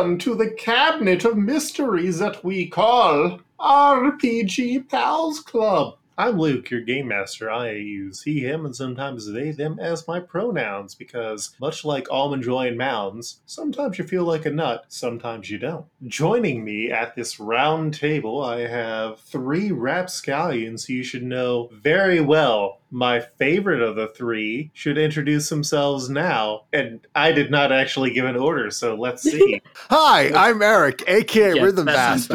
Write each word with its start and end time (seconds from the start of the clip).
Welcome 0.00 0.16
to 0.20 0.34
the 0.34 0.50
cabinet 0.52 1.26
of 1.26 1.36
mysteries 1.36 2.20
that 2.20 2.42
we 2.42 2.66
call 2.66 3.40
RPG 3.60 4.88
Pals 4.88 5.40
Club. 5.40 5.98
I'm 6.16 6.38
Luke, 6.38 6.70
your 6.70 6.80
game 6.80 7.08
master. 7.08 7.50
I 7.50 7.72
use 7.72 8.22
he, 8.22 8.40
him, 8.40 8.64
and 8.64 8.74
sometimes 8.74 9.30
they, 9.30 9.50
them 9.50 9.78
as 9.78 10.08
my 10.08 10.18
pronouns 10.18 10.94
because, 10.94 11.54
much 11.60 11.84
like 11.84 12.10
almond 12.10 12.44
joy 12.44 12.68
and 12.68 12.78
mounds, 12.78 13.42
sometimes 13.44 13.98
you 13.98 14.06
feel 14.06 14.24
like 14.24 14.46
a 14.46 14.50
nut, 14.50 14.86
sometimes 14.88 15.50
you 15.50 15.58
don't. 15.58 15.84
Joining 16.06 16.64
me 16.64 16.90
at 16.90 17.14
this 17.14 17.38
round 17.38 17.92
table, 17.92 18.42
I 18.42 18.60
have 18.60 19.20
three 19.20 19.70
rapscallions 19.70 20.86
who 20.86 20.94
you 20.94 21.02
should 21.02 21.24
know 21.24 21.68
very 21.74 22.22
well. 22.22 22.79
My 22.92 23.20
favorite 23.20 23.80
of 23.82 23.94
the 23.94 24.08
three 24.08 24.72
should 24.74 24.98
introduce 24.98 25.48
themselves 25.48 26.10
now, 26.10 26.62
and 26.72 26.98
I 27.14 27.30
did 27.30 27.48
not 27.50 27.70
actually 27.70 28.12
give 28.12 28.24
an 28.24 28.34
order, 28.36 28.68
so 28.72 28.96
let's 28.96 29.22
see. 29.22 29.62
Hi, 29.90 30.32
I'm 30.34 30.60
Eric, 30.60 31.04
aka 31.06 31.54
Yes, 31.54 31.62
Rhythm 31.64 31.86
that 31.86 32.18
sounds 32.18 32.28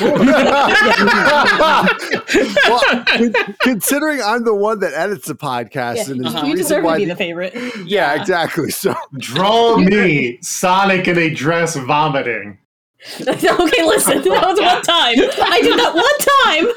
well, 2.68 3.04
considering 3.62 4.20
I'm 4.22 4.44
the 4.44 4.54
one 4.54 4.80
that 4.80 4.92
edits 4.94 5.26
the 5.26 5.34
podcast, 5.34 5.96
Yeah, 5.96 6.02
and 6.12 6.16
you, 6.16 6.22
there's 6.22 6.34
Uh-huh. 6.34 6.46
you 6.46 6.52
reason 6.54 6.64
deserve 6.64 6.84
why 6.84 6.92
to 6.94 6.98
be 6.98 7.04
the- 7.06 7.14
the 7.14 7.16
favorite. 7.16 7.54
yeah, 7.84 8.20
exactly. 8.20 8.70
So 8.70 8.94
Draw 9.18 9.78
me, 9.78 10.38
Sonic 10.42 11.08
in 11.08 11.18
a 11.18 11.30
dress 11.30 11.76
vomiting. 11.76 12.58
okay, 13.20 13.84
listen, 13.84 14.22
that 14.22 14.46
was 14.46 14.60
one 14.60 14.82
time. 14.82 15.14
I 15.42 15.60
did 15.60 15.76
that 15.78 15.94
one 15.94 16.18
time. 16.18 16.68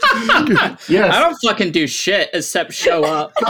Yes. 0.89 1.13
I 1.13 1.19
don't 1.19 1.35
fucking 1.43 1.71
do 1.71 1.85
shit 1.87 2.29
except 2.33 2.73
show 2.73 3.03
up. 3.03 3.31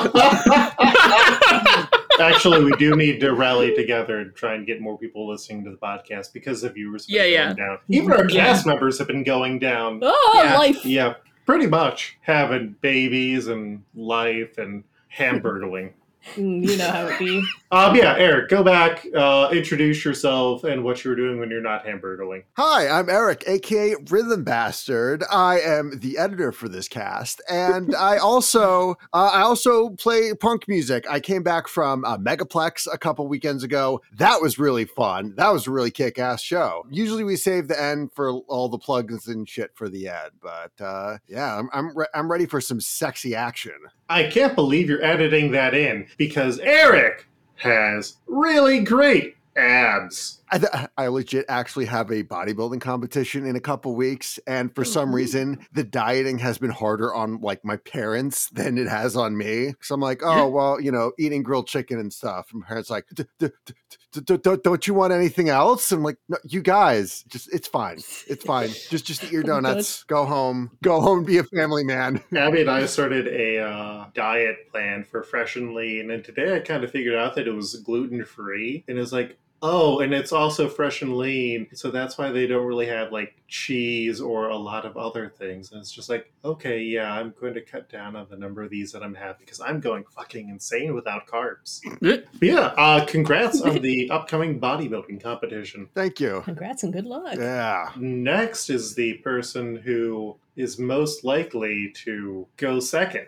Actually, 2.19 2.63
we 2.63 2.71
do 2.77 2.95
need 2.95 3.19
to 3.19 3.33
rally 3.33 3.75
together 3.75 4.19
and 4.19 4.33
try 4.35 4.53
and 4.55 4.65
get 4.65 4.79
more 4.81 4.97
people 4.97 5.27
listening 5.27 5.63
to 5.65 5.71
the 5.71 5.77
podcast 5.77 6.31
because 6.33 6.61
the 6.61 6.69
viewers 6.69 7.03
have 7.03 7.09
been 7.17 7.31
Yeah, 7.31 7.43
going 7.45 7.57
yeah. 7.57 7.65
down. 7.65 7.77
Even 7.89 8.11
our 8.13 8.29
Yeah. 8.29 8.45
cast 8.45 8.65
members 8.65 8.97
have 8.99 9.07
been 9.07 9.23
going 9.23 9.59
down. 9.59 9.99
Oh, 10.01 10.41
Yeah. 10.43 10.57
life. 10.57 10.85
Yeah, 10.85 11.13
pretty 11.45 11.67
much 11.67 12.17
having 12.21 12.75
babies 12.81 13.47
and 13.47 13.83
life 13.95 14.57
and 14.57 14.83
hamburgling. 15.13 15.93
Mm, 16.33 16.67
You 16.67 16.77
know 16.77 16.89
how 16.91 17.07
it 17.07 17.19
be. 17.19 17.43
um, 17.71 17.95
yeah, 17.95 18.15
Eric, 18.17 18.49
go 18.49 18.63
back, 18.63 19.05
uh, 19.15 19.49
introduce 19.51 20.03
yourself 20.03 20.63
and 20.63 20.83
what 20.83 21.03
you 21.03 21.09
were 21.11 21.15
doing 21.15 21.39
when 21.39 21.49
you're 21.51 21.61
not 21.61 21.85
hamburgling. 21.85 22.43
Hi, 22.57 22.87
I'm 22.87 23.09
Eric, 23.09 23.43
aka 23.47 23.95
Rhythm 24.09 24.43
Bastard. 24.43 25.23
I 25.31 25.59
am 25.59 25.99
the 25.99 26.17
editor 26.17 26.51
for 26.51 26.67
this 26.67 26.87
cast, 26.87 27.41
and 27.49 27.95
I 27.95 28.17
also 28.21 28.91
uh, 29.13 29.29
I 29.33 29.41
also 29.41 29.89
play 29.91 30.33
punk 30.33 30.67
music. 30.67 31.05
I 31.09 31.19
came 31.19 31.43
back 31.43 31.67
from 31.67 32.03
uh, 32.05 32.17
Megaplex 32.17 32.87
a 32.91 32.97
couple 32.97 33.27
weekends 33.27 33.63
ago. 33.63 34.01
That 34.17 34.41
was 34.41 34.57
really 34.57 34.85
fun. 34.85 35.33
That 35.37 35.53
was 35.53 35.67
a 35.67 35.71
really 35.71 35.91
kick 35.91 36.17
ass 36.17 36.41
show. 36.41 36.85
Usually 36.89 37.23
we 37.23 37.35
save 37.35 37.67
the 37.67 37.81
end 37.81 38.11
for 38.13 38.31
all 38.47 38.67
the 38.67 38.79
plugs 38.79 39.27
and 39.27 39.47
shit 39.47 39.71
for 39.75 39.89
the 39.89 40.07
end, 40.07 40.31
but 40.41 40.71
uh, 40.83 41.17
yeah, 41.27 41.57
I'm 41.59 41.69
I'm, 41.71 41.95
re- 41.95 42.07
I'm 42.13 42.31
ready 42.31 42.45
for 42.47 42.59
some 42.61 42.81
sexy 42.81 43.35
action. 43.35 43.73
I 44.09 44.23
can't 44.23 44.55
believe 44.55 44.89
you're 44.89 45.03
editing 45.03 45.51
that 45.51 45.73
in 45.73 46.07
because 46.17 46.59
Eric 46.59 47.27
has 47.55 48.17
really 48.27 48.81
great 48.81 49.35
abs. 49.55 50.41
I, 50.51 50.57
th- 50.57 50.71
I 50.97 51.07
legit 51.07 51.45
actually 51.49 51.85
have 51.85 52.11
a 52.11 52.23
bodybuilding 52.23 52.81
competition 52.81 53.45
in 53.45 53.55
a 53.55 53.59
couple 53.59 53.95
weeks, 53.95 54.39
and 54.47 54.73
for 54.73 54.85
some 54.85 55.13
reason, 55.13 55.65
the 55.73 55.83
dieting 55.83 56.37
has 56.39 56.57
been 56.57 56.69
harder 56.69 57.13
on 57.13 57.41
like 57.41 57.63
my 57.65 57.77
parents 57.77 58.49
than 58.49 58.77
it 58.77 58.87
has 58.87 59.15
on 59.15 59.37
me. 59.37 59.73
So 59.81 59.95
I'm 59.95 60.01
like, 60.01 60.21
oh 60.23 60.47
well, 60.47 60.79
you 60.79 60.91
know, 60.91 61.11
eating 61.17 61.43
grilled 61.43 61.67
chicken 61.67 61.99
and 61.99 62.11
stuff. 62.11 62.47
And 62.51 62.61
my 62.61 62.67
parents 62.67 62.89
like, 62.89 63.05
"D- 63.13 63.23
d- 63.39 63.49
d- 63.65 63.73
d- 64.11 64.21
d- 64.21 64.37
d- 64.37 64.57
don't 64.63 64.87
you 64.87 64.93
want 64.93 65.13
anything 65.13 65.49
else? 65.49 65.91
I'm 65.91 66.03
like, 66.03 66.17
no, 66.29 66.37
you 66.43 66.61
guys, 66.61 67.23
just 67.27 67.51
it's 67.53 67.67
fine, 67.67 67.97
it's 68.27 68.43
fine. 68.45 68.69
Just 68.89 69.05
just 69.05 69.23
eat 69.23 69.31
your 69.31 69.43
donuts, 69.53 70.03
go 70.03 70.25
home, 70.25 70.71
go 70.83 71.01
home, 71.01 71.23
be 71.23 71.37
a 71.37 71.43
family 71.43 71.83
man. 71.83 72.21
Abby 72.35 72.61
and 72.61 72.69
I 72.69 72.85
started 72.85 73.27
a 73.27 73.59
uh, 73.59 74.05
diet 74.13 74.69
plan 74.71 75.03
for 75.03 75.23
Fresh 75.23 75.55
and 75.55 75.73
Lean, 75.73 76.11
and 76.11 76.23
today 76.23 76.55
I 76.55 76.59
kind 76.59 76.83
of 76.83 76.91
figured 76.91 77.15
out 77.15 77.35
that 77.35 77.47
it 77.47 77.51
was 77.51 77.75
gluten 77.77 78.23
free, 78.25 78.83
and 78.87 78.97
it's 78.97 79.11
like, 79.11 79.37
oh, 79.67 79.99
and 79.99 80.13
it's 80.13 80.31
also 80.31 80.69
fresh 80.69 81.01
and 81.01 81.17
lean, 81.17 81.67
so 81.73 81.89
that's 81.89 82.17
why 82.17 82.29
they 82.31 82.45
don't 82.45 82.65
really 82.65 82.85
have 82.85 83.11
like 83.11 83.35
cheese 83.47 84.21
or 84.21 84.49
a 84.49 84.55
lot 84.55 84.85
of 84.85 84.95
other 84.95 85.27
things. 85.27 85.71
And 85.71 85.81
it's 85.81 85.91
just 85.91 86.07
like, 86.07 86.31
okay, 86.43 86.81
yeah, 86.81 87.11
I'm 87.11 87.33
going 87.39 87.55
to 87.55 87.61
cut 87.61 87.89
down 87.89 88.15
on 88.15 88.27
the 88.29 88.37
number 88.37 88.61
of 88.61 88.69
these 88.69 88.91
that 88.91 89.01
I'm 89.01 89.15
having 89.15 89.37
because 89.39 89.59
I'm 89.59 89.79
going 89.79 90.03
fucking 90.15 90.49
insane 90.49 90.93
without 90.93 91.25
carbs. 91.25 91.81
yeah, 92.41 92.73
uh, 92.77 93.05
congrats 93.05 93.61
on 93.61 93.81
the 93.81 94.09
upcoming 94.11 94.59
bodybuilding 94.59 95.21
competition. 95.21 95.89
Thank 95.95 96.19
you. 96.19 96.41
Congrats 96.45 96.83
and 96.83 96.93
good 96.93 97.05
luck. 97.05 97.35
Yeah. 97.35 97.91
Next 97.97 98.69
is 98.69 98.93
the 98.93 99.15
person 99.15 99.77
who 99.77 100.37
is 100.55 100.77
most 100.77 101.23
likely 101.23 101.91
to 102.03 102.47
go 102.57 102.79
second. 102.79 103.27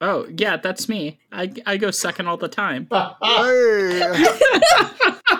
Oh, 0.00 0.26
yeah, 0.36 0.56
that's 0.56 0.88
me. 0.88 1.18
I, 1.32 1.52
I 1.66 1.76
go 1.76 1.90
second 1.90 2.28
all 2.28 2.36
the 2.36 2.48
time. 2.48 2.88
Hey. 3.22 4.24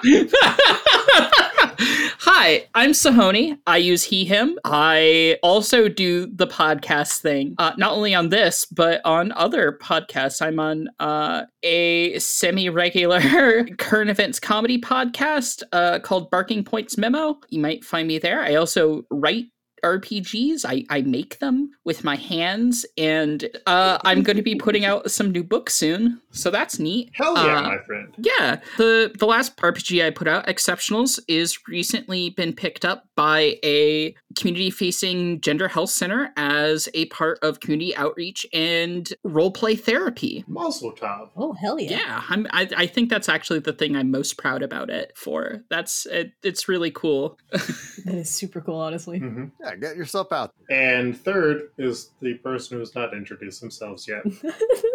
Hi, 2.20 2.66
I'm 2.74 2.90
Sahoni. 2.90 3.56
I 3.66 3.78
use 3.78 4.02
he, 4.02 4.26
him. 4.26 4.58
I 4.64 5.38
also 5.42 5.88
do 5.88 6.26
the 6.26 6.46
podcast 6.46 7.20
thing, 7.20 7.54
uh, 7.58 7.72
not 7.78 7.92
only 7.92 8.14
on 8.14 8.28
this, 8.28 8.66
but 8.66 9.00
on 9.06 9.32
other 9.32 9.78
podcasts. 9.80 10.42
I'm 10.42 10.60
on 10.60 10.90
uh, 11.00 11.46
a 11.62 12.18
semi 12.18 12.68
regular 12.68 13.64
current 13.78 14.10
events 14.10 14.38
comedy 14.38 14.78
podcast 14.78 15.62
uh, 15.72 16.00
called 16.00 16.30
Barking 16.30 16.64
Points 16.64 16.98
Memo. 16.98 17.38
You 17.48 17.60
might 17.60 17.82
find 17.82 18.06
me 18.06 18.18
there. 18.18 18.40
I 18.40 18.56
also 18.56 19.04
write 19.10 19.46
RPGs. 19.82 20.64
I, 20.66 20.84
I 20.90 21.02
make 21.02 21.38
them 21.38 21.70
with 21.84 22.04
my 22.04 22.16
hands, 22.16 22.84
and 22.96 23.48
uh, 23.66 23.98
I'm 24.04 24.22
going 24.22 24.36
to 24.36 24.42
be 24.42 24.54
putting 24.54 24.84
out 24.84 25.10
some 25.10 25.30
new 25.30 25.44
books 25.44 25.74
soon. 25.74 26.20
So 26.30 26.50
that's 26.50 26.78
neat. 26.78 27.10
Hell 27.14 27.34
yeah, 27.34 27.58
Uh, 27.58 27.62
my 27.62 27.78
friend. 27.78 28.14
yeah, 28.18 28.60
the 28.76 29.12
the 29.18 29.26
last 29.26 29.56
RPG 29.56 30.04
I 30.04 30.10
put 30.10 30.28
out, 30.28 30.46
Exceptionals, 30.46 31.18
is 31.28 31.58
recently 31.68 32.30
been 32.30 32.52
picked 32.52 32.84
up 32.84 33.08
by 33.16 33.58
a 33.64 34.14
community 34.36 34.70
facing 34.70 35.40
gender 35.40 35.66
health 35.68 35.90
center 35.90 36.30
as 36.36 36.88
a 36.94 37.06
part 37.06 37.38
of 37.42 37.60
community 37.60 37.96
outreach 37.96 38.46
and 38.52 39.12
role 39.24 39.50
play 39.50 39.74
therapy. 39.74 40.44
Mazel 40.46 40.92
tov. 40.92 41.30
Oh, 41.36 41.52
hell 41.54 41.80
yeah. 41.80 41.90
Yeah, 41.98 42.22
I'm, 42.28 42.46
I 42.52 42.68
I 42.76 42.86
think 42.86 43.08
that's 43.10 43.28
actually 43.28 43.58
the 43.60 43.72
thing 43.72 43.96
I'm 43.96 44.10
most 44.10 44.36
proud 44.38 44.62
about 44.62 44.90
it 44.90 45.12
for. 45.16 45.64
That's 45.70 46.06
it, 46.06 46.32
it's 46.42 46.68
really 46.68 46.90
cool. 46.90 47.38
That 48.04 48.14
is 48.14 48.30
super 48.30 48.60
cool, 48.60 48.76
honestly. 48.76 49.18
hmm 49.18 49.46
yeah, 49.68 49.76
get 49.76 49.96
yourself 49.96 50.32
out. 50.32 50.52
And 50.70 51.16
third 51.16 51.70
is 51.78 52.10
the 52.20 52.34
person 52.34 52.78
who's 52.78 52.94
not 52.94 53.14
introduced 53.14 53.60
themselves 53.60 54.06
yet. 54.06 54.22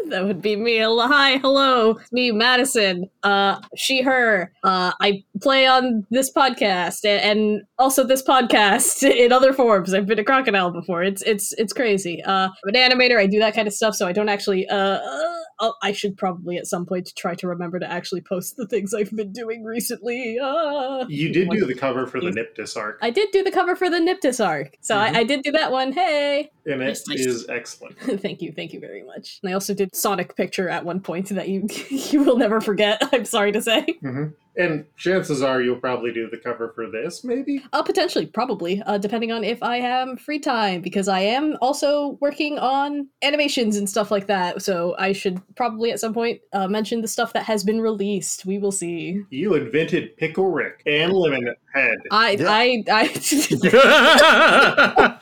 that 0.10 0.24
would 0.24 0.42
be 0.42 0.56
me. 0.56 0.78
Hello- 0.78 1.08
Hi, 1.08 1.38
hello. 1.38 1.92
It's 1.92 2.12
me, 2.12 2.32
Madison. 2.32 3.10
Uh, 3.24 3.60
she, 3.76 4.02
her. 4.02 4.52
Uh, 4.64 4.92
I 5.02 5.24
play 5.42 5.66
on 5.66 6.06
this 6.12 6.32
podcast 6.32 7.06
and, 7.06 7.40
and 7.40 7.62
also 7.78 8.04
this 8.04 8.24
podcast 8.24 9.04
in 9.10 9.32
other 9.32 9.54
forms. 9.54 9.94
I've 9.94 10.06
been 10.06 10.20
a 10.20 10.24
crocodile 10.24 10.72
before. 10.72 11.04
It's 11.04 11.22
it's 11.24 11.54
it's 11.54 11.74
crazy. 11.74 12.22
Uh, 12.24 12.50
I'm 12.50 12.54
an 12.66 12.76
animator. 12.76 13.18
I 13.18 13.28
do 13.28 13.40
that 13.40 13.56
kind 13.56 13.68
of 13.68 13.74
stuff, 13.74 13.96
so 13.96 14.08
I 14.08 14.12
don't 14.12 14.30
actually. 14.30 14.68
Uh, 14.68 14.76
uh 14.76 15.43
I'll- 15.64 15.78
I 15.82 15.92
should 15.94 16.18
probably 16.18 16.58
at 16.58 16.68
some 16.68 16.86
point 16.86 17.12
try 17.16 17.36
to 17.36 17.48
remember 17.48 17.80
to 17.80 17.90
actually 17.92 18.22
post 18.22 18.58
the 18.58 18.68
things 18.68 18.94
I've 18.94 19.12
been 19.16 19.32
doing 19.32 19.64
recently. 19.64 20.38
Uh, 20.40 21.06
You 21.08 21.32
did 21.34 21.50
do 21.50 21.66
the 21.66 21.74
cover 21.76 22.06
for 22.08 22.20
the 22.22 22.32
Niptus 22.32 22.76
arc, 22.78 23.00
I 23.02 23.10
did 23.10 23.30
do 23.32 23.44
the 23.44 23.52
cover 23.52 23.76
for 23.76 23.90
the 23.90 23.98
Niptus 23.98 24.44
arc, 24.46 24.78
so 24.82 24.96
Mhm. 24.96 25.00
I, 25.00 25.20
I 25.20 25.24
did 25.24 25.42
do 25.44 25.52
that 25.54 25.72
one. 25.72 25.92
Hey. 25.94 26.52
and 26.66 26.82
it 26.82 26.86
Nice, 26.86 27.08
nice. 27.08 27.46
excellent. 27.50 27.98
thank 28.22 28.42
you, 28.42 28.52
thank 28.52 28.74
you 28.74 28.80
very 28.80 29.04
much. 29.04 29.40
And 29.44 29.50
I 29.50 29.54
also 29.54 29.74
did 29.74 29.96
Sonic 29.96 30.36
picture 30.36 30.70
at 30.70 30.86
one 30.86 31.00
point 31.02 31.30
that 31.30 31.48
you 31.50 31.68
you 31.90 32.24
will 32.24 32.38
never 32.38 32.60
forget. 32.62 33.02
I'm 33.14 33.26
sorry 33.26 33.52
to 33.54 33.62
say. 33.62 33.86
hmm 34.02 34.26
And 34.56 34.86
chances 34.98 35.42
are 35.42 35.64
you'll 35.64 35.78
probably 35.80 36.14
do 36.14 36.30
the 36.30 36.38
cover 36.38 36.74
for 36.76 36.88
this, 36.92 37.24
maybe? 37.24 37.64
Uh, 37.74 37.82
potentially, 37.82 38.28
probably, 38.28 38.84
uh, 38.86 39.00
depending 39.00 39.32
on 39.32 39.44
if 39.44 39.64
I 39.64 39.80
have 39.80 40.20
free 40.20 40.38
time, 40.40 40.82
because 40.82 41.08
I 41.08 41.22
am 41.22 41.58
also 41.60 42.20
working 42.22 42.60
on 42.60 43.08
animations 43.24 43.78
and 43.78 43.90
stuff 43.90 44.12
like 44.12 44.28
that. 44.28 44.62
So 44.62 44.96
I 45.00 45.12
should 45.12 45.42
probably 45.56 45.92
at 45.92 46.00
some 46.00 46.14
point 46.14 46.40
uh, 46.54 46.68
mention 46.68 47.02
the 47.02 47.08
stuff 47.08 47.34
that 47.34 47.46
has 47.46 47.64
been 47.64 47.82
released. 47.82 48.46
We 48.46 48.60
will 48.60 48.72
see. 48.72 49.24
You 49.32 49.56
invented 49.56 50.16
Pickle 50.18 50.52
Rick 50.52 50.84
and 50.86 51.12
Lemon 51.14 51.56
Head. 51.74 51.98
I 52.12 52.32
Yeah. 52.32 52.52
I 52.52 52.84
I. 52.92 53.08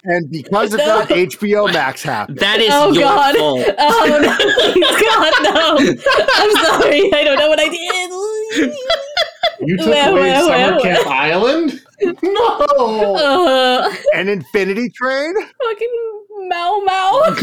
And 0.03 0.29
because 0.31 0.73
of 0.73 0.79
No. 0.79 0.85
that, 1.05 1.09
HBO 1.09 1.71
Max 1.71 2.01
happened. 2.03 2.39
that 2.39 2.59
is 2.59 2.69
Oh, 2.73 2.91
your 2.91 3.03
God. 3.03 3.35
fault. 3.35 3.67
oh 3.77 4.19
no! 4.21 4.35
Please, 4.73 5.01
God 5.01 5.33
no! 5.43 5.77
I'm 6.35 6.51
sorry. 6.65 7.13
I 7.13 7.23
don't 7.23 7.37
know 7.37 7.49
what 7.49 7.59
I 7.59 7.69
did. 7.69 8.11
You 9.65 9.77
took 9.77 9.87
Well, 9.87 10.11
away 10.17 10.21
well, 10.29 10.47
Summer 10.47 10.71
well, 10.75 10.81
Camp 10.81 11.07
Island? 11.07 11.81
No! 12.23 13.15
Uh, 13.15 13.93
An 14.15 14.27
infinity 14.27 14.89
train? 14.89 15.35
fucking 15.35 16.23
Mao 16.49 16.81
Mao. 16.83 17.35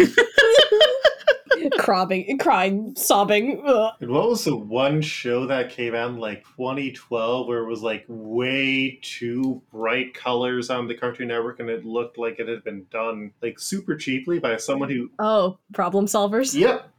crying, 1.79 2.37
crying, 2.39 2.93
sobbing. 2.97 3.63
Ugh. 3.65 3.93
And 4.01 4.11
what 4.11 4.29
was 4.29 4.43
the 4.45 4.57
one 4.57 5.01
show 5.01 5.47
that 5.47 5.71
came 5.71 5.95
out 5.95 6.11
in 6.11 6.17
like 6.19 6.45
2012 6.57 7.47
where 7.47 7.61
it 7.61 7.69
was 7.69 7.83
like 7.83 8.05
way 8.09 8.99
too 9.03 9.63
bright 9.71 10.13
colors 10.13 10.71
on 10.71 10.89
the 10.89 10.95
Cartoon 10.95 11.29
Network 11.29 11.61
and 11.61 11.71
it 11.71 11.85
looked 11.85 12.19
like 12.19 12.41
it 12.41 12.49
had 12.49 12.65
been 12.65 12.85
done 12.91 13.31
like 13.41 13.61
super 13.61 13.95
cheaply 13.95 14.41
by 14.41 14.57
someone 14.57 14.91
who. 14.91 15.09
Oh, 15.21 15.59
problem 15.73 16.07
solvers. 16.07 16.53
Yep. 16.53 16.91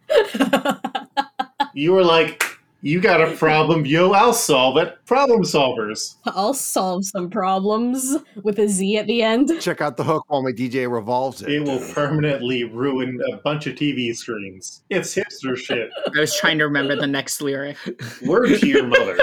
You 1.74 1.92
were 1.92 2.04
like, 2.06 2.44
you 2.82 3.02
got 3.02 3.22
a 3.22 3.36
problem, 3.36 3.86
yo, 3.86 4.12
I'll 4.12 4.34
solve 4.34 4.78
it. 4.78 4.98
Problem 5.06 5.42
solvers. 5.44 6.16
I'll 6.26 6.54
solve 6.54 7.06
some 7.06 7.30
problems 7.30 8.16
with 8.44 8.60
a 8.60 8.68
Z 8.68 8.98
at 8.98 9.08
the 9.08 9.22
end. 9.22 9.52
Check 9.60 9.82
out 9.82 9.98
the 9.98 10.04
hook 10.04 10.24
while 10.28 10.42
my 10.42 10.52
DJ 10.52 10.90
revolves 10.92 11.42
It 11.42 11.50
it. 11.52 11.64
will 11.64 11.80
permanently 11.94 12.64
ruin 12.64 13.20
a 13.34 13.38
bunch 13.38 13.68
of 13.68 13.76
TV 13.76 14.16
screens. 14.16 14.84
It's 14.90 15.14
hipster 15.16 15.58
shit. 15.58 15.90
I 16.16 16.20
was 16.20 16.36
trying 16.38 16.58
to 16.60 16.64
remember 16.66 16.96
the 16.96 17.08
next 17.08 17.42
lyric. 17.42 17.78
Word 18.26 18.60
to 18.60 18.68
your 18.68 18.88
mother. 18.88 19.18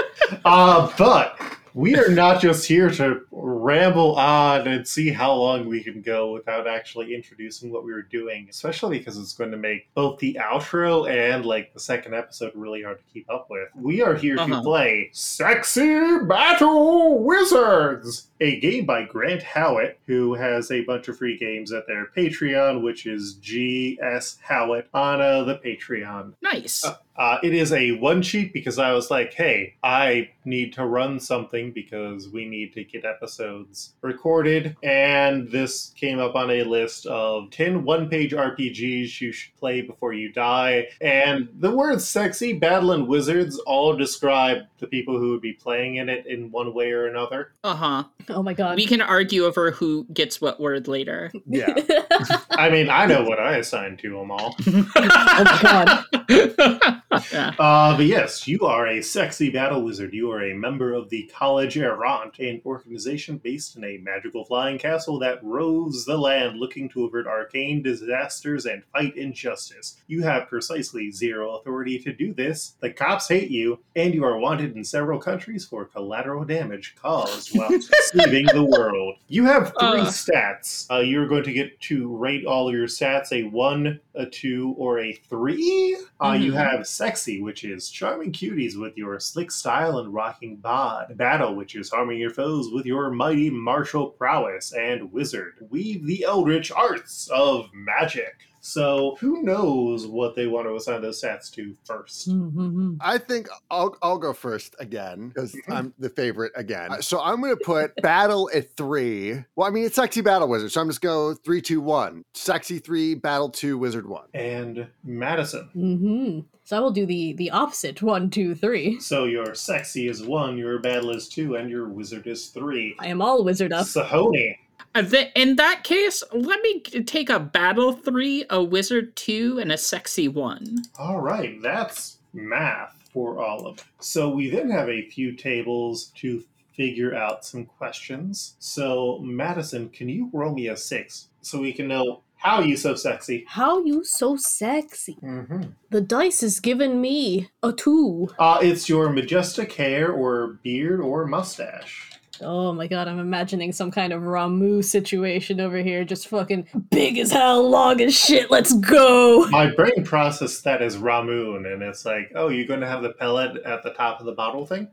Uh, 0.45 0.91
but 0.97 1.39
we 1.77 1.95
are 1.95 2.09
not 2.09 2.41
just 2.41 2.67
here 2.67 2.89
to 2.89 3.21
ramble 3.31 4.15
on 4.15 4.67
and 4.67 4.87
see 4.87 5.09
how 5.11 5.33
long 5.33 5.67
we 5.67 5.83
can 5.83 6.01
go 6.01 6.31
without 6.33 6.67
actually 6.67 7.13
introducing 7.13 7.71
what 7.71 7.83
we 7.85 7.91
were 7.93 8.01
doing, 8.01 8.47
especially 8.49 8.97
because 8.97 9.17
it's 9.17 9.33
going 9.33 9.51
to 9.51 9.57
make 9.57 9.87
both 9.93 10.17
the 10.19 10.37
outro 10.41 11.07
and 11.09 11.45
like 11.45 11.71
the 11.73 11.79
second 11.79 12.15
episode 12.15 12.51
really 12.55 12.81
hard 12.81 12.97
to 12.97 13.03
keep 13.13 13.29
up 13.29 13.47
with. 13.49 13.69
We 13.75 14.01
are 14.01 14.15
here 14.15 14.35
to 14.37 14.41
Uh-huh. 14.41 14.61
play 14.63 15.09
Sexy 15.13 16.17
Battle 16.27 17.19
Wizards, 17.23 18.27
a 18.39 18.59
game 18.59 18.85
by 18.85 19.03
Grant 19.03 19.43
Howitt, 19.43 19.99
who 20.07 20.33
has 20.33 20.71
a 20.71 20.83
bunch 20.85 21.07
of 21.07 21.17
free 21.17 21.37
games 21.37 21.71
at 21.71 21.85
their 21.87 22.07
Patreon, 22.15 22.81
which 22.81 23.05
is 23.05 23.33
GS 23.35 24.37
Howitt 24.41 24.87
on 24.93 25.21
uh, 25.21 25.43
the 25.43 25.55
Patreon. 25.55 26.33
Nice. 26.41 26.85
Uh, 27.15 27.39
it 27.41 27.51
is 27.53 27.73
a 27.73 27.93
one 27.93 28.21
sheet 28.21 28.53
because 28.53 28.77
I 28.77 28.93
was 28.93 29.09
like, 29.09 29.33
hey, 29.33 29.73
I 29.83 30.29
need 30.45 30.73
to 30.73 30.85
run 30.85 31.19
something 31.19 31.66
because 31.71 32.29
we 32.29 32.45
need 32.45 32.73
to 32.73 32.83
get 32.83 33.05
episodes 33.05 33.93
recorded. 34.01 34.75
And 34.83 35.49
this 35.49 35.93
came 35.95 36.19
up 36.19 36.35
on 36.35 36.49
a 36.49 36.63
list 36.63 37.05
of 37.05 37.49
10 37.51 37.83
one 37.83 38.09
page 38.09 38.31
RPGs 38.31 39.21
you 39.21 39.31
should 39.31 39.55
play 39.57 39.81
before 39.81 40.13
you 40.13 40.31
die. 40.31 40.87
And 41.01 41.49
the 41.59 41.71
words 41.71 42.07
sexy, 42.07 42.53
battle, 42.53 42.91
and 42.91 43.07
wizards 43.07 43.57
all 43.59 43.95
describe 43.95 44.63
the 44.79 44.87
people 44.87 45.17
who 45.17 45.31
would 45.31 45.41
be 45.41 45.53
playing 45.53 45.95
in 45.95 46.09
it 46.09 46.25
in 46.27 46.51
one 46.51 46.73
way 46.73 46.91
or 46.91 47.07
another. 47.07 47.53
Uh 47.63 47.75
huh. 47.75 48.03
Oh 48.29 48.43
my 48.43 48.53
god. 48.53 48.75
We 48.75 48.85
can 48.85 49.01
argue 49.01 49.45
over 49.45 49.71
who 49.71 50.05
gets 50.13 50.41
what 50.41 50.59
word 50.59 50.87
later. 50.87 51.31
Yeah. 51.45 51.73
I 52.51 52.69
mean, 52.69 52.89
I 52.89 53.05
know 53.05 53.23
what 53.23 53.39
I 53.39 53.57
assigned 53.57 53.99
to 53.99 54.09
them 54.09 54.31
all. 54.31 54.55
oh 54.67 54.89
my 54.95 55.59
god. 55.61 56.05
yeah. 57.31 57.53
Uh, 57.57 57.95
but 57.95 58.05
yes, 58.05 58.47
you 58.47 58.59
are 58.61 58.87
a 58.87 59.01
sexy 59.01 59.49
battle 59.49 59.83
wizard. 59.83 60.13
You 60.13 60.31
are 60.31 60.43
a 60.43 60.53
member 60.53 60.93
of 60.93 61.09
the 61.09 61.29
College 61.33 61.56
Errant, 61.65 62.37
an 62.39 62.61
organization 62.65 63.37
based 63.37 63.75
in 63.75 63.83
a 63.83 63.97
magical 63.97 64.45
flying 64.45 64.77
castle 64.77 65.17
that 65.19 65.43
roves 65.43 66.05
the 66.05 66.17
land 66.17 66.59
looking 66.59 66.87
to 66.89 67.05
avert 67.05 67.25
arcane 67.27 67.81
disasters 67.81 68.65
and 68.65 68.83
fight 68.93 69.15
injustice. 69.17 69.97
You 70.07 70.21
have 70.23 70.47
precisely 70.47 71.11
zero 71.11 71.55
authority 71.57 71.97
to 71.99 72.13
do 72.13 72.33
this. 72.33 72.75
The 72.81 72.91
cops 72.91 73.27
hate 73.27 73.49
you, 73.49 73.79
and 73.95 74.13
you 74.13 74.23
are 74.23 74.37
wanted 74.37 74.75
in 74.75 74.83
several 74.83 75.19
countries 75.19 75.65
for 75.65 75.85
collateral 75.85 76.45
damage 76.45 76.95
caused 77.01 77.57
while 77.57 77.71
saving 78.11 78.45
the 78.47 78.63
world. 78.63 79.15
You 79.27 79.45
have 79.45 79.69
three 79.79 80.01
Uh. 80.01 80.05
stats. 80.05 80.85
Uh, 80.91 80.99
you're 80.99 81.27
going 81.27 81.43
to 81.43 81.53
get 81.53 81.79
to 81.81 82.15
rate 82.15 82.45
all 82.45 82.67
of 82.69 82.75
your 82.75 82.87
stats 82.87 83.31
a 83.31 83.43
one, 83.43 83.99
a 84.15 84.25
two, 84.25 84.75
or 84.77 84.99
a 84.99 85.13
three. 85.13 85.97
Uh, 86.19 86.37
You 86.39 86.51
Mhm. 86.51 86.55
have 86.71 86.87
sexy, 86.87 87.41
which 87.41 87.63
is 87.63 87.89
charming 87.89 88.31
cuties 88.31 88.79
with 88.79 88.97
your 88.97 89.19
slick 89.19 89.51
style 89.51 89.99
and 89.99 90.13
rocking 90.13 90.57
bod. 90.57 91.15
Battle, 91.37 91.55
which 91.55 91.75
is 91.75 91.91
harming 91.91 92.17
your 92.17 92.31
foes 92.31 92.71
with 92.71 92.87
your 92.87 93.11
mighty 93.11 93.51
martial 93.51 94.07
prowess. 94.07 94.73
And 94.73 95.13
wizard, 95.13 95.53
weave 95.69 96.03
the 96.07 96.23
eldritch 96.23 96.71
arts 96.71 97.29
of 97.31 97.69
magic. 97.75 98.33
So 98.67 99.15
who 99.21 99.43
knows 99.43 100.05
what 100.05 100.35
they 100.35 100.45
want 100.45 100.67
to 100.67 100.75
assign 100.75 101.01
those 101.01 101.21
stats 101.21 101.49
to 101.53 101.73
first? 101.85 102.27
Mhm. 102.29 102.97
I 102.99 103.17
think 103.17 103.47
I'll 103.71 103.97
I'll 104.01 104.17
go 104.17 104.33
first 104.33 104.75
again 104.77 105.29
because 105.29 105.55
I'm 105.69 105.93
the 105.97 106.09
favorite 106.09 106.51
again. 106.53 107.01
So 107.01 107.21
I'm 107.21 107.39
gonna 107.41 107.55
put 107.55 107.95
battle 108.01 108.49
at 108.53 108.75
three. 108.75 109.41
Well, 109.55 109.67
I 109.67 109.71
mean 109.71 109.85
it's 109.85 109.95
sexy 109.95 110.19
battle 110.19 110.49
wizard, 110.49 110.73
so 110.73 110.81
I'm 110.81 110.89
just 110.89 110.99
go 110.99 111.33
three, 111.33 111.61
two, 111.61 111.79
one. 111.79 112.25
Sexy 112.33 112.79
three, 112.79 113.15
battle 113.15 113.49
two, 113.49 113.77
wizard 113.77 114.05
one. 114.05 114.27
And 114.33 114.87
Madison. 115.01 115.69
Mhm. 115.73 116.45
So 116.65 116.75
I 116.75 116.81
will 116.81 116.91
do 116.91 117.05
the 117.05 117.31
the 117.33 117.51
opposite. 117.51 118.01
One, 118.01 118.29
two, 118.29 118.53
three. 118.53 118.99
So 118.99 119.23
your 119.23 119.55
sexy 119.55 120.09
is 120.09 120.21
one, 120.23 120.57
your 120.57 120.79
battle 120.79 121.11
is 121.11 121.29
two, 121.29 121.55
and 121.55 121.69
your 121.69 121.87
wizard 121.87 122.27
is 122.27 122.47
three. 122.47 122.97
I 122.99 123.07
am 123.07 123.21
all 123.21 123.45
wizard 123.45 123.71
up. 123.71 123.85
Sahoni. 123.85 124.57
Uh, 124.95 125.03
th- 125.03 125.31
In 125.35 125.55
that 125.57 125.83
case, 125.83 126.23
let 126.31 126.61
me 126.61 126.79
take 126.81 127.29
a 127.29 127.39
battle 127.39 127.93
three, 127.93 128.45
a 128.49 128.63
wizard 128.63 129.15
two, 129.15 129.59
and 129.59 129.71
a 129.71 129.77
sexy 129.77 130.27
one. 130.27 130.83
All 130.97 131.19
right, 131.21 131.61
that's 131.61 132.17
math 132.33 132.95
for 133.13 133.39
all 133.39 133.67
of 133.67 133.77
it. 133.79 133.83
So 133.99 134.29
we 134.29 134.49
then 134.49 134.69
have 134.69 134.89
a 134.89 135.07
few 135.09 135.33
tables 135.33 136.11
to 136.17 136.43
figure 136.73 137.15
out 137.15 137.43
some 137.45 137.65
questions. 137.65 138.55
So 138.59 139.19
Madison, 139.23 139.89
can 139.89 140.09
you 140.09 140.29
roll 140.31 140.53
me 140.53 140.67
a 140.67 140.77
six 140.77 141.29
so 141.41 141.59
we 141.59 141.73
can 141.73 141.87
know 141.87 142.21
how 142.35 142.61
you 142.61 142.77
so 142.77 142.93
sexy? 142.93 143.45
How 143.47 143.83
you 143.83 144.03
so 144.03 144.37
sexy? 144.37 145.17
Mm-hmm. 145.23 145.63
The 145.89 146.01
dice 146.01 146.43
is 146.43 146.59
given 146.59 147.01
me 147.01 147.49
a 147.63 147.73
two. 147.73 148.29
Uh, 148.37 148.59
it's 148.61 148.87
your 148.87 149.09
majestic 149.09 149.73
hair 149.73 150.11
or 150.11 150.59
beard 150.61 151.01
or 151.01 151.25
mustache. 151.25 152.11
Oh 152.41 152.73
my 152.73 152.87
god, 152.87 153.07
I'm 153.07 153.19
imagining 153.19 153.71
some 153.71 153.91
kind 153.91 154.13
of 154.13 154.21
Ramu 154.21 154.83
situation 154.83 155.59
over 155.59 155.77
here. 155.77 156.03
Just 156.03 156.27
fucking 156.27 156.67
big 156.89 157.17
as 157.17 157.31
hell, 157.31 157.67
long 157.69 158.01
as 158.01 158.17
shit. 158.17 158.51
Let's 158.51 158.73
go. 158.73 159.47
My 159.49 159.73
brain 159.73 160.03
processed 160.03 160.63
that 160.63 160.81
as 160.81 160.97
Ramune, 160.97 161.71
and 161.71 161.81
it's 161.81 162.05
like, 162.05 162.31
oh, 162.35 162.49
you're 162.49 162.67
going 162.67 162.81
to 162.81 162.87
have 162.87 163.01
the 163.01 163.13
pellet 163.13 163.63
at 163.63 163.83
the 163.83 163.91
top 163.91 164.19
of 164.19 164.25
the 164.25 164.33
bottle 164.33 164.65
thing? 164.65 164.87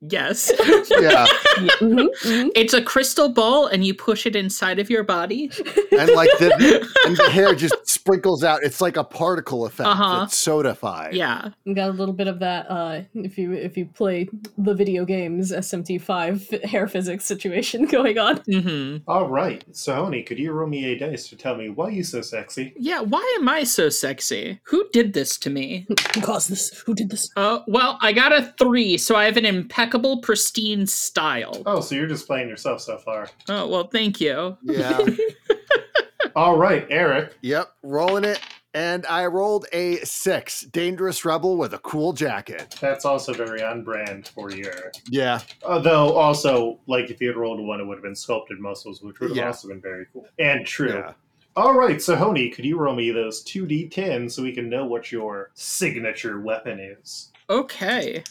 Yes. 0.00 0.52
Yeah, 0.88 1.26
Mhm, 1.56 2.08
mhm. 2.22 2.50
it's 2.54 2.72
a 2.72 2.80
crystal 2.82 3.28
ball, 3.28 3.66
and 3.66 3.84
you 3.84 3.92
push 3.94 4.24
it 4.26 4.36
inside 4.36 4.78
of 4.78 4.88
your 4.88 5.02
body. 5.02 5.50
and 5.90 6.10
like 6.12 6.30
the 6.38 6.88
and 7.06 7.16
the 7.16 7.28
hair 7.30 7.54
just 7.54 7.74
sprinkles 7.88 8.44
out. 8.44 8.62
It's 8.62 8.80
like 8.80 8.96
a 8.96 9.02
particle 9.04 9.66
effect. 9.66 9.88
Uh-huh. 9.88 10.22
It's 10.24 10.36
sodified. 10.46 11.12
Yeah. 11.14 11.50
We 11.64 11.74
got 11.74 11.88
a 11.90 11.92
little 11.92 12.14
bit 12.14 12.28
of 12.28 12.38
that. 12.40 12.70
Uh, 12.70 13.02
if 13.14 13.36
you 13.36 13.52
if 13.52 13.76
you 13.76 13.86
play 13.86 14.28
the 14.58 14.74
video 14.74 15.04
games, 15.04 15.50
SMT5 15.52 16.64
hair 16.64 16.86
physics 16.88 17.24
situation 17.24 17.86
going 17.86 18.18
on. 18.18 18.36
hmm 18.46 18.98
All 19.08 19.28
right. 19.28 19.64
So, 19.72 19.94
Honey, 20.04 20.22
could 20.22 20.38
you 20.38 20.52
roll 20.52 20.68
me 20.68 20.92
a 20.92 20.98
dice 20.98 21.28
to 21.28 21.36
tell 21.36 21.56
me 21.56 21.68
why 21.68 21.88
you 21.90 22.04
so 22.04 22.20
sexy? 22.22 22.74
Yeah. 22.78 23.00
Why 23.00 23.36
am 23.40 23.48
I 23.48 23.64
so 23.64 23.88
sexy? 23.88 24.60
Who 24.64 24.86
did 24.92 25.14
this 25.14 25.36
to 25.38 25.50
me? 25.50 25.86
Who 26.14 26.20
caused 26.20 26.48
this? 26.50 26.70
Who 26.86 26.94
did 26.94 27.10
this? 27.10 27.28
Uh, 27.36 27.60
well, 27.66 27.98
I 28.02 28.12
got 28.12 28.32
a 28.32 28.54
three, 28.58 28.98
so 28.98 29.16
I 29.16 29.24
have 29.24 29.36
an 29.36 29.46
impeccable, 29.46 29.85
pristine 30.22 30.86
style. 30.86 31.62
Oh, 31.66 31.80
so 31.80 31.94
you're 31.94 32.06
just 32.06 32.26
playing 32.26 32.48
yourself 32.48 32.80
so 32.80 32.98
far. 32.98 33.28
Oh 33.48 33.66
well, 33.68 33.88
thank 33.88 34.20
you. 34.20 34.56
Yeah. 34.62 35.04
All 36.36 36.58
right, 36.58 36.86
Eric. 36.90 37.36
yep. 37.40 37.72
Rolling 37.82 38.24
it. 38.24 38.40
And 38.74 39.06
I 39.06 39.24
rolled 39.24 39.64
a 39.72 39.96
six. 40.04 40.60
Dangerous 40.60 41.24
rebel 41.24 41.56
with 41.56 41.72
a 41.72 41.78
cool 41.78 42.12
jacket. 42.12 42.76
That's 42.78 43.06
also 43.06 43.32
very 43.32 43.62
on 43.62 43.82
brand 43.82 44.28
for 44.34 44.50
you, 44.50 44.64
Eric. 44.66 44.96
Yeah. 45.08 45.40
Although, 45.64 46.12
also, 46.14 46.78
like 46.86 47.08
if 47.10 47.18
you 47.22 47.28
had 47.28 47.36
rolled 47.38 47.58
a 47.58 47.62
one, 47.62 47.80
it 47.80 47.86
would 47.86 47.94
have 47.96 48.02
been 48.02 48.14
sculpted 48.14 48.60
muscles, 48.60 49.00
which 49.00 49.18
would 49.20 49.30
have 49.30 49.36
Yeah. 49.36 49.46
also 49.46 49.68
been 49.68 49.80
very 49.80 50.04
cool. 50.12 50.26
And 50.38 50.66
true. 50.66 50.92
Yeah. 50.92 51.12
All 51.56 51.72
right, 51.72 52.02
so 52.02 52.16
Honey, 52.16 52.50
could 52.50 52.66
you 52.66 52.76
roll 52.78 52.94
me 52.94 53.10
those 53.12 53.42
2d10 53.44 54.30
so 54.30 54.42
we 54.42 54.52
can 54.52 54.68
know 54.68 54.84
what 54.84 55.10
your 55.10 55.52
signature 55.54 56.38
weapon 56.42 56.78
is? 56.78 57.32
Okay. 57.48 58.24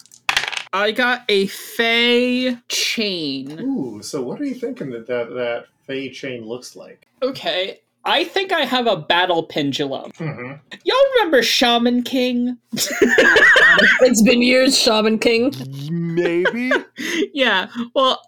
I 0.75 0.91
got 0.91 1.24
a 1.29 1.48
Fey 1.48 2.58
chain. 2.67 3.62
Ooh, 3.62 4.03
so 4.03 4.22
what 4.22 4.41
are 4.41 4.44
you 4.44 4.55
thinking 4.55 4.89
that 4.89 5.08
that, 5.08 5.29
that 5.29 5.67
Fey 5.88 6.10
chain 6.10 6.44
looks 6.44 6.75
like? 6.75 7.08
Okay. 7.24 7.79
I 8.03 8.25
think 8.25 8.51
I 8.51 8.65
have 8.65 8.86
a 8.86 8.98
battle 8.98 9.44
pendulum. 9.44 10.12
Mm-hmm. 10.12 10.51
Y'all 10.84 10.98
remember 11.15 11.41
Shaman 11.41 12.03
King? 12.03 12.58
it's 12.74 14.22
been 14.22 14.41
years, 14.41 14.77
Shaman 14.77 15.17
King. 15.20 15.53
Maybe. 15.89 16.72
yeah. 17.34 17.70
Well, 17.94 18.22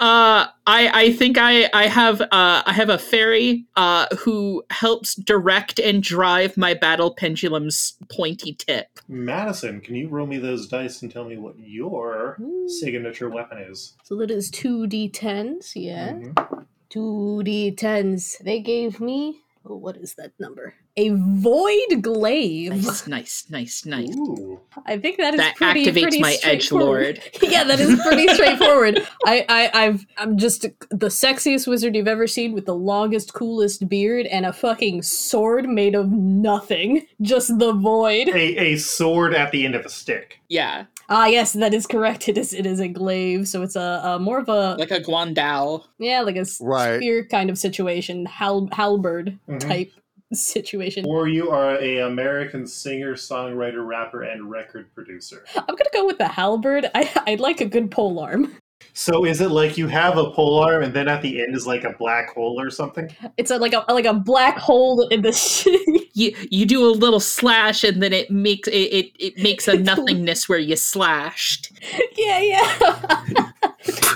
uh, 0.00 0.46
I 0.66 0.90
I 0.92 1.12
think 1.12 1.38
I 1.38 1.68
I 1.72 1.86
have 1.88 2.20
uh 2.20 2.62
I 2.66 2.72
have 2.72 2.88
a 2.88 2.98
fairy 2.98 3.66
uh 3.76 4.06
who 4.20 4.64
helps 4.70 5.14
direct 5.14 5.78
and 5.78 6.02
drive 6.02 6.56
my 6.56 6.74
battle 6.74 7.14
pendulum's 7.14 7.96
pointy 8.10 8.54
tip. 8.54 8.86
Madison, 9.08 9.80
can 9.80 9.94
you 9.94 10.08
roll 10.08 10.26
me 10.26 10.38
those 10.38 10.68
dice 10.68 11.02
and 11.02 11.10
tell 11.10 11.24
me 11.24 11.36
what 11.36 11.58
your 11.58 12.36
Ooh. 12.40 12.68
signature 12.68 13.28
weapon 13.28 13.58
is? 13.58 13.94
So 14.04 14.16
that 14.16 14.30
is 14.30 14.50
two 14.50 14.86
d10s, 14.86 15.72
yeah. 15.74 16.12
Mhm. 16.12 16.66
Two 16.88 17.42
d10s. 17.44 18.38
They 18.44 18.60
gave 18.60 19.00
me 19.00 19.42
Oh, 19.64 19.76
what 19.76 19.96
is 19.96 20.14
that 20.16 20.32
number? 20.40 20.74
A 20.98 21.08
void 21.08 22.02
glaive. 22.02 22.72
Nice, 22.72 23.06
nice, 23.06 23.44
nice, 23.48 23.86
nice. 23.86 24.14
Ooh. 24.14 24.60
I 24.84 24.98
think 24.98 25.16
that 25.16 25.32
is 25.32 25.40
That 25.40 25.56
pretty, 25.56 25.86
activates 25.86 26.02
pretty 26.02 26.20
my 26.20 26.36
edge 26.42 26.70
lord. 26.70 27.18
yeah, 27.42 27.64
that 27.64 27.80
is 27.80 27.98
pretty 28.02 28.28
straightforward. 28.34 28.98
I, 29.24 29.46
I, 29.48 29.70
I've, 29.86 30.04
I'm 30.18 30.36
just 30.36 30.62
the 30.90 31.06
sexiest 31.08 31.66
wizard 31.66 31.96
you've 31.96 32.08
ever 32.08 32.26
seen 32.26 32.52
with 32.52 32.66
the 32.66 32.74
longest, 32.74 33.32
coolest 33.32 33.88
beard 33.88 34.26
and 34.26 34.44
a 34.44 34.52
fucking 34.52 35.00
sword 35.00 35.66
made 35.66 35.94
of 35.94 36.10
nothing, 36.12 37.06
just 37.22 37.58
the 37.58 37.72
void. 37.72 38.28
A, 38.28 38.56
a 38.58 38.76
sword 38.76 39.32
at 39.34 39.50
the 39.50 39.64
end 39.64 39.74
of 39.74 39.86
a 39.86 39.88
stick. 39.90 40.40
Yeah, 40.48 40.84
Ah, 41.08 41.26
yes, 41.26 41.52
that 41.54 41.74
is 41.74 41.86
correct. 41.86 42.28
It 42.28 42.38
is, 42.38 42.54
it 42.54 42.64
is 42.64 42.80
a 42.80 42.88
glaive, 42.88 43.46
so 43.48 43.62
it's 43.62 43.76
a, 43.76 44.00
a 44.04 44.18
more 44.18 44.38
of 44.38 44.48
a 44.48 44.76
like 44.78 44.90
a 44.90 45.00
Guandao. 45.00 45.84
yeah, 45.98 46.20
like 46.20 46.36
a 46.36 46.44
Right. 46.60 46.96
spear 46.98 47.24
kind 47.26 47.50
of 47.50 47.58
situation, 47.58 48.24
hal- 48.26 48.68
halberd 48.72 49.38
Mhm. 49.48 49.60
type 49.60 49.92
situation. 50.40 51.04
Or 51.06 51.28
you 51.28 51.50
are 51.50 51.76
a 51.76 51.98
American 52.00 52.66
singer, 52.66 53.14
songwriter, 53.14 53.86
rapper, 53.86 54.22
and 54.22 54.50
record 54.50 54.92
producer. 54.94 55.44
I'm 55.56 55.66
gonna 55.66 55.84
go 55.92 56.06
with 56.06 56.18
the 56.18 56.28
halberd. 56.28 56.90
I, 56.94 57.10
I'd 57.26 57.40
like 57.40 57.60
a 57.60 57.66
good 57.66 57.90
pole 57.90 58.18
arm. 58.18 58.54
So 58.94 59.24
is 59.24 59.40
it 59.40 59.50
like 59.50 59.78
you 59.78 59.86
have 59.88 60.18
a 60.18 60.30
pole 60.30 60.58
arm 60.62 60.82
and 60.82 60.92
then 60.92 61.08
at 61.08 61.22
the 61.22 61.42
end 61.42 61.56
is 61.56 61.66
like 61.66 61.84
a 61.84 61.92
black 61.98 62.34
hole 62.34 62.60
or 62.60 62.70
something? 62.70 63.14
It's 63.38 63.50
a, 63.50 63.56
like 63.56 63.72
a 63.72 63.84
like 63.92 64.04
a 64.04 64.14
black 64.14 64.58
hole 64.58 65.08
in 65.08 65.22
the. 65.22 65.32
You 66.14 66.36
you 66.50 66.66
do 66.66 66.84
a 66.86 66.92
little 66.92 67.20
slash 67.20 67.82
and 67.84 68.02
then 68.02 68.12
it 68.12 68.30
makes 68.30 68.68
it 68.68 68.72
it, 68.74 69.12
it 69.18 69.38
makes 69.38 69.66
a 69.66 69.78
nothingness 69.78 70.46
where 70.46 70.58
you 70.58 70.76
slashed. 70.76 71.72
yeah, 72.18 72.38
yeah. 72.38 73.50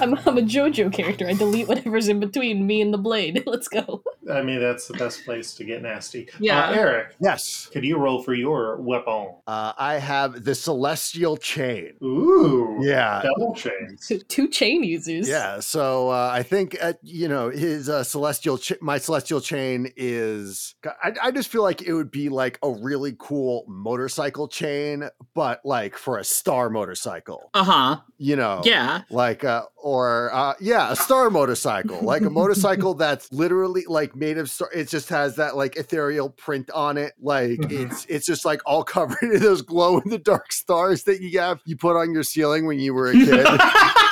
I'm, 0.02 0.14
I'm 0.26 0.36
a 0.36 0.42
JoJo 0.42 0.92
character. 0.92 1.26
I 1.26 1.32
delete 1.32 1.68
whatever's 1.68 2.08
in 2.08 2.20
between 2.20 2.66
me 2.66 2.82
and 2.82 2.92
the 2.92 2.98
blade. 2.98 3.42
Let's 3.46 3.66
go. 3.68 4.02
I 4.30 4.42
mean, 4.42 4.60
that's 4.60 4.86
the 4.88 4.94
best 4.94 5.24
place 5.24 5.54
to 5.54 5.64
get 5.64 5.80
nasty. 5.82 6.28
Yeah. 6.38 6.68
Uh, 6.68 6.72
Eric, 6.74 7.14
Yes. 7.18 7.70
could 7.72 7.82
you 7.84 7.96
roll 7.96 8.22
for 8.22 8.34
your 8.34 8.76
weapon? 8.76 9.28
Uh, 9.46 9.72
I 9.78 9.94
have 9.94 10.44
the 10.44 10.54
celestial 10.54 11.36
chain. 11.38 11.94
Ooh. 12.02 12.78
Yeah. 12.82 13.22
Double 13.22 13.54
chain. 13.54 13.96
Two, 14.06 14.18
two 14.18 14.48
chain 14.66 14.82
users. 14.84 15.28
Yeah, 15.28 15.60
so 15.60 16.10
uh, 16.10 16.30
I 16.32 16.42
think 16.42 16.76
uh, 16.80 16.94
you 17.02 17.28
know 17.28 17.50
his 17.50 17.88
uh, 17.88 18.02
celestial, 18.04 18.58
ch- 18.58 18.72
my 18.80 18.98
celestial 18.98 19.40
chain 19.40 19.92
is. 19.96 20.74
I, 21.02 21.12
I 21.24 21.30
just 21.30 21.48
feel 21.48 21.62
like 21.62 21.82
it 21.82 21.92
would 21.92 22.10
be 22.10 22.28
like 22.28 22.58
a 22.62 22.70
really 22.70 23.14
cool 23.18 23.64
motorcycle 23.68 24.48
chain, 24.48 25.08
but 25.34 25.60
like 25.64 25.96
for 25.96 26.18
a 26.18 26.24
star 26.24 26.70
motorcycle, 26.70 27.50
Uh 27.54 27.64
huh. 27.64 27.96
you 28.18 28.36
know? 28.36 28.62
Yeah. 28.64 29.02
like 29.10 29.44
uh 29.44 29.62
or 29.76 30.34
uh 30.34 30.54
yeah 30.60 30.90
a 30.90 30.96
star 30.96 31.30
motorcycle 31.30 32.00
like 32.02 32.22
a 32.22 32.30
motorcycle 32.30 32.94
that's 33.04 33.32
literally 33.32 33.84
like 33.86 34.16
made 34.16 34.36
of 34.38 34.50
star 34.50 34.68
it 34.74 34.88
just 34.88 35.08
has 35.10 35.36
that 35.36 35.56
like 35.56 35.76
ethereal 35.76 36.30
print 36.30 36.68
on 36.72 36.96
it 36.96 37.12
like 37.20 37.50
Mhm. 37.60 37.70
it's 37.90 38.04
it's 38.08 38.26
just 38.26 38.44
like 38.44 38.60
all 38.66 38.82
covered 38.96 39.18
in 39.22 39.38
those 39.38 39.62
glow 39.62 39.98
in 39.98 40.08
the 40.10 40.18
dark 40.18 40.50
stars 40.52 41.04
that 41.04 41.20
you 41.20 41.38
have 41.38 41.60
you 41.66 41.76
put 41.76 41.94
on 41.96 42.12
your 42.12 42.24
ceiling 42.24 42.66
when 42.66 42.80
you 42.80 42.92
were 42.94 43.08
a 43.10 43.12
kid 43.12 43.46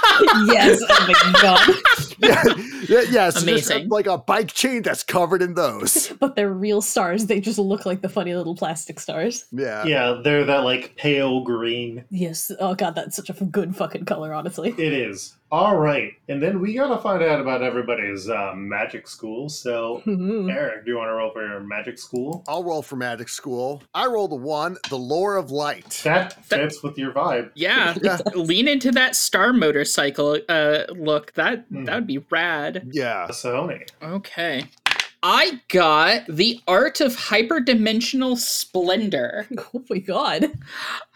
yes. 0.47 0.81
Oh 0.89 1.07
my 1.09 1.41
god. 1.43 1.75
yeah 2.19 2.43
yeah, 2.89 3.01
yeah 3.11 3.31
so 3.31 3.45
just, 3.47 3.71
uh, 3.71 3.75
Amazing. 3.75 3.89
like 3.89 4.07
a 4.07 4.19
bike 4.19 4.49
chain 4.53 4.83
that's 4.83 5.03
covered 5.03 5.43
in 5.43 5.55
those 5.55 6.13
But 6.21 6.37
they're 6.37 6.53
real 6.53 6.81
stars. 6.81 7.27
They 7.27 7.41
just 7.41 7.59
look 7.59 7.85
like 7.87 8.03
the 8.03 8.09
funny 8.09 8.35
little 8.35 8.55
plastic 8.55 9.01
stars. 9.01 9.47
yeah 9.53 9.85
Yeah, 9.85 10.21
they're 10.23 10.45
that 10.45 10.65
like 10.65 10.97
pale 10.97 11.43
green. 11.43 12.05
Yes. 12.11 12.51
Oh 12.61 12.75
god, 12.75 12.95
that's 12.95 13.17
such 13.17 13.31
a 13.31 13.45
good 13.45 13.75
fucking 13.77 14.05
color. 14.05 14.33
Honestly. 14.33 14.71
It 14.79 14.93
is. 14.93 15.35
All 15.55 15.77
right. 15.77 16.13
And 16.29 16.43
then 16.43 16.61
we 16.61 16.75
got 16.75 16.89
to 16.89 17.01
find 17.01 17.23
out 17.23 17.41
about 17.41 17.63
everybody's 17.63 18.29
uh, 18.29 18.55
magic 18.57 19.07
school. 19.07 19.49
So, 19.49 20.03
Mhm. 20.05 20.51
Eric, 20.53 20.85
do 20.85 20.91
you 20.91 20.97
want 20.97 21.11
to 21.11 21.13
roll 21.15 21.31
for 21.31 21.47
your 21.47 21.61
magic 21.61 21.97
school? 21.99 22.43
I'll 22.49 22.65
roll 22.65 22.83
for 22.83 22.97
magic 22.97 23.29
school. 23.29 23.81
I 23.95 24.07
rolled 24.07 24.33
a 24.33 24.37
one, 24.37 24.79
the 24.91 24.99
lore 24.99 25.37
of 25.37 25.53
light. 25.53 26.01
That 26.03 26.45
fits 26.45 26.83
with 26.83 26.99
your 26.99 27.13
vibe. 27.13 27.51
Yeah. 27.55 27.95
Yeah. 28.03 28.19
Lean 28.35 28.67
into 28.67 28.91
that 28.93 29.15
star 29.15 29.53
motorcycle 29.53 30.39
uh 30.49 30.85
look. 30.89 31.33
That 31.35 31.67
Hmm. 31.69 31.85
that 31.85 31.95
would 31.95 32.07
be 32.09 32.19
rad. 32.31 32.89
Yeah. 32.91 33.29
Sony. 33.31 33.89
Okay. 34.03 34.65
I 35.27 35.63
got 35.69 36.27
the 36.29 36.61
art 36.69 37.01
of 37.01 37.17
hyperdimensional 37.17 38.37
splendor. 38.37 39.49
Oh 39.75 39.83
my 39.89 39.99
god. 39.99 40.45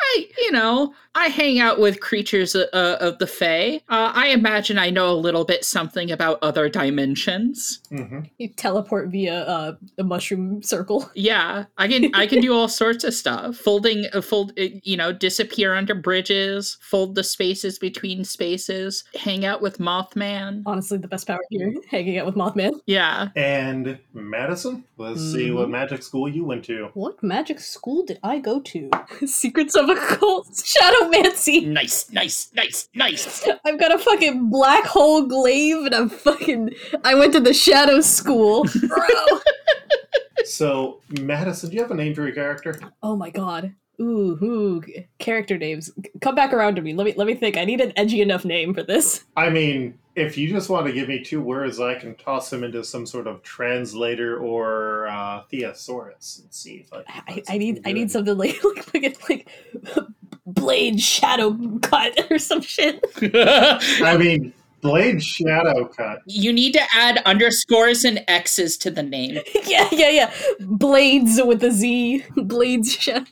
I, 0.00 0.28
you 0.38 0.50
know, 0.52 0.94
I 1.14 1.28
hang 1.28 1.58
out 1.58 1.78
with 1.78 2.00
creatures 2.00 2.54
uh, 2.54 2.66
uh, 2.72 2.96
of 3.00 3.18
the 3.18 3.26
Fae. 3.26 3.80
Uh, 3.88 4.12
I 4.14 4.28
imagine 4.28 4.78
I 4.78 4.90
know 4.90 5.10
a 5.10 5.14
little 5.14 5.44
bit 5.44 5.64
something 5.64 6.10
about 6.10 6.38
other 6.42 6.68
dimensions. 6.68 7.80
Mm-hmm. 7.90 8.20
You 8.38 8.48
teleport 8.48 9.10
via 9.10 9.42
uh, 9.42 9.74
a 9.98 10.04
mushroom 10.04 10.62
circle. 10.62 11.10
Yeah, 11.18 11.64
I 11.76 11.88
can 11.88 12.14
I 12.14 12.26
can 12.26 12.40
do 12.40 12.54
all 12.54 12.68
sorts 12.68 13.02
of 13.02 13.12
stuff. 13.12 13.56
Folding, 13.56 14.06
uh, 14.14 14.20
fold, 14.20 14.52
uh, 14.58 14.66
you 14.84 14.96
know, 14.96 15.12
disappear 15.12 15.74
under 15.74 15.94
bridges, 15.94 16.78
fold 16.80 17.16
the 17.16 17.24
spaces 17.24 17.78
between 17.78 18.24
spaces, 18.24 19.04
hang 19.14 19.44
out 19.44 19.60
with 19.60 19.78
Mothman. 19.78 20.62
Honestly, 20.64 20.96
the 20.96 21.08
best 21.08 21.26
power 21.26 21.40
here, 21.50 21.74
hanging 21.90 22.18
out 22.18 22.26
with 22.26 22.36
Mothman. 22.36 22.80
Yeah, 22.86 23.28
And 23.34 23.97
Madison, 24.12 24.84
let's 24.96 25.20
see 25.20 25.46
mm-hmm. 25.48 25.56
what 25.56 25.70
magic 25.70 26.02
school 26.02 26.28
you 26.28 26.44
went 26.44 26.64
to. 26.64 26.90
What 26.94 27.22
magic 27.22 27.60
school 27.60 28.04
did 28.04 28.18
I 28.22 28.38
go 28.38 28.60
to? 28.60 28.90
Secrets 29.26 29.74
of 29.74 29.88
a 29.88 29.92
Occult 29.92 30.48
Shadowmancy. 30.48 31.66
nice, 31.66 32.10
nice, 32.10 32.50
nice, 32.54 32.88
nice. 32.94 33.48
I've 33.64 33.78
got 33.78 33.94
a 33.94 33.98
fucking 33.98 34.50
black 34.50 34.84
hole 34.84 35.26
glaive 35.26 35.86
and 35.86 35.94
I'm 35.94 36.08
fucking. 36.08 36.70
I 37.04 37.14
went 37.14 37.32
to 37.34 37.40
the 37.40 37.54
Shadow 37.54 38.00
School. 38.00 38.64
Bro. 38.88 39.40
So, 40.44 41.00
Madison, 41.20 41.70
do 41.70 41.76
you 41.76 41.82
have 41.82 41.90
a 41.90 41.94
name 41.94 42.14
for 42.14 42.22
your 42.22 42.34
character? 42.34 42.80
oh 43.02 43.16
my 43.16 43.30
god. 43.30 43.74
Ooh, 44.00 44.38
ooh, 44.42 44.82
character 45.18 45.58
names. 45.58 45.90
Come 46.20 46.34
back 46.34 46.52
around 46.52 46.76
to 46.76 46.82
me. 46.82 46.94
Let 46.94 47.04
me 47.04 47.14
let 47.16 47.26
me 47.26 47.34
think. 47.34 47.56
I 47.56 47.64
need 47.64 47.80
an 47.80 47.92
edgy 47.96 48.20
enough 48.20 48.44
name 48.44 48.72
for 48.72 48.84
this. 48.84 49.24
I 49.36 49.50
mean, 49.50 49.98
if 50.14 50.38
you 50.38 50.48
just 50.48 50.70
want 50.70 50.86
to 50.86 50.92
give 50.92 51.08
me 51.08 51.22
two 51.22 51.40
words, 51.40 51.80
I 51.80 51.96
can 51.96 52.14
toss 52.14 52.48
them 52.50 52.62
into 52.62 52.84
some 52.84 53.06
sort 53.06 53.26
of 53.26 53.42
translator 53.42 54.38
or 54.38 55.08
uh, 55.08 55.42
thesaurus 55.50 56.40
and 56.42 56.52
see 56.52 56.76
if 56.76 56.92
I. 56.92 57.02
Can 57.02 57.22
I, 57.28 57.54
I 57.54 57.58
need 57.58 57.76
something 57.76 57.90
I 57.90 57.92
need 57.92 58.10
something 58.10 58.38
like 58.38 58.64
like 58.94 58.94
like, 58.94 59.28
like 59.28 59.48
blade 60.46 61.00
shadow 61.00 61.56
cut 61.82 62.30
or 62.30 62.38
some 62.38 62.60
shit. 62.60 63.04
I 63.22 64.16
mean, 64.16 64.52
Blade 64.80 65.22
Shadow 65.22 65.86
Cut. 65.86 66.20
you 66.26 66.52
need 66.52 66.72
to 66.74 66.82
add 66.94 67.18
underscores 67.24 68.04
and 68.04 68.24
X's 68.28 68.76
to 68.78 68.90
the 68.90 69.02
name. 69.02 69.38
yeah, 69.66 69.88
yeah, 69.92 70.10
yeah. 70.10 70.32
Blades 70.60 71.40
with 71.44 71.62
a 71.64 71.70
Z. 71.70 72.24
Blades 72.36 72.92
shadow. 72.92 73.24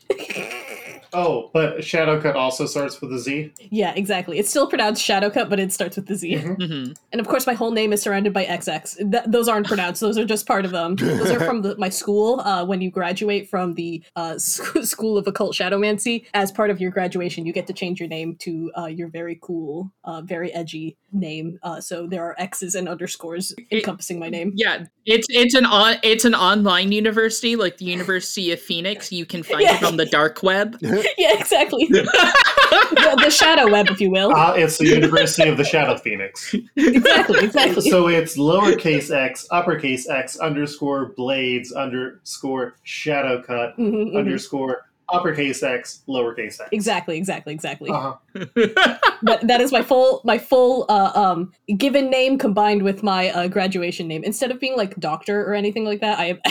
Oh, 1.13 1.51
but 1.55 1.83
Shadow 1.83 2.21
Cut 2.21 2.37
also 2.37 2.67
starts 2.67 3.01
with 3.01 3.11
a 3.13 3.19
Z. 3.19 3.51
yeah, 3.71 3.95
exactly. 3.95 4.39
It's 4.39 4.51
still 4.51 4.67
pronounced 4.67 5.03
shadow 5.03 5.31
cut, 5.31 5.49
but 5.49 5.59
it 5.59 5.73
starts 5.73 5.97
with 5.97 6.07
the 6.09 6.15
Z. 6.15 6.35
Mhm. 6.35 6.57
hmm 6.87 6.93
And 7.13 7.21
of 7.21 7.29
course, 7.29 7.47
my 7.47 7.55
whole 7.55 7.71
name 7.71 7.93
is 7.95 8.03
surrounded 8.03 8.35
by 8.35 8.45
XX. 8.45 9.11
Th- 9.13 9.23
those 9.27 9.49
aren't 9.49 9.67
pronounced. 9.67 10.01
Those 10.03 10.19
are 10.19 10.27
just 10.27 10.47
part 10.47 10.67
of 10.67 10.73
them. 10.73 10.97
Those 10.97 11.31
are 11.31 11.41
from 11.41 11.63
the, 11.63 11.75
my 11.79 11.89
school. 11.89 12.41
Uh, 12.41 12.67
when 12.67 12.83
you 12.83 12.91
graduate 12.91 13.49
from 13.49 13.75
the 13.75 14.03
uh, 14.17 14.37
sc- 14.39 14.83
School 14.83 15.17
of 15.17 15.27
Occult 15.27 15.55
Shadowmancy, 15.55 16.27
as 16.35 16.53
part 16.53 16.69
of 16.71 16.81
your 16.83 16.91
graduation, 16.91 17.47
you 17.47 17.53
get 17.53 17.67
to 17.69 17.73
change 17.73 17.99
your 17.99 18.09
name 18.11 18.37
to 18.41 18.71
uh, 18.77 18.87
your 18.87 19.09
very 19.09 19.39
cool, 19.41 19.91
uh, 20.05 20.21
very 20.21 20.53
edgy 20.53 20.99
name. 21.13 21.59
Uh, 21.63 21.81
so 21.81 22.07
there 22.07 22.25
are 22.25 22.35
X's 22.39 22.75
and 22.75 22.89
underscores 22.89 23.55
encompassing 23.71 24.19
my 24.19 24.29
name. 24.29 24.53
Yeah, 24.55 24.85
it's 25.05 25.27
it's 25.31 25.55
an 25.55 25.65
on 25.65 25.97
it's 26.03 26.25
an 26.25 26.35
online 26.35 26.93
university 26.93 27.57
like 27.57 27.79
the 27.79 27.85
University 27.85 28.53
of 28.53 28.61
Phoenix. 28.61 29.13
You 29.13 29.27
can 29.27 29.43
find 29.43 29.63
it 29.63 29.83
on 29.83 29.97
the 29.97 30.07
dark 30.07 30.43
web. 30.43 30.77
yeah, 30.81 31.39
exactly. 31.39 31.87
the, 31.91 33.21
the 33.23 33.31
shadow 33.31 33.71
web, 33.71 33.89
if 33.91 34.01
you 34.01 34.11
will. 34.11 34.35
Uh, 34.35 34.55
it's 34.55 34.79
the 34.79 34.87
University 34.87 35.49
of 35.49 35.57
the 35.57 35.65
Shadow 35.65 35.97
Phoenix. 35.97 36.55
exactly, 36.77 37.45
exactly. 37.45 37.91
So 37.91 38.09
it's 38.09 38.37
lowercase 38.37 39.15
x, 39.15 39.47
uppercase 39.51 40.09
x, 40.09 40.39
underscore 40.39 41.13
blades, 41.17 41.73
underscore 41.73 42.77
shadow 42.83 43.43
cut, 43.43 43.77
Mhm, 43.79 44.11
mhm. 44.13 44.17
underscore 44.17 44.87
uppercase 45.09 45.63
x, 45.63 46.03
lowercase 46.09 46.61
x. 46.61 46.69
Exactly, 46.73 47.17
exactly, 47.17 47.53
exactly. 47.53 47.91
Uh-huh. 47.91 48.17
But 49.23 49.47
that 49.47 49.61
is 49.61 49.73
my 49.73 49.83
full 49.83 50.21
my 50.25 50.39
full 50.39 50.85
uh, 50.89 51.11
um 51.15 51.53
given 51.77 52.11
name 52.11 52.39
combined 52.39 52.83
with 52.83 53.03
my 53.03 53.31
uh, 53.31 53.49
graduation 53.49 54.07
name. 54.09 54.23
Instead 54.25 54.51
of 54.51 54.61
being 54.61 54.77
like 54.77 54.95
doctor 54.97 55.43
or 55.43 55.55
anything 55.55 55.85
like 55.85 56.01
that, 56.01 56.19
I 56.19 56.27
am 56.27 56.41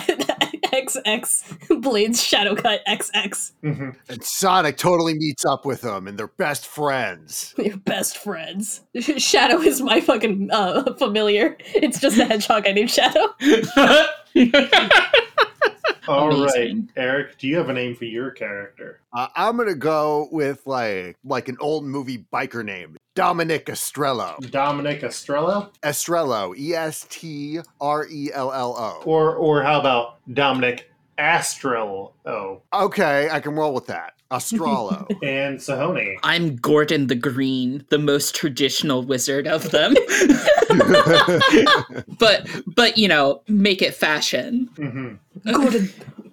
XX 0.76 1.82
Blades 1.82 2.20
Shadowcut 2.22 2.80
XX. 2.88 3.52
hmm 3.62 3.90
And 4.10 4.24
Sonic 4.24 4.78
totally 4.78 5.14
meets 5.14 5.46
up 5.46 5.66
with 5.66 5.82
them 5.82 6.08
and 6.08 6.18
they're 6.18 6.28
best 6.28 6.68
friends. 6.68 7.54
They're 7.58 7.78
best 7.78 8.18
friends. 8.18 8.82
Shadow 9.18 9.60
is 9.62 9.82
my 9.82 10.02
fucking 10.02 10.50
uh, 10.52 10.94
familiar. 10.96 11.58
It's 11.60 12.00
just 12.00 12.18
a 12.18 12.26
hedgehog 12.26 12.68
I 12.68 12.72
named 12.72 12.92
Shadow. 12.92 13.34
All 16.08 16.30
right, 16.30 16.38
Amazing. 16.56 16.92
Eric, 16.96 17.38
do 17.40 17.48
you 17.48 17.58
have 17.58 17.70
a 17.70 17.74
name 17.74 17.96
for 17.96 18.06
your 18.06 18.30
character? 18.32 19.00
Uh, 19.12 19.28
I'm 19.36 19.58
gonna 19.58 19.74
go 19.74 20.28
with 20.32 20.62
like 20.68 21.18
like 21.24 21.48
an 21.50 21.58
old 21.60 21.84
movie 21.84 22.26
biker 22.32 22.64
name, 22.64 22.96
Dominic 23.16 23.66
Estrello. 23.66 24.38
Dominic 24.52 25.04
Estrella, 25.04 25.72
Estrello, 25.84 26.56
E 26.58 26.74
S 26.76 27.08
T 27.10 27.60
R 27.82 28.06
E 28.08 28.30
L 28.34 28.52
L 28.54 28.76
O. 28.78 29.04
or 29.06 29.36
or 29.36 29.64
how 29.64 29.80
about 29.80 30.20
Dominic 30.34 30.92
Astrel? 31.18 32.12
Oh, 32.26 32.62
Okay, 32.74 33.30
I 33.32 33.40
can 33.40 33.54
roll 33.56 33.74
with 33.74 33.88
that. 33.88 34.14
Estrello. 34.32 35.08
and 35.24 35.58
Sahoni. 35.58 36.18
I'm 36.24 36.56
Gordon 36.58 37.08
the 37.08 37.16
Green, 37.16 37.86
the 37.90 38.00
most 38.00 38.36
traditional 38.36 39.02
wizard 39.04 39.48
of 39.48 39.72
them. 39.72 39.96
but 42.20 42.48
but 42.76 42.98
you 42.98 43.08
know, 43.08 43.42
make 43.48 43.82
it 43.82 43.94
fashion. 43.96 44.70
hmm 44.76 45.14
Gordon, 45.52 45.90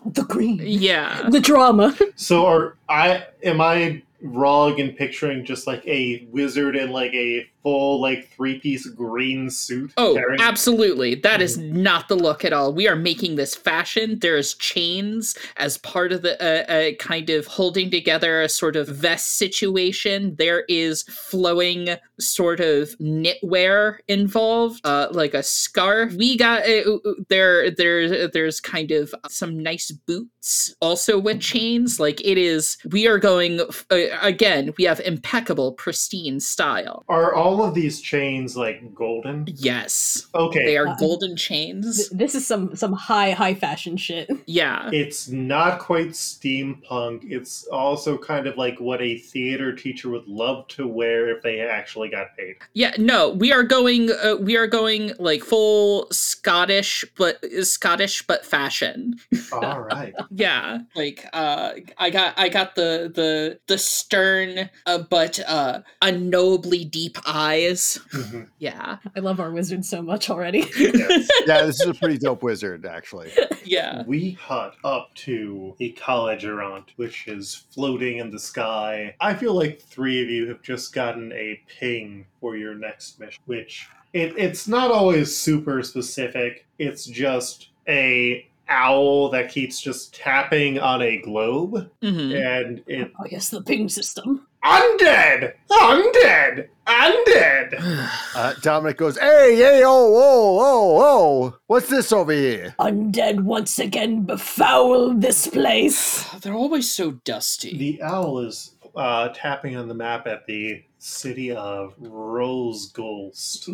the 0.06 0.22
green, 0.24 0.60
Yeah. 0.64 1.28
the 1.30 1.40
drama. 1.40 1.96
So 2.16 2.46
are 2.46 2.76
I 2.88 3.26
am 3.42 3.60
I 3.60 4.02
wrong 4.22 4.78
in 4.78 4.92
picturing 4.92 5.44
just 5.44 5.66
like 5.66 5.86
a 5.86 6.26
wizard 6.30 6.76
in 6.76 6.90
like 6.90 7.12
a 7.14 7.48
full 7.62 8.00
like 8.00 8.30
three 8.30 8.58
piece 8.58 8.86
green 8.86 9.50
suit? 9.50 9.92
Oh, 9.96 10.14
carrying- 10.14 10.40
absolutely. 10.40 11.14
That 11.16 11.40
is 11.40 11.58
not 11.58 12.08
the 12.08 12.16
look 12.16 12.44
at 12.44 12.52
all. 12.52 12.72
We 12.72 12.88
are 12.88 12.96
making 12.96 13.36
this 13.36 13.54
fashion. 13.54 14.18
There's 14.20 14.54
chains 14.54 15.36
as 15.56 15.78
part 15.78 16.12
of 16.12 16.22
the 16.22 16.40
uh, 16.42 16.72
uh, 16.72 16.94
kind 16.98 17.30
of 17.30 17.46
holding 17.46 17.90
together 17.90 18.40
a 18.40 18.48
sort 18.48 18.76
of 18.76 18.88
vest 18.88 19.36
situation. 19.36 20.36
There 20.36 20.64
is 20.68 21.02
flowing 21.04 21.88
sort 22.18 22.60
of 22.60 22.90
knitwear 22.98 23.98
involved, 24.08 24.80
uh, 24.84 25.08
like 25.10 25.34
a 25.34 25.42
scarf. 25.42 26.12
We 26.14 26.36
got 26.36 26.68
uh, 26.68 26.98
there. 27.28 27.70
There, 27.70 28.28
there's 28.28 28.60
kind 28.60 28.90
of 28.90 29.14
some 29.28 29.58
nice 29.62 29.90
boots 29.90 30.74
also 30.80 31.18
with 31.18 31.40
chains. 31.40 32.00
Like 32.00 32.20
it 32.24 32.38
is. 32.38 32.76
We 32.90 33.06
are 33.06 33.18
going 33.18 33.60
uh, 33.60 33.96
again. 34.20 34.72
We 34.78 34.84
have 34.84 35.00
impeccable, 35.00 35.72
pristine 35.72 36.40
style. 36.40 37.04
Are 37.08 37.34
all 37.34 37.51
of 37.60 37.74
these 37.74 38.00
chains 38.00 38.56
like 38.56 38.94
golden? 38.94 39.46
Yes, 39.56 40.26
Okay. 40.34 40.64
they 40.64 40.76
are 40.76 40.86
Uh, 40.88 40.96
golden 40.96 41.36
chains. 41.36 41.96
Th- 42.08 42.10
This 42.20 42.34
is 42.36 42.46
some 42.46 42.76
some 42.76 42.92
high 42.92 43.32
high 43.32 43.54
fashion 43.54 43.96
shit. 43.96 44.30
Yeah. 44.46 44.88
It's 44.92 45.28
not 45.28 45.78
quite 45.80 46.10
steampunk. 46.10 47.20
It's 47.30 47.64
also 47.72 48.16
kind 48.16 48.46
of 48.46 48.56
like 48.56 48.78
what 48.80 49.00
a 49.02 49.18
theater 49.18 49.74
teacher 49.74 50.08
would 50.10 50.26
love 50.28 50.68
to 50.68 50.86
wear 50.86 51.34
if 51.34 51.42
they 51.42 51.60
actually 51.60 52.08
got 52.10 52.36
paid. 52.36 52.56
Yeah, 52.74 52.94
no, 52.98 53.30
we 53.30 53.52
are 53.52 53.62
going 53.64 54.10
uh, 54.10 54.36
we 54.40 54.56
are 54.56 54.66
going 54.66 55.12
like 55.18 55.42
full 55.42 56.06
Scottish 56.12 57.04
but 57.16 57.38
Scottish 57.62 58.22
but 58.26 58.44
fashion. 58.46 59.14
All 59.52 59.80
right. 59.80 60.14
Yeah, 60.30 60.78
like 60.94 61.26
uh 61.32 61.72
I 61.98 62.10
got 62.10 62.34
I 62.38 62.48
got 62.48 62.74
the 62.74 63.10
the 63.14 63.58
the 63.66 63.78
stern 63.78 64.70
uh, 64.86 64.98
but 65.08 65.40
uh 65.48 65.80
unknowably 66.02 66.84
deep 66.84 67.16
eyes. 67.42 67.98
Mhm. 68.12 68.48
Yeah. 68.58 68.98
I 69.16 69.20
love 69.20 69.40
our 69.40 69.50
wizard 69.50 69.84
so 69.84 70.02
much 70.02 70.30
already. 70.30 70.64
Yes. 70.78 71.28
yeah, 71.46 71.62
this 71.62 71.80
is 71.80 71.88
a 71.88 71.94
pretty 71.94 72.18
dope 72.18 72.42
wizard, 72.42 72.86
actually. 72.86 73.30
Yeah. 73.64 74.02
We 74.06 74.34
cut 74.46 74.74
up 74.84 75.14
to 75.26 75.74
a 75.80 75.92
college 75.92 76.44
errant, 76.44 76.92
which 76.96 77.26
is 77.28 77.64
floating 77.70 78.18
in 78.18 78.30
the 78.30 78.38
sky. 78.38 79.14
I 79.20 79.34
feel 79.34 79.54
like 79.54 79.80
three 79.80 80.22
of 80.22 80.28
you 80.28 80.48
have 80.48 80.62
just 80.62 80.92
gotten 80.92 81.32
a 81.32 81.60
ping 81.66 82.26
for 82.40 82.56
your 82.56 82.74
next 82.74 83.18
mission, 83.20 83.42
which 83.46 83.88
it, 84.12 84.34
it's 84.36 84.68
not 84.68 84.90
always 84.90 85.36
super 85.36 85.82
specific. 85.82 86.66
It's 86.78 87.06
just 87.06 87.70
a 87.88 88.46
owl 88.68 89.28
that 89.30 89.50
keeps 89.50 89.80
just 89.80 90.14
tapping 90.14 90.78
on 90.78 91.02
a 91.02 91.18
globe, 91.18 91.90
hmm 92.00 92.32
and 92.32 92.82
it 92.86 93.12
oh 93.18 93.26
yes, 93.30 93.50
the 93.50 93.62
ping 93.62 93.88
system. 93.88 94.46
Undead, 94.64 95.54
undead, 95.70 96.68
undead. 96.86 98.08
Uh, 98.34 98.54
Dominic 98.62 98.96
goes, 98.96 99.18
"Hey, 99.18 99.56
hey, 99.56 99.82
oh, 99.84 100.14
oh, 100.16 100.58
oh, 100.58 101.00
oh! 101.02 101.58
What's 101.66 101.88
this 101.90 102.12
over 102.12 102.32
here?" 102.32 102.74
Undead 102.78 103.42
once 103.42 103.78
again 103.78 104.22
befoul 104.24 105.14
this 105.14 105.46
place. 105.48 106.24
They're 106.40 106.54
always 106.54 106.90
so 106.90 107.12
dusty. 107.24 107.76
The 107.76 108.02
owl 108.02 108.38
is 108.38 108.74
uh, 108.96 109.28
tapping 109.34 109.76
on 109.76 109.88
the 109.88 109.94
map 109.94 110.26
at 110.26 110.46
the 110.46 110.82
city 111.02 111.50
of 111.50 111.96
Rosegolst. 112.00 113.66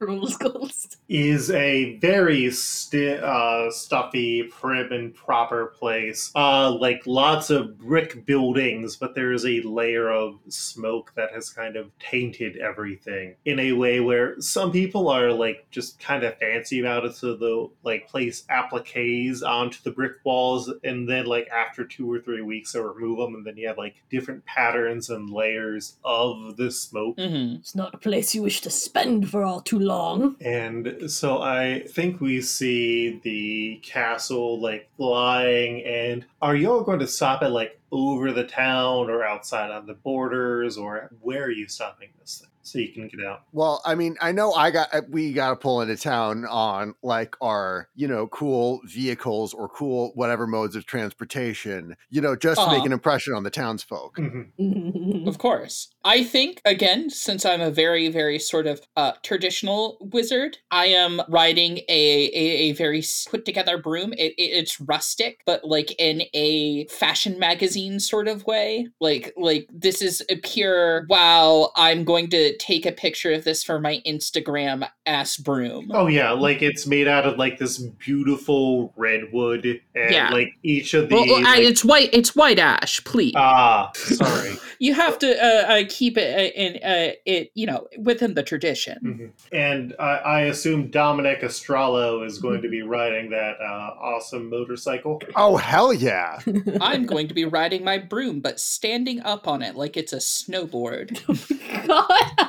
Rules 0.00 0.36
ghost. 0.38 0.96
is 1.08 1.50
a 1.52 1.96
very 1.98 2.50
sti- 2.50 3.18
uh, 3.18 3.70
stuffy, 3.70 4.42
prim, 4.42 4.90
and 4.92 5.14
proper 5.14 5.66
place. 5.66 6.32
Uh, 6.34 6.70
like 6.72 7.02
lots 7.06 7.50
of 7.50 7.78
brick 7.78 8.26
buildings, 8.26 8.96
but 8.96 9.14
there 9.14 9.32
is 9.32 9.46
a 9.46 9.60
layer 9.62 10.10
of 10.10 10.38
smoke 10.48 11.12
that 11.14 11.32
has 11.32 11.48
kind 11.50 11.76
of 11.76 11.96
tainted 11.98 12.56
everything 12.56 13.36
in 13.44 13.60
a 13.60 13.72
way 13.72 14.00
where 14.00 14.40
some 14.40 14.72
people 14.72 15.08
are 15.08 15.32
like 15.32 15.66
just 15.70 16.00
kind 16.00 16.24
of 16.24 16.36
fancy 16.38 16.80
about 16.80 17.04
it, 17.04 17.14
so 17.14 17.36
they'll 17.36 17.72
like 17.84 18.08
place 18.08 18.44
appliques 18.50 19.42
onto 19.42 19.78
the 19.84 19.90
brick 19.92 20.14
walls, 20.24 20.72
and 20.82 21.08
then 21.08 21.26
like 21.26 21.48
after 21.48 21.84
two 21.84 22.10
or 22.10 22.18
three 22.18 22.42
weeks, 22.42 22.72
they'll 22.72 22.82
remove 22.82 23.18
them, 23.18 23.34
and 23.36 23.46
then 23.46 23.56
you 23.56 23.68
have 23.68 23.78
like 23.78 24.02
different 24.10 24.44
patterns 24.44 25.08
and 25.08 25.30
layers 25.30 25.96
of 26.04 26.15
the 26.56 26.70
smoke. 26.70 27.16
hmm 27.18 27.56
It's 27.60 27.74
not 27.74 27.94
a 27.94 27.98
place 27.98 28.34
you 28.34 28.42
wish 28.42 28.60
to 28.62 28.70
spend 28.70 29.28
for 29.30 29.42
all 29.44 29.60
too 29.60 29.78
long. 29.78 30.36
And 30.40 31.10
so 31.10 31.42
I 31.42 31.84
think 31.88 32.20
we 32.20 32.40
see 32.40 33.20
the 33.22 33.80
castle 33.82 34.60
like 34.60 34.88
flying. 34.96 35.84
And 35.84 36.24
are 36.40 36.56
y'all 36.56 36.82
going 36.82 37.00
to 37.00 37.06
stop 37.06 37.42
at 37.42 37.52
like 37.52 37.78
over 37.92 38.32
the 38.32 38.44
town 38.44 39.08
or 39.10 39.24
outside 39.24 39.70
on 39.70 39.86
the 39.86 39.94
borders, 39.94 40.76
or 40.76 41.10
where 41.20 41.44
are 41.44 41.50
you 41.50 41.68
stopping 41.68 42.08
this 42.20 42.38
thing 42.40 42.50
so 42.66 42.78
you 42.78 42.92
can 42.92 43.08
get 43.08 43.24
out? 43.26 43.42
Well, 43.52 43.80
I 43.84 43.94
mean, 43.94 44.16
I 44.20 44.32
know 44.32 44.52
I 44.52 44.70
got 44.70 44.92
uh, 44.94 45.02
we 45.08 45.32
got 45.32 45.50
to 45.50 45.56
pull 45.56 45.80
into 45.80 45.96
town 45.96 46.44
on 46.46 46.94
like 47.02 47.34
our 47.40 47.88
you 47.94 48.08
know 48.08 48.26
cool 48.28 48.80
vehicles 48.84 49.54
or 49.54 49.68
cool 49.68 50.12
whatever 50.14 50.46
modes 50.46 50.76
of 50.76 50.86
transportation, 50.86 51.96
you 52.10 52.20
know, 52.20 52.36
just 52.36 52.60
to 52.60 52.66
make 52.68 52.76
Uh-huh. 52.78 52.86
an 52.86 52.92
impression 52.92 53.34
on 53.34 53.42
the 53.42 53.50
townsfolk. 53.50 54.16
Mhm. 54.18 55.26
Of 55.26 55.38
course. 55.38 55.88
I 56.04 56.22
think, 56.22 56.60
again, 56.64 57.10
since 57.10 57.44
I'm 57.44 57.60
a 57.60 57.70
very, 57.70 58.08
very 58.08 58.38
sort 58.38 58.66
of 58.68 58.80
uh, 58.96 59.12
traditional 59.24 59.98
wizard, 60.12 60.58
I 60.70 60.86
am 60.86 61.20
riding 61.28 61.78
a, 61.88 62.30
a, 62.32 62.44
a 62.68 62.72
very 62.72 63.02
put 63.28 63.44
together 63.44 63.76
broom. 63.78 64.12
It, 64.12 64.34
it, 64.38 64.42
it's 64.42 64.80
rustic, 64.80 65.42
but 65.46 65.64
like 65.64 65.92
in 65.98 66.22
a 66.32 66.86
fashion 66.86 67.38
magazine 67.40 67.98
sort 67.98 68.28
of 68.28 68.46
way. 68.46 68.88
Like, 69.00 69.32
like 69.36 69.68
this 69.72 70.00
is 70.00 70.22
a 70.30 70.36
pure, 70.36 71.06
wow, 71.08 71.72
I'm 71.76 72.04
going 72.04 72.28
to 72.30 72.55
take 72.56 72.86
a 72.86 72.92
picture 72.92 73.32
of 73.32 73.44
this 73.44 73.62
for 73.62 73.78
my 73.78 74.02
Instagram 74.06 74.88
ass 75.06 75.36
broom. 75.36 75.90
Oh 75.92 76.06
yeah, 76.08 76.32
like 76.32 76.62
it's 76.62 76.86
made 76.86 77.06
out 77.08 77.26
of 77.26 77.38
like 77.38 77.58
this 77.58 77.78
beautiful 77.78 78.92
redwood, 78.96 79.64
and 79.94 80.10
Yeah. 80.12 80.30
like 80.30 80.48
each 80.62 80.94
of 80.94 81.08
the 81.08 81.14
Well, 81.14 81.26
well, 81.26 81.42
like- 81.42 81.60
it's 81.60 81.84
white. 81.84 82.10
It's 82.12 82.34
white 82.34 82.58
ash. 82.58 83.02
Please, 83.04 83.34
ah, 83.36 83.90
sorry. 83.94 84.56
you 84.78 84.94
have 84.94 85.18
to 85.20 85.28
uh, 85.44 85.72
uh, 85.80 85.84
keep 85.88 86.16
it 86.18 86.34
uh, 86.36 86.60
in 86.60 86.76
uh, 86.82 87.12
it. 87.24 87.50
You 87.54 87.66
know, 87.66 87.86
within 87.98 88.34
the 88.34 88.42
tradition. 88.42 88.98
Mhm. 89.02 89.30
And 89.52 89.94
I, 89.98 90.16
I 90.16 90.40
assume 90.42 90.90
Dominic 90.90 91.42
Estrello 91.42 92.24
is 92.26 92.38
going 92.38 92.62
to 92.62 92.68
be 92.68 92.82
riding 92.82 93.30
that 93.30 93.56
uh, 93.60 93.90
awesome 94.00 94.48
motorcycle. 94.50 95.20
Oh 95.36 95.56
hell 95.56 95.92
yeah! 95.92 96.40
I'm 96.80 97.06
going 97.06 97.28
to 97.28 97.34
be 97.34 97.44
riding 97.44 97.84
my 97.84 97.98
broom, 97.98 98.40
but 98.40 98.58
standing 98.60 99.20
up 99.20 99.46
on 99.46 99.62
it 99.62 99.76
like 99.76 99.96
it's 99.96 100.12
a 100.12 100.16
snowboard. 100.18 101.20
God. 101.86 102.45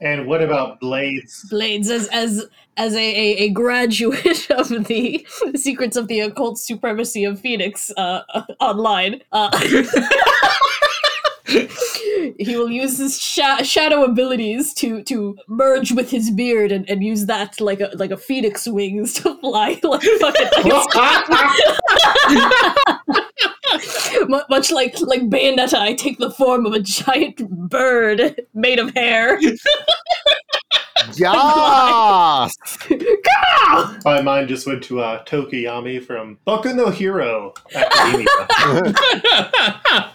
And 0.00 0.26
what 0.26 0.42
about 0.42 0.80
Blades? 0.80 1.46
Blades 1.48 1.90
as 1.90 2.08
as 2.08 2.46
as 2.76 2.94
a, 2.94 2.98
a, 2.98 3.36
a 3.44 3.48
graduate 3.50 4.50
of 4.50 4.68
the 4.68 5.26
secrets 5.54 5.96
of 5.96 6.08
the 6.08 6.20
occult 6.20 6.58
supremacy 6.58 7.24
of 7.24 7.40
Phoenix 7.40 7.90
uh, 7.96 8.22
online. 8.60 9.22
Uh, 9.32 9.50
he 12.38 12.56
will 12.56 12.70
use 12.70 12.98
his 12.98 13.20
sha- 13.20 13.62
shadow 13.62 14.04
abilities 14.04 14.72
to 14.74 15.02
to 15.04 15.36
merge 15.48 15.92
with 15.92 16.10
his 16.10 16.30
beard 16.30 16.72
and, 16.72 16.88
and 16.88 17.04
use 17.04 17.26
that 17.26 17.60
like 17.60 17.80
a 17.80 17.90
like 17.94 18.10
a 18.10 18.16
phoenix 18.16 18.66
wings 18.66 19.14
to 19.14 19.38
fly 19.40 19.78
like 19.82 20.02
fucking 20.20 20.48
much 24.48 24.70
like 24.70 24.98
like 25.00 25.22
Bayonetta, 25.22 25.74
I 25.78 25.94
take 25.94 26.18
the 26.18 26.30
form 26.30 26.66
of 26.66 26.72
a 26.72 26.80
giant 26.80 27.48
bird 27.68 28.40
made 28.54 28.78
of 28.78 28.92
hair. 28.94 29.38
Yes! 31.16 32.56
My 34.04 34.22
mind 34.22 34.48
just 34.48 34.66
went 34.66 34.82
to 34.84 35.00
uh, 35.00 35.22
Tokoyami 35.24 36.02
from 36.02 36.38
Boku 36.46 36.74
no 36.74 36.88
Hero 36.88 37.52
Academia. 37.74 38.26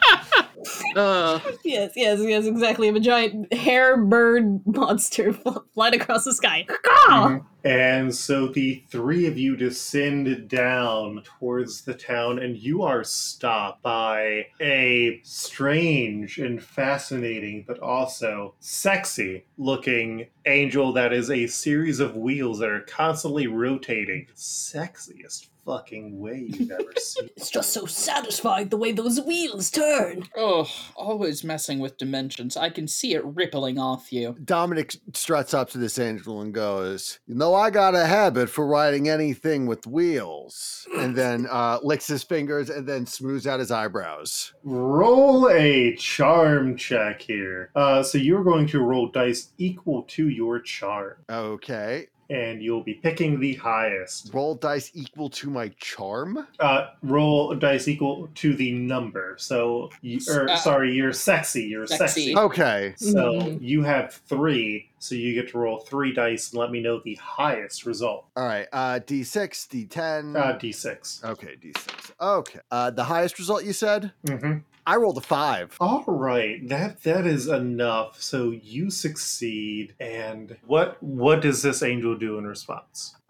uh, 0.95 1.39
Yes, 1.63 1.91
yes, 1.95 2.19
yes, 2.21 2.45
exactly. 2.45 2.87
I'm 2.87 2.95
a 2.95 2.99
giant 2.99 3.53
hair 3.53 3.97
bird 3.97 4.65
monster 4.65 5.31
fl- 5.33 5.59
flying 5.73 5.95
across 5.95 6.23
the 6.23 6.33
sky. 6.33 6.65
Mhm. 7.09 7.45
And 7.63 8.15
so 8.15 8.47
the 8.47 8.83
three 8.89 9.27
of 9.27 9.37
you 9.37 9.57
descend 9.57 10.47
down 10.47 11.23
towards 11.23 11.81
the 11.81 11.93
town, 11.93 12.39
and 12.39 12.55
you 12.55 12.83
are 12.83 13.03
stopped 13.03 13.81
by 13.81 14.47
a 14.61 15.19
strange 15.23 16.37
and 16.37 16.63
fascinating, 16.63 17.65
but 17.67 17.79
also 17.79 18.55
sexy 18.59 19.45
looking 19.57 20.27
angel 20.45 20.93
that 20.93 21.11
is 21.11 21.29
a 21.29 21.47
series 21.47 21.99
of 21.99 22.15
wheels 22.15 22.59
that 22.59 22.69
are 22.69 22.81
constantly 22.81 23.47
rotating. 23.47 24.27
Sexiest 24.35 25.49
fucking 25.69 26.19
way 26.19 26.47
you've 26.49 26.71
ever 26.71 26.91
seen. 26.97 27.29
It's 27.38 27.51
just 27.51 27.71
so 27.73 27.86
satisfying 27.86 28.69
the 28.69 28.77
way 28.77 28.91
those 28.91 29.21
wheels 29.21 29.69
turn. 29.69 30.23
Oh, 30.36 30.67
always 30.95 31.43
messing 31.43 31.77
with 31.77 31.97
dimensions. 31.99 32.58
I 32.58 32.71
can 32.71 32.88
see 32.88 33.13
it 33.13 33.23
rippling 33.23 33.77
off 33.77 34.12
you. 34.12 34.36
Dominic 34.43 34.95
struts 35.13 35.53
up 35.53 35.69
to 35.71 35.77
this 35.77 35.99
angel 35.99 36.41
and 36.41 36.51
goes, 36.53 37.19
You 37.27 37.36
know, 37.36 37.53
I 37.53 37.69
got 37.69 37.93
a 37.93 38.05
habit 38.08 38.49
for 38.49 38.65
riding 38.65 39.08
anything 39.10 39.67
with 39.67 39.86
wheels. 39.86 40.88
And 40.97 41.15
then 41.15 41.45
uh, 41.49 41.77
licks 41.84 42.08
his 42.08 42.23
fingers 42.23 42.69
and 42.71 42.88
then 42.88 43.05
smooths 43.05 43.45
out 43.45 43.60
his 43.60 43.69
eyebrows. 43.71 44.53
Roll 44.63 45.49
a 45.49 45.95
charm 45.97 46.75
check 46.77 47.21
here. 47.21 47.69
Uh, 47.75 48.01
so 48.01 48.17
you're 48.17 48.43
going 48.43 48.65
to 48.67 48.79
roll 48.79 49.08
dice 49.10 49.51
equal 49.60 50.01
to 50.03 50.29
your 50.29 50.60
charm, 50.60 51.17
Okay. 51.29 52.08
And 52.29 52.61
you'll 52.61 52.83
be 52.83 52.93
picking 52.93 53.39
the 53.39 53.55
highest. 53.55 54.31
Roll 54.33 54.55
dice 54.55 54.91
equal 54.93 55.29
to 55.31 55.49
my 55.49 55.69
charm. 55.79 56.47
Uh, 56.59 56.87
roll 57.01 57.55
dice 57.55 57.87
equal 57.87 58.29
to 58.35 58.53
the 58.55 58.71
number. 58.71 59.35
So, 59.39 59.89
you, 60.01 60.19
or 60.29 60.49
Uh, 60.49 60.55
sorry, 60.57 60.93
you're 60.93 61.13
sexy. 61.13 61.63
You're 61.63 61.87
sexy. 61.87 62.33
Sexy. 62.33 62.37
Okay. 62.37 62.93
So 62.97 63.33
Mhm. 63.33 63.57
you 63.61 63.83
have 63.83 64.13
three. 64.27 64.89
So 64.99 65.15
you 65.15 65.33
get 65.33 65.49
to 65.51 65.57
roll 65.57 65.79
three 65.79 66.13
dice 66.13 66.51
and 66.51 66.59
let 66.59 66.71
me 66.71 66.81
know 66.81 66.99
the 67.03 67.15
highest 67.15 67.85
result. 67.85 68.25
All 68.35 68.45
right. 68.45 68.67
Uh, 68.71 68.99
D6, 68.99 69.65
D10. 69.67 70.35
Uh, 70.35 70.57
D6. 70.59 71.23
okay, 71.23 71.55
D6. 71.61 72.11
Okay. 72.21 72.59
Uh, 72.69 72.91
the 72.91 73.05
highest 73.05 73.39
result 73.39 73.63
you 73.63 73.73
said? 73.73 74.11
Mm-hmm. 74.27 74.57
I 74.89 74.95
rolled 74.95 75.17
a 75.19 75.21
five. 75.21 75.78
All 75.80 76.04
right, 76.08 76.67
that 76.67 77.04
that 77.04 77.28
is 77.28 77.47
enough. 77.47 78.19
So 78.19 78.49
you 78.49 78.89
succeed, 78.89 79.93
and 79.99 80.58
what 80.65 81.02
what 81.04 81.41
does 81.41 81.62
this 81.62 81.84
angel 81.84 82.15
do 82.17 82.39
in 82.39 82.47
response? 82.47 83.15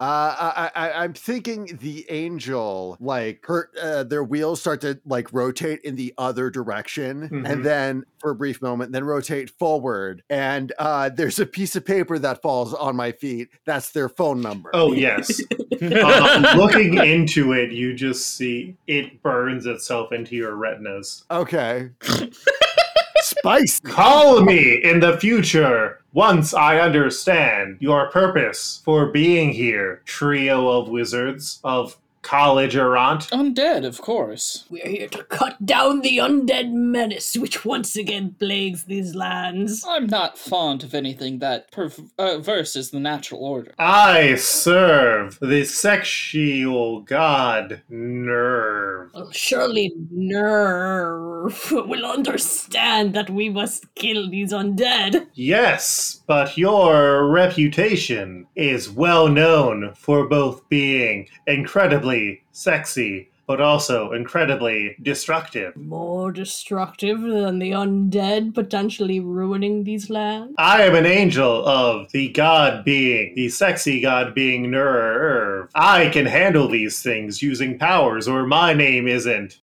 I, 0.56 0.70
I, 0.74 0.92
I'm 1.04 1.12
thinking 1.12 1.78
the 1.82 2.06
angel, 2.10 2.96
like 3.00 3.44
her, 3.44 3.68
uh, 3.82 4.02
their 4.04 4.24
wheels 4.24 4.58
start 4.58 4.80
to 4.80 4.98
like 5.04 5.30
rotate 5.30 5.80
in 5.84 5.94
the 5.96 6.14
other 6.16 6.48
direction, 6.48 7.28
Mhm. 7.28 7.46
and 7.46 7.62
then 7.62 8.04
for 8.18 8.30
a 8.30 8.34
brief 8.34 8.62
moment, 8.62 8.92
then 8.92 9.04
rotate 9.04 9.50
forward. 9.50 10.22
And 10.30 10.72
uh, 10.78 11.10
there's 11.10 11.38
a 11.38 11.44
piece 11.44 11.76
of 11.76 11.84
paper 11.84 12.18
that 12.18 12.40
falls 12.40 12.72
on 12.72 12.96
my 12.96 13.12
feet. 13.12 13.48
That's 13.66 13.90
their 13.90 14.08
phone 14.08 14.40
number. 14.40 14.70
Oh 14.72 14.92
yes. 14.92 15.42
Uh, 15.82 16.54
looking 16.58 16.98
into 16.98 17.54
it, 17.54 17.72
you 17.72 17.94
just 17.94 18.34
see 18.34 18.76
it 18.86 19.22
burns 19.22 19.64
itself 19.64 20.12
into 20.12 20.36
your 20.36 20.54
retinas. 20.54 21.24
okay. 21.30 21.49
Spice. 23.22 23.80
Call 23.80 24.42
me 24.42 24.80
in 24.82 25.00
the 25.00 25.18
future 25.18 26.00
once 26.12 26.54
I 26.54 26.78
understand 26.78 27.76
your 27.80 28.10
purpose 28.10 28.80
for 28.84 29.06
being 29.06 29.50
here, 29.50 30.02
trio 30.04 30.68
of 30.68 30.88
wizards 30.88 31.60
of 31.64 31.96
College 32.22 32.76
Errant. 32.76 33.28
Undead, 33.30 33.84
of 33.84 34.00
course. 34.00 34.64
We're 34.68 34.86
here 34.86 35.08
to 35.08 35.24
cut 35.24 35.64
down 35.64 36.00
the 36.00 36.18
undead 36.18 36.70
menace 36.70 37.36
which 37.36 37.64
once 37.64 37.96
again 37.96 38.36
plagues 38.38 38.84
these 38.84 39.14
lands. 39.14 39.84
I'm 39.88 40.06
not 40.06 40.38
fond 40.38 40.84
of 40.84 40.94
anything 40.94 41.38
that 41.38 41.72
perverses 41.72 42.88
uh, 42.88 42.96
the 42.96 43.00
natural 43.00 43.42
order. 43.42 43.72
I 43.78 44.34
serve 44.34 45.38
the 45.40 45.64
sexual 45.64 47.00
god 47.00 47.82
Nerve. 47.88 49.10
Well, 49.14 49.32
surely 49.32 49.92
Nerve 50.10 51.70
will 51.70 52.04
understand 52.04 53.14
that 53.14 53.30
we 53.30 53.48
must 53.48 53.94
kill 53.94 54.28
these 54.28 54.52
undead. 54.52 55.26
Yes, 55.34 56.22
but 56.26 56.58
your 56.58 57.28
reputation 57.28 58.46
is 58.54 58.90
well 58.90 59.28
known 59.28 59.94
for 59.94 60.28
both 60.28 60.68
being 60.68 61.26
incredibly 61.46 62.09
sexy, 62.52 63.30
but 63.46 63.60
also 63.60 64.12
incredibly 64.12 64.96
destructive. 65.02 65.74
More 65.76 66.30
destructive 66.30 67.20
than 67.20 67.58
the 67.58 67.72
undead, 67.72 68.54
potentially 68.54 69.18
ruining 69.18 69.82
these 69.82 70.08
lands. 70.08 70.54
I 70.56 70.82
am 70.82 70.94
an 70.94 71.06
angel 71.06 71.66
of 71.66 72.12
the 72.12 72.28
god 72.28 72.84
being, 72.84 73.34
the 73.34 73.48
sexy 73.48 74.00
god 74.00 74.34
being 74.34 74.70
Nerve. 74.70 75.68
I 75.74 76.10
can 76.10 76.26
handle 76.26 76.68
these 76.68 77.02
things 77.02 77.42
using 77.42 77.76
powers, 77.76 78.28
or 78.28 78.46
my 78.46 78.72
name 78.72 79.08
isn't 79.08 79.60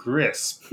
Grisp. 0.00 0.64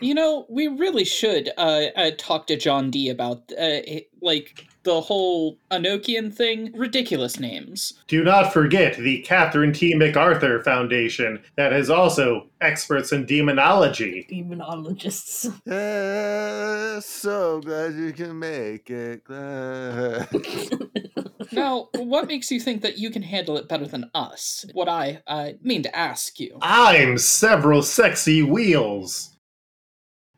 You 0.00 0.14
know, 0.14 0.46
we 0.48 0.68
really 0.68 1.04
should 1.04 1.50
uh, 1.56 1.86
uh 1.96 2.10
talk 2.18 2.46
to 2.48 2.56
John 2.56 2.90
D 2.90 3.08
about 3.08 3.52
uh 3.58 3.80
like 4.20 4.66
the 4.82 5.00
whole 5.00 5.58
Enochian 5.70 6.32
thing. 6.32 6.72
Ridiculous 6.74 7.38
names. 7.38 7.94
Do 8.06 8.22
not 8.24 8.52
forget 8.52 8.96
the 8.96 9.20
Catherine 9.22 9.72
T. 9.72 9.94
MacArthur 9.94 10.62
Foundation 10.62 11.42
that 11.56 11.72
has 11.72 11.90
also 11.90 12.46
experts 12.60 13.12
in 13.12 13.26
demonology. 13.26 14.26
Demonologists. 14.30 15.50
So 17.02 17.60
glad 17.60 17.94
you 17.94 18.12
can 18.12 18.38
make 18.38 18.88
it. 18.88 19.22
Now, 21.52 21.88
what 21.94 22.26
makes 22.28 22.50
you 22.50 22.60
think 22.60 22.82
that 22.82 22.98
you 22.98 23.10
can 23.10 23.22
handle 23.22 23.56
it 23.56 23.68
better 23.68 23.86
than 23.86 24.10
us? 24.14 24.64
What 24.72 24.88
I 24.88 25.22
uh, 25.26 25.50
mean 25.62 25.82
to 25.82 25.96
ask 25.96 26.38
you. 26.40 26.58
I'm 26.62 27.18
several 27.18 27.82
sexy 27.82 28.42
wheels 28.42 29.36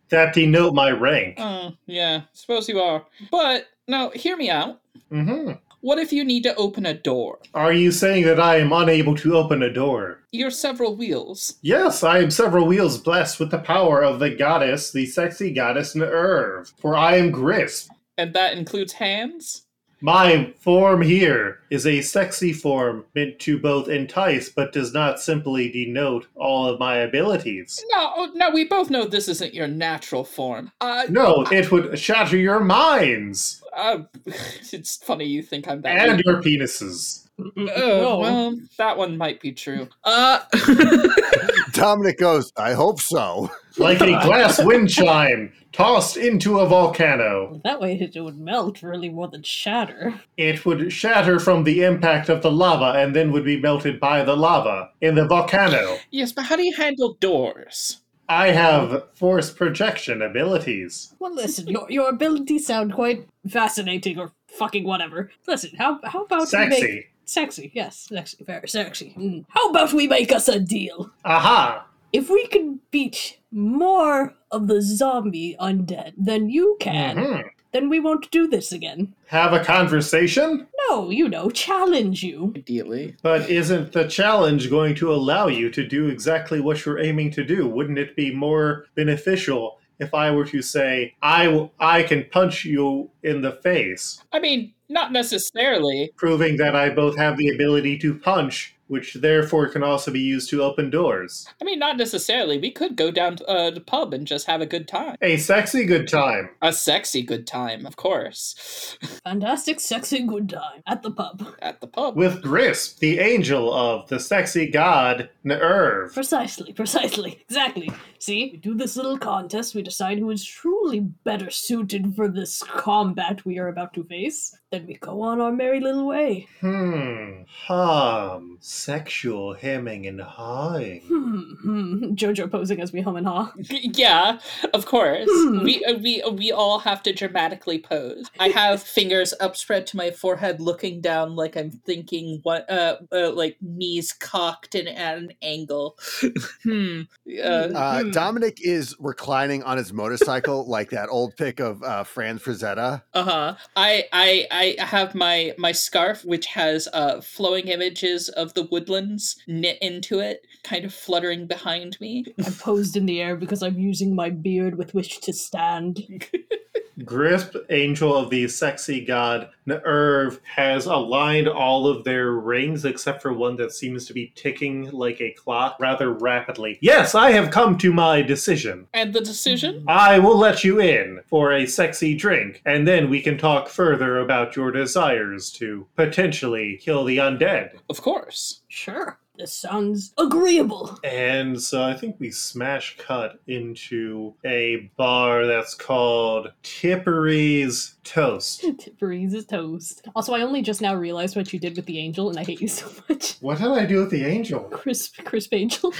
that 0.08 0.34
denote 0.34 0.74
my 0.74 0.90
rank. 0.90 1.36
Oh, 1.38 1.72
yeah, 1.86 2.22
suppose 2.32 2.68
you 2.68 2.80
are. 2.80 3.04
But 3.30 3.66
now, 3.88 4.10
hear 4.10 4.36
me 4.36 4.50
out. 4.50 4.80
hmm 5.10 5.52
What 5.80 5.98
if 5.98 6.12
you 6.12 6.24
need 6.24 6.42
to 6.44 6.54
open 6.56 6.86
a 6.86 6.94
door? 6.94 7.38
Are 7.54 7.72
you 7.72 7.90
saying 7.92 8.24
that 8.26 8.40
I 8.40 8.56
am 8.58 8.72
unable 8.72 9.16
to 9.16 9.36
open 9.36 9.62
a 9.62 9.72
door? 9.72 10.20
You're 10.32 10.50
several 10.50 10.96
wheels. 10.96 11.54
Yes, 11.62 12.02
I 12.02 12.18
am 12.18 12.30
several 12.30 12.66
wheels 12.66 12.98
blessed 12.98 13.40
with 13.40 13.50
the 13.50 13.58
power 13.58 14.02
of 14.02 14.18
the 14.18 14.30
goddess, 14.30 14.90
the 14.92 15.06
sexy 15.06 15.52
goddess 15.52 15.94
Nerve. 15.94 16.72
For 16.78 16.96
I 16.96 17.16
am 17.16 17.30
Grisp. 17.30 17.90
And 18.18 18.32
that 18.34 18.56
includes 18.56 18.94
hands? 18.94 19.65
My 20.02 20.52
form 20.60 21.00
here 21.00 21.60
is 21.70 21.86
a 21.86 22.02
sexy 22.02 22.52
form 22.52 23.04
meant 23.14 23.38
to 23.40 23.58
both 23.58 23.88
entice 23.88 24.50
but 24.50 24.72
does 24.72 24.92
not 24.92 25.20
simply 25.20 25.70
denote 25.70 26.26
all 26.34 26.66
of 26.66 26.78
my 26.78 26.96
abilities. 26.98 27.82
No, 27.90 28.26
no, 28.34 28.50
we 28.50 28.64
both 28.64 28.90
know 28.90 29.06
this 29.06 29.26
isn't 29.28 29.54
your 29.54 29.66
natural 29.66 30.22
form. 30.22 30.70
Uh, 30.82 31.04
No, 31.08 31.46
it 31.50 31.72
would 31.72 31.98
shatter 31.98 32.36
your 32.36 32.60
minds 32.60 33.62
uh 33.76 33.98
it's 34.72 34.96
funny 34.96 35.26
you 35.26 35.42
think 35.42 35.68
I'm 35.68 35.82
that. 35.82 36.08
and 36.08 36.16
weak. 36.16 36.24
your 36.26 36.42
penises. 36.42 37.26
Oh, 37.38 37.50
No. 37.56 38.18
well, 38.18 38.56
that 38.78 38.96
one 38.96 39.18
might 39.18 39.40
be 39.40 39.52
true. 39.52 39.88
Uh, 40.04 40.40
Dominic 41.72 42.18
goes, 42.18 42.52
I 42.56 42.72
hope 42.72 43.00
so. 43.00 43.50
Like 43.78 44.00
a 44.00 44.06
glass 44.24 44.62
wind 44.62 44.88
chime 44.90 45.52
tossed 45.72 46.16
into 46.16 46.60
a 46.60 46.66
volcano. 46.66 47.60
That 47.64 47.80
way 47.80 47.98
it 48.00 48.18
would 48.18 48.38
melt 48.38 48.82
really 48.82 49.10
more 49.10 49.28
than 49.28 49.42
shatter. 49.42 50.20
It 50.36 50.64
would 50.64 50.90
shatter 50.92 51.38
from 51.38 51.64
the 51.64 51.84
impact 51.84 52.28
of 52.28 52.42
the 52.42 52.50
lava 52.50 52.98
and 52.98 53.14
then 53.14 53.32
would 53.32 53.44
be 53.44 53.60
melted 53.60 54.00
by 54.00 54.24
the 54.24 54.36
lava 54.36 54.90
in 55.00 55.14
the 55.14 55.26
volcano. 55.26 55.98
yes, 56.10 56.32
but 56.32 56.46
how 56.46 56.56
do 56.56 56.62
you 56.62 56.74
handle 56.74 57.14
doors? 57.20 58.00
I 58.28 58.48
have 58.48 59.04
force 59.14 59.50
projection 59.52 60.20
abilities. 60.22 61.14
Well, 61.20 61.34
listen, 61.34 61.68
your 61.68 61.86
your 61.88 62.08
abilities 62.08 62.66
sound 62.66 62.92
quite 62.92 63.24
fascinating, 63.48 64.18
or 64.18 64.32
fucking 64.48 64.84
whatever. 64.84 65.30
Listen, 65.46 65.70
how 65.78 66.00
how 66.02 66.24
about 66.24 66.48
we 66.52 66.66
make 66.66 66.78
Sexy. 66.80 67.06
sexy? 67.24 67.70
Yes, 67.72 68.08
sexy, 68.08 68.42
very 68.44 68.66
sexy. 68.68 69.14
Mm. 69.16 69.44
How 69.50 69.68
about 69.70 69.92
we 69.92 70.08
make 70.08 70.32
us 70.32 70.48
a 70.48 70.58
deal? 70.58 71.10
Aha! 71.24 71.86
If 72.16 72.30
we 72.30 72.46
can 72.46 72.80
beat 72.90 73.38
more 73.52 74.34
of 74.50 74.68
the 74.68 74.80
zombie 74.80 75.54
undead 75.60 76.12
than 76.16 76.48
you 76.48 76.76
can, 76.80 77.16
Mhm. 77.16 77.42
then 77.72 77.88
we 77.90 78.00
won't 78.00 78.30
do 78.30 78.46
this 78.48 78.72
again. 78.72 79.12
Have 79.26 79.52
a 79.52 79.62
conversation? 79.62 80.66
No, 80.88 81.10
you 81.10 81.28
know, 81.28 81.50
challenge 81.50 82.22
you. 82.22 82.54
Ideally. 82.56 83.14
But 83.22 83.50
isn't 83.50 83.92
the 83.92 84.04
challenge 84.08 84.70
going 84.70 84.94
to 84.96 85.12
allow 85.12 85.48
you 85.48 85.68
to 85.70 85.86
do 85.86 86.08
exactly 86.08 86.58
what 86.60 86.86
you're 86.86 86.98
aiming 86.98 87.32
to 87.32 87.44
do? 87.44 87.66
Wouldn't 87.68 87.98
it 87.98 88.16
be 88.16 88.34
more 88.34 88.86
beneficial 88.94 89.78
if 89.98 90.12
I 90.14 90.30
were 90.30 90.44
to 90.46 90.62
say, 90.62 91.14
I, 91.22 91.46
w- 91.46 91.70
I 91.80 92.02
can 92.02 92.24
punch 92.30 92.64
you 92.66 93.10
in 93.22 93.40
the 93.42 93.52
face, 93.52 94.22
I 94.32 94.38
mean, 94.40 94.72
not 94.90 95.10
necessarily. 95.10 96.10
proving 96.16 96.56
that 96.58 96.76
I 96.76 96.90
both 96.90 97.16
have 97.16 97.36
the 97.38 97.48
ability 97.48 97.98
to 97.98 98.14
punch 98.14 98.74
which 98.88 99.14
therefore 99.14 99.68
can 99.68 99.82
also 99.82 100.10
be 100.10 100.20
used 100.20 100.50
to 100.50 100.62
open 100.62 100.90
doors. 100.90 101.46
I 101.60 101.64
mean, 101.64 101.78
not 101.78 101.96
necessarily. 101.96 102.58
We 102.58 102.70
could 102.70 102.96
go 102.96 103.10
down 103.10 103.36
to 103.36 103.46
uh, 103.46 103.70
the 103.70 103.80
pub 103.80 104.14
and 104.14 104.26
just 104.26 104.46
have 104.46 104.60
a 104.60 104.66
good 104.66 104.88
time. 104.88 105.16
A 105.20 105.36
sexy 105.36 105.84
good 105.84 106.08
time. 106.08 106.50
A 106.62 106.72
sexy 106.72 107.22
good 107.22 107.46
time, 107.46 107.86
of 107.86 107.96
course. 107.96 108.98
Fantastic, 109.24 109.80
sexy, 109.80 110.22
good 110.22 110.48
time 110.48 110.82
at 110.86 111.02
the 111.02 111.10
pub. 111.10 111.46
At 111.60 111.80
the 111.80 111.86
pub. 111.86 112.16
With 112.16 112.42
Grisp, 112.42 112.98
the 113.00 113.18
angel 113.18 113.72
of 113.72 114.08
the 114.08 114.20
sexy 114.20 114.70
god 114.70 115.30
Nerv. 115.44 116.12
Precisely, 116.12 116.72
precisely, 116.72 117.44
exactly. 117.48 117.90
See, 118.18 118.50
we 118.52 118.58
do 118.58 118.74
this 118.74 118.96
little 118.96 119.18
contest. 119.18 119.74
We 119.74 119.82
decide 119.82 120.18
who 120.18 120.30
is 120.30 120.44
truly 120.44 121.00
better 121.00 121.50
suited 121.50 122.14
for 122.16 122.28
this 122.28 122.62
combat 122.62 123.44
we 123.44 123.58
are 123.58 123.68
about 123.68 123.94
to 123.94 124.04
face. 124.04 124.56
Then 124.72 124.86
we 124.86 124.94
go 124.94 125.20
on 125.22 125.40
our 125.40 125.52
merry 125.52 125.78
little 125.78 126.08
way. 126.08 126.48
Hmm. 126.60 127.42
Hum. 127.66 128.58
Sexual 128.60 129.54
hemming 129.54 130.06
and 130.06 130.20
hawing. 130.20 131.02
Hmm, 131.02 131.40
hmm. 131.62 132.14
Jojo 132.14 132.50
posing 132.50 132.80
as 132.80 132.92
we 132.92 133.00
hum 133.00 133.14
and 133.16 133.28
haw. 133.28 133.52
yeah, 133.58 134.40
of 134.74 134.86
course. 134.86 135.28
Hmm. 135.30 135.62
We 135.62 135.84
uh, 135.84 135.98
we 135.98 136.20
uh, 136.20 136.30
we 136.30 136.50
all 136.50 136.80
have 136.80 137.00
to 137.04 137.12
dramatically 137.12 137.78
pose. 137.78 138.28
I 138.40 138.48
have 138.48 138.82
fingers 138.98 139.32
upspread 139.40 139.86
to 139.88 139.96
my 139.96 140.10
forehead, 140.10 140.60
looking 140.60 141.00
down 141.00 141.36
like 141.36 141.56
I'm 141.56 141.70
thinking 141.70 142.40
what 142.42 142.68
uh, 142.68 142.96
uh 143.12 143.30
like 143.32 143.58
knees 143.60 144.12
cocked 144.12 144.74
and 144.74 144.88
at 144.88 145.16
an 145.18 145.32
angle. 145.42 145.96
hmm. 146.64 147.02
Uh, 147.38 147.68
Uh, 147.76 148.02
Hmm. 148.02 148.10
Dominic 148.10 148.58
is 148.62 148.96
reclining 148.98 149.62
on 149.62 149.78
his 149.78 149.92
motorcycle 149.92 150.66
like 150.66 150.90
that 150.90 151.08
old 151.08 151.36
pic 151.36 151.60
of 151.60 151.82
uh, 151.84 152.02
Frank 152.02 152.42
Frazetta. 152.42 153.02
Uh-huh. 153.14 153.54
I 153.76 154.04
I 154.12 154.46
I 154.56 154.74
have 154.78 155.14
my 155.14 155.52
my 155.58 155.72
scarf 155.72 156.24
which 156.24 156.46
has 156.46 156.88
uh 156.92 157.20
flowing 157.20 157.68
images 157.68 158.28
of 158.30 158.54
the 158.54 158.64
woodlands 158.64 159.36
knit 159.46 159.78
into 159.82 160.20
it, 160.20 160.46
kind 160.62 160.84
of 160.84 160.94
fluttering 160.94 161.46
behind 161.46 162.00
me. 162.00 162.24
I'm 162.44 162.54
posed 162.54 162.96
in 162.96 163.06
the 163.06 163.20
air 163.20 163.36
because 163.36 163.62
I'm 163.62 163.78
using 163.78 164.14
my 164.14 164.30
beard 164.30 164.78
with 164.78 164.94
which 164.94 165.20
to 165.22 165.32
stand. 165.32 166.00
Grisp, 167.04 167.54
angel 167.70 168.16
of 168.16 168.30
the 168.30 168.48
sexy 168.48 169.04
god 169.04 169.50
Nerv, 169.66 170.40
has 170.44 170.86
aligned 170.86 171.48
all 171.48 171.86
of 171.86 172.04
their 172.04 172.32
rings 172.32 172.84
except 172.84 173.20
for 173.20 173.32
one 173.32 173.56
that 173.56 173.72
seems 173.72 174.06
to 174.06 174.14
be 174.14 174.32
ticking 174.34 174.90
like 174.90 175.20
a 175.20 175.32
clock 175.32 175.76
rather 175.78 176.12
rapidly. 176.12 176.78
Yes, 176.80 177.14
I 177.14 177.32
have 177.32 177.50
come 177.50 177.76
to 177.78 177.92
my 177.92 178.22
decision. 178.22 178.86
And 178.94 179.12
the 179.12 179.20
decision? 179.20 179.84
I 179.86 180.18
will 180.18 180.38
let 180.38 180.64
you 180.64 180.80
in 180.80 181.20
for 181.26 181.52
a 181.52 181.66
sexy 181.66 182.14
drink, 182.14 182.62
and 182.64 182.86
then 182.86 183.10
we 183.10 183.20
can 183.20 183.36
talk 183.36 183.68
further 183.68 184.20
about 184.20 184.56
your 184.56 184.70
desires 184.70 185.50
to 185.52 185.86
potentially 185.96 186.78
kill 186.82 187.04
the 187.04 187.18
undead. 187.18 187.72
Of 187.90 188.02
course. 188.02 188.62
Sure, 188.68 189.18
this 189.38 189.52
sounds 189.52 190.12
agreeable. 190.18 190.98
And 191.04 191.60
so 191.60 191.82
I 191.82 191.94
think 191.94 192.16
we 192.18 192.30
smash 192.30 192.96
cut 192.98 193.40
into 193.46 194.34
a 194.44 194.90
bar 194.96 195.46
that's 195.46 195.74
called 195.74 196.52
Tippery's 196.62 197.96
Toast. 198.04 198.64
Tippery's 198.78 199.34
is 199.34 199.46
toast. 199.46 200.06
Also, 200.14 200.34
I 200.34 200.42
only 200.42 200.62
just 200.62 200.80
now 200.80 200.94
realized 200.94 201.36
what 201.36 201.52
you 201.52 201.58
did 201.58 201.76
with 201.76 201.86
the 201.86 201.98
angel, 201.98 202.28
and 202.28 202.38
I 202.38 202.44
hate 202.44 202.60
you 202.60 202.68
so 202.68 202.90
much. 203.08 203.36
What 203.40 203.58
did 203.58 203.68
I 203.68 203.86
do 203.86 204.00
with 204.00 204.10
the 204.10 204.24
angel? 204.24 204.60
Crisp, 204.60 205.24
crisp 205.24 205.52
angel. 205.52 205.92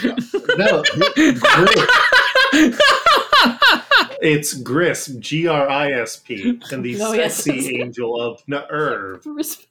No, 0.57 0.83
Grisp. 0.83 1.45
It's 4.27 4.55
Grisp, 4.55 5.21
G 5.21 5.47
R 5.47 5.69
I 5.69 5.93
S 5.93 6.17
P, 6.17 6.59
and 6.73 6.85
the 6.85 7.01
Oh, 7.01 7.13
yes. 7.13 7.37
sexy 7.45 7.81
angel 7.81 8.21
of 8.21 8.45
Nerv. 8.47 9.23
crisp, 9.23 9.63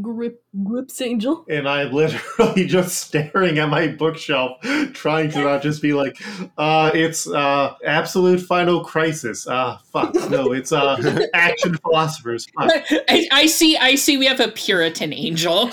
grip, 0.00 0.44
grips 0.62 1.00
angel. 1.00 1.44
And 1.48 1.68
I'm 1.68 1.92
literally 1.92 2.66
just 2.68 2.96
staring 2.98 3.58
at 3.58 3.68
my 3.68 3.88
bookshelf, 3.88 4.60
trying 4.92 5.30
to 5.32 5.40
not 5.42 5.62
just 5.62 5.82
be 5.82 5.92
like, 5.92 6.16
uh, 6.56 6.92
it's 6.94 7.28
uh, 7.28 7.74
absolute 7.84 8.40
final 8.40 8.84
crisis. 8.84 9.48
Uh, 9.48 9.78
fuck. 9.92 10.14
No, 10.30 10.52
it's 10.52 10.70
uh, 10.70 11.26
action 11.34 11.76
philosophers. 11.78 12.46
Fuck. 12.56 12.70
I, 13.08 13.26
I 13.32 13.46
see 13.46 13.76
I 13.76 13.96
see 13.96 14.16
we 14.18 14.26
have 14.26 14.38
a 14.38 14.48
Puritan 14.52 15.12
angel. 15.12 15.68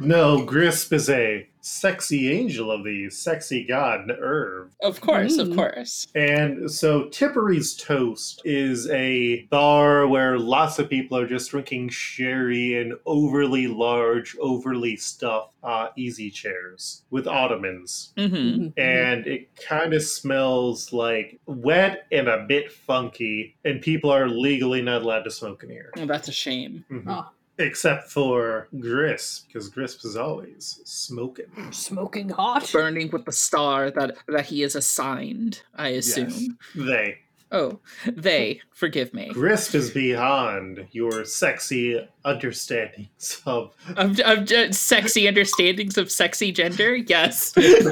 No, 0.00 0.44
Grisp 0.44 0.92
is 0.92 1.08
a 1.10 1.46
sexy 1.62 2.32
angel 2.32 2.70
of 2.70 2.84
the 2.84 3.10
sexy 3.10 3.64
god 3.66 4.08
Nerv. 4.08 4.70
Of 4.82 5.02
course, 5.02 5.36
of 5.36 5.48
Mm. 5.48 5.54
course. 5.56 6.06
And 6.14 6.70
so 6.70 7.04
Tippery's 7.10 7.74
Toast 7.76 8.40
is 8.46 8.88
a 8.88 9.42
bar 9.50 10.06
where 10.06 10.38
lots 10.38 10.78
of 10.78 10.88
people 10.88 11.18
are 11.18 11.26
just 11.26 11.50
drinking 11.50 11.90
sherry 11.90 12.76
in 12.76 12.94
overly 13.04 13.66
large, 13.66 14.34
overly 14.40 14.96
stuffed 14.96 15.52
uh, 15.62 15.88
easy 15.96 16.30
chairs 16.30 17.02
with 17.10 17.26
ottomans. 17.26 18.14
hmm 18.16 18.68
And 18.78 19.26
it 19.26 19.54
kind 19.56 19.92
of 19.92 20.02
smells 20.02 20.90
like 20.94 21.38
wet 21.44 22.06
and 22.10 22.26
a 22.28 22.46
bit 22.48 22.72
funky, 22.72 23.54
and 23.66 23.82
people 23.82 24.08
are 24.10 24.26
legally 24.28 24.80
not 24.80 25.02
allowed 25.02 25.24
to 25.24 25.30
smoke 25.30 25.62
in 25.62 25.68
here. 25.68 25.90
Well, 25.94 26.06
that's 26.06 26.28
a 26.28 26.32
shame. 26.32 26.86
Mhm. 26.90 27.04
Oh. 27.06 27.26
Except 27.60 28.08
for 28.10 28.68
Grisp, 28.78 29.48
because 29.48 29.68
Grisp 29.68 30.04
is 30.04 30.16
always 30.16 30.80
smoking. 30.84 31.46
Smoking 31.72 32.30
hot. 32.30 32.70
Burning 32.72 33.10
with 33.10 33.24
the 33.26 33.32
star 33.32 33.90
that 33.90 34.16
that 34.28 34.46
he 34.46 34.62
is 34.62 34.74
assigned, 34.74 35.62
I 35.74 35.88
assume. 35.88 36.56
They. 36.74 37.18
Oh, 37.52 37.80
they, 38.06 38.60
forgive 38.72 39.12
me. 39.12 39.30
Grisp 39.32 39.74
is 39.74 39.90
beyond 39.90 40.86
your 40.92 41.24
sexy 41.24 41.98
understandings 42.24 43.42
of 43.44 43.74
Of, 43.96 44.20
of 44.20 44.44
ju- 44.44 44.72
sexy 44.72 45.26
understandings 45.26 45.98
of 45.98 46.12
sexy 46.12 46.52
gender, 46.52 46.94
yes. 46.94 47.52
um, 47.58 47.90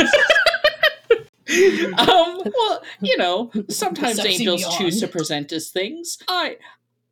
well, 1.48 2.82
you 3.00 3.16
know, 3.16 3.50
sometimes 3.68 4.16
Sexy 4.16 4.34
angels 4.34 4.60
beyond. 4.60 4.78
choose 4.78 5.00
to 5.00 5.08
present 5.08 5.52
as 5.52 5.70
things. 5.70 6.18
I, 6.28 6.58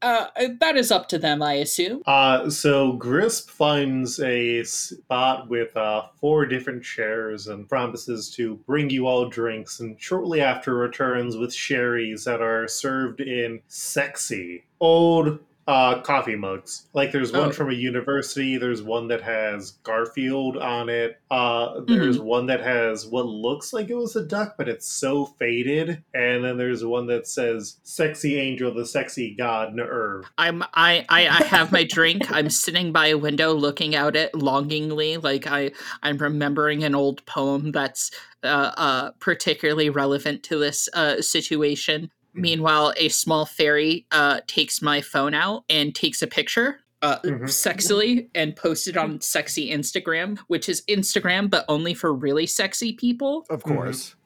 uh, 0.06 0.48
that 0.60 0.76
is 0.76 0.90
up 0.90 1.08
to 1.08 1.18
them, 1.18 1.42
I 1.42 1.54
assume. 1.54 2.02
Uh, 2.06 2.48
so 2.48 2.92
Grisp 2.92 3.50
finds 3.50 4.20
a 4.20 4.62
spot 4.64 5.48
with 5.48 5.76
uh, 5.76 6.06
four 6.20 6.46
different 6.46 6.84
chairs 6.84 7.48
and 7.48 7.68
promises 7.68 8.30
to 8.36 8.56
bring 8.66 8.90
you 8.90 9.06
all 9.06 9.28
drinks, 9.28 9.80
and 9.80 10.00
shortly 10.00 10.40
after 10.40 10.74
returns 10.74 11.36
with 11.36 11.52
sherries 11.52 12.24
that 12.24 12.40
are 12.40 12.68
served 12.68 13.20
in 13.20 13.60
sexy 13.68 14.64
old 14.80 15.38
uh, 15.66 16.00
coffee 16.02 16.36
mugs. 16.36 16.86
Like 16.94 17.12
there's 17.12 17.32
one 17.32 17.48
Oh. 17.48 17.52
from 17.52 17.70
a 17.70 17.74
university, 17.74 18.56
there's 18.56 18.82
one 18.82 19.08
that 19.08 19.22
has 19.22 19.72
Garfield 19.82 20.56
on 20.56 20.88
it, 20.88 21.20
uh, 21.30 21.80
there's 21.86 22.18
one 22.20 22.46
that 22.46 22.60
has 22.60 23.06
what 23.06 23.26
looks 23.26 23.72
like 23.72 23.90
it 23.90 23.96
was 23.96 24.14
a 24.16 24.24
duck, 24.24 24.54
but 24.56 24.68
it's 24.68 24.86
so 24.86 25.26
faded, 25.26 26.02
and 26.14 26.44
then 26.44 26.56
there's 26.56 26.84
one 26.84 27.06
that 27.06 27.26
says 27.26 27.78
"Sexy 27.82 28.38
Angel, 28.38 28.72
the 28.72 28.86
Sexy 28.86 29.34
God, 29.36 29.74
Nerv." 29.74 30.24
I'm 30.38 30.62
I, 30.74 31.04
I 31.08 31.28
I 31.28 31.44
have 31.44 31.72
my 31.72 31.84
drink. 31.84 32.30
I'm 32.30 32.50
sitting 32.50 32.92
by 32.92 33.08
a 33.08 33.18
window 33.18 33.52
looking 33.52 33.94
out 33.96 34.14
it 34.16 34.34
longingly, 34.34 35.16
like 35.16 35.46
I 35.46 35.72
I'm 36.02 36.18
remembering 36.18 36.84
an 36.84 36.94
old 36.94 37.24
poem 37.26 37.72
that's 37.72 38.10
uh, 38.44 38.72
uh 38.76 39.10
particularly 39.18 39.90
relevant 39.90 40.42
to 40.44 40.58
this 40.58 40.88
uh 40.94 41.20
situation. 41.20 42.10
Meanwhile, 42.36 42.94
a 42.96 43.08
small 43.08 43.46
fairy 43.46 44.06
uh 44.12 44.40
takes 44.46 44.80
my 44.82 45.00
phone 45.00 45.34
out 45.34 45.64
and 45.68 45.94
takes 45.94 46.22
a 46.22 46.26
picture. 46.26 46.80
Uh, 47.02 47.20
Mhm. 47.20 47.42
sexily 47.42 48.28
and 48.34 48.56
posts 48.56 48.88
it 48.88 48.96
on 48.96 49.20
sexy 49.20 49.70
Instagram, 49.70 50.38
which 50.48 50.66
is 50.66 50.82
Instagram, 50.88 51.48
but 51.50 51.64
only 51.68 51.92
for 51.92 52.12
really 52.12 52.46
sexy 52.46 52.94
people. 52.94 53.44
Of 53.50 53.62
course. 53.62 54.16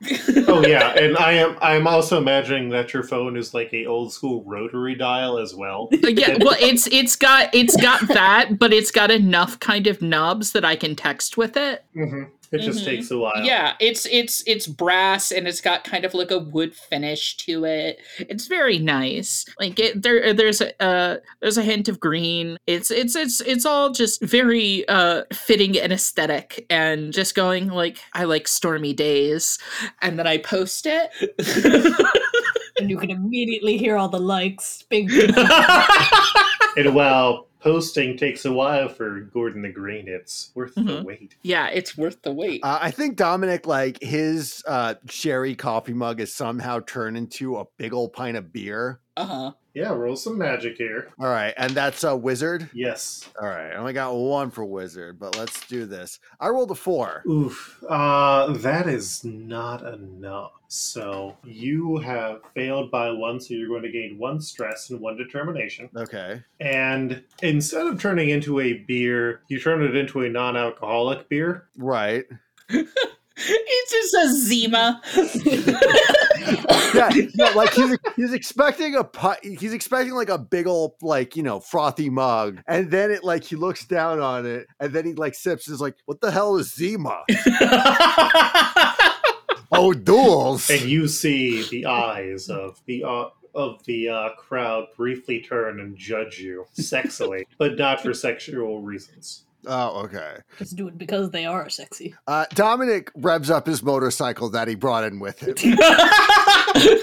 oh 0.47 0.65
yeah, 0.65 0.93
and 0.93 1.17
I 1.19 1.33
am 1.33 1.57
I'm 1.61 1.89
also 1.89 2.17
imagining 2.17 2.69
that 2.71 2.95
your 2.95 3.03
phone 3.03 3.37
is 3.37 3.53
like 3.55 3.75
a 3.75 3.87
old 3.87 4.13
school 4.13 4.45
rotary 4.47 4.95
dial 4.95 5.37
as 5.39 5.53
well. 5.53 5.89
Uh, 5.93 6.09
yeah, 6.09 6.39
well, 6.41 6.57
it's 6.61 6.87
it's 6.87 7.17
got 7.17 7.53
it's 7.53 7.77
got 7.77 8.07
that, 8.09 8.57
but 8.61 8.73
it's 8.73 8.93
got 8.93 9.11
enough 9.11 9.59
kind 9.59 9.89
of 9.89 10.01
knobs 10.01 10.53
that 10.53 10.65
I 10.65 10.77
can 10.77 10.95
text 10.95 11.37
with 11.37 11.57
it. 11.57 11.85
hmm 11.93 12.23
It 12.53 12.63
just 12.63 12.81
Mhm. 12.81 12.85
takes 12.85 13.11
a 13.13 13.19
while. 13.19 13.45
Yeah, 13.45 13.75
it's 13.79 14.07
it's 14.11 14.43
it's 14.47 14.67
brass 14.67 15.31
and 15.31 15.47
it's 15.47 15.61
got 15.61 15.85
kind 15.85 16.05
of 16.05 16.15
like 16.15 16.33
a 16.33 16.39
wood 16.41 16.75
finish 16.75 17.37
to 17.39 17.65
it. 17.65 18.01
It's 18.19 18.49
very 18.49 18.79
nice. 18.79 19.45
Like 19.61 19.79
it 19.79 20.03
there 20.03 20.33
there's 20.35 20.61
a 20.61 20.83
uh, 20.83 21.19
there's 21.41 21.59
a 21.59 21.63
hint 21.63 21.89
of 21.89 22.01
green. 22.01 22.57
It's 22.67 22.91
it's 22.91 23.15
it's 23.15 23.41
it's 23.43 23.65
all 23.65 23.91
just 23.91 24.21
very 24.23 24.85
uh 24.89 25.23
fitting 25.33 25.79
and 25.79 25.93
aesthetic 25.93 26.67
and 26.71 27.13
just 27.13 27.37
going 27.37 27.69
like 27.69 27.99
I 28.15 28.25
like 28.25 28.49
stormy 28.49 28.95
days 28.95 29.57
and 30.03 30.19
then 30.19 30.27
I 30.27 30.39
post 30.39 30.87
it. 30.87 31.11
and 32.81 32.91
you 32.91 32.99
can 32.99 33.11
immediately 33.11 33.77
hear 33.77 33.97
all 33.97 34.09
the 34.09 34.19
likes. 34.19 34.83
Big. 34.89 35.09
And 36.77 36.95
while 36.95 37.47
posting 37.61 38.17
takes 38.17 38.45
a 38.45 38.53
while 38.53 38.89
for 38.89 39.21
Gordon 39.21 39.63
the 39.63 39.69
Green, 39.69 40.09
it's 40.09 40.51
worth 40.55 40.75
the 40.75 40.81
Mhm. 40.81 41.05
wait. 41.05 41.37
yeah, 41.43 41.69
it's 41.69 41.97
worth 41.97 42.23
the 42.23 42.33
wait. 42.33 42.61
Uh, 42.65 42.79
I 42.81 42.91
think 42.91 43.17
Dominic, 43.17 43.67
like 43.67 43.99
his 44.03 44.63
uh, 44.67 44.95
sherry 45.09 45.55
coffee 45.55 45.93
mug, 45.93 46.21
has 46.21 46.33
somehow 46.35 46.81
turned 46.81 47.17
into 47.17 47.57
a 47.59 47.65
big 47.77 47.93
old 47.93 48.13
pint 48.13 48.37
of 48.37 48.53
beer. 48.53 49.01
Uh 49.17 49.27
huh. 49.27 49.53
Yeah, 49.75 49.93
roll 49.93 50.17
some 50.17 50.39
magic 50.39 50.77
here. 50.77 51.11
All 51.19 51.27
right, 51.29 51.55
and 51.57 51.73
that's 51.73 52.03
a 52.05 52.17
wizard. 52.17 52.69
Yes. 52.73 53.29
All 53.41 53.49
right, 53.49 53.71
I 53.73 53.77
only 53.77 53.93
got 53.93 54.15
one 54.15 54.51
for 54.51 54.65
wizard, 54.65 55.19
but 55.19 55.37
let's 55.37 55.67
do 55.67 55.87
this. 55.87 56.19
I 56.41 56.49
rolled 56.49 56.71
a 56.71 56.75
four. 56.75 57.23
Oof. 57.29 57.83
Uh, 57.89 58.53
that 58.55 58.89
is 58.89 59.25
not 59.25 59.83
enough. 59.83 60.53
So 60.69 61.37
you 61.45 61.99
have 61.99 62.41
failed 62.55 62.91
by 62.91 63.11
one, 63.11 63.41
so 63.41 63.55
you're 63.55 63.69
going 63.69 63.83
to 63.83 63.91
gain 63.91 64.19
one 64.19 64.41
stress 64.41 64.91
and 64.91 65.01
one 65.01 65.17
determination. 65.17 65.89
Okay. 65.97 66.43
And 66.61 67.23
instead 67.43 67.87
of 67.87 68.01
turning 68.01 68.31
into 68.31 68.61
a 68.61 68.75
beer, 68.75 69.43
you 69.49 69.61
turn 69.61 69.83
it 69.83 69.97
into 69.97 70.23
a 70.23 70.29
non-alcoholic 70.29 71.29
beer. 71.29 71.69
Right. 71.77 72.25
It's 73.43 73.91
just 73.93 74.15
a 74.15 74.33
Zima. 74.35 75.03
Yeah, 76.95 77.09
no, 77.37 77.53
like 77.53 77.73
he's 77.73 77.97
he's 78.17 78.33
expecting 78.33 78.97
a 78.97 79.05
pu- 79.05 79.37
he's 79.43 79.73
expecting 79.73 80.13
like 80.15 80.29
a 80.29 80.39
big 80.39 80.67
old 80.67 80.95
like 81.03 81.37
you 81.37 81.43
know 81.43 81.61
frothy 81.61 82.11
mug, 82.11 82.61
and 82.67 82.91
then 82.91 83.11
it 83.11 83.23
like 83.23 83.45
he 83.45 83.55
looks 83.57 83.85
down 83.85 84.21
on 84.21 84.45
it, 84.47 84.67
and 84.81 84.93
then 84.93 85.07
he 85.07 85.15
like 85.15 85.35
sips. 85.35 85.69
and 85.69 85.75
is 85.75 85.81
like, 85.81 85.97
"What 86.07 86.21
the 86.21 86.31
hell 86.31 86.57
is 86.57 86.75
Zima? 86.75 87.23
oh, 89.73 89.93
duels." 89.93 90.69
and 90.69 90.83
you 90.83 91.07
see 91.07 91.63
the 91.71 91.87
eyes 91.87 92.49
of 92.49 92.81
the 92.87 93.05
uh, 93.05 93.29
of 93.55 93.85
the 93.85 94.09
uh, 94.09 94.31
crowd 94.31 94.87
briefly 94.97 95.41
turn 95.41 95.81
and 95.81 95.97
judge 95.97 96.39
you 96.39 96.67
sexily, 96.77 97.45
but 97.59 97.77
not 97.79 98.01
for 98.01 98.15
sexual 98.15 98.81
reasons. 98.81 99.45
Oh, 99.67 100.05
okay. 100.05 100.37
Just 100.59 100.77
do 100.77 100.89
it 100.89 100.97
because 100.97 101.31
they 101.31 101.45
are 101.45 101.69
sexy. 101.69 102.15
Uh, 102.27 102.47
Dominic 102.55 103.11
revs 103.15 103.51
up 103.51 103.67
his 103.67 103.83
motorcycle 103.83 104.49
that 104.51 104.69
he 104.69 104.75
brought 104.75 105.05
in 105.05 105.21
with 105.21 105.39
him, 105.41 105.55
and 105.59 105.79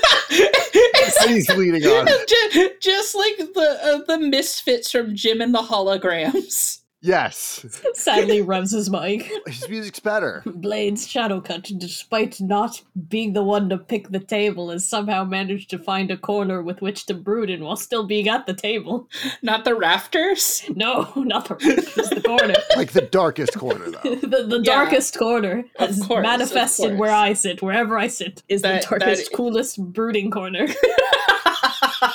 he's 1.28 1.50
leading 1.50 1.86
on 1.86 2.08
it. 2.08 2.52
Ju- 2.52 2.72
just 2.82 3.15
like 3.15 3.38
the 3.38 3.80
uh, 3.84 4.04
the 4.06 4.20
misfits 4.20 4.91
from 4.91 5.15
Jem 5.15 5.41
and 5.41 5.54
the 5.54 5.62
holograms. 5.62 6.80
Yes, 7.00 7.64
Sadly, 7.94 8.42
revs 8.42 8.72
his 8.72 8.90
mic. 8.90 9.32
his 9.46 9.70
music's 9.70 10.00
better. 10.00 10.42
Blades 10.46 11.08
Shadowcut, 11.08 11.78
despite 11.78 12.42
not 12.42 12.82
being 13.08 13.34
the 13.34 13.44
one 13.44 13.70
to 13.70 13.78
pick 13.78 14.10
the 14.10 14.20
table, 14.20 14.72
has 14.72 14.84
somehow 14.88 15.24
managed 15.24 15.70
to 15.70 15.78
find 15.80 16.10
a 16.10 16.18
corner 16.18 16.64
with 16.64 16.82
which 16.82 17.06
to 17.06 17.14
brood 17.14 17.52
in 17.52 17.64
while 17.64 17.76
still 17.76 18.08
being 18.08 18.28
at 18.28 18.48
the 18.48 18.54
table. 18.54 19.08
Not 19.44 19.64
the 19.64 19.76
rafters. 19.76 20.64
No, 20.76 21.12
not 21.16 21.48
the 21.48 21.56
rafters, 21.56 22.10
the 22.10 22.22
corner. 22.26 22.56
Like 22.76 22.92
the 22.94 23.02
darkest 23.02 23.54
corner, 23.58 23.92
though. 23.92 24.16
the 24.16 24.44
the 24.48 24.62
Yeah. 24.64 24.74
darkest 24.76 25.18
corner 25.18 25.66
Of 25.80 25.90
has 25.90 26.00
course, 26.04 26.18
of 26.18 26.24
manifested 26.24 26.98
where. 26.98 27.12
I 27.12 27.34
sit, 27.34 27.62
wherever 27.62 27.98
I 27.98 28.08
sit, 28.08 28.42
is 28.50 28.64
That- 28.64 28.82
the 28.84 28.90
darkest, 28.98 29.30
that- 29.30 29.38
coolest 29.38 29.78
brooding 29.94 30.32
corner. 30.32 30.68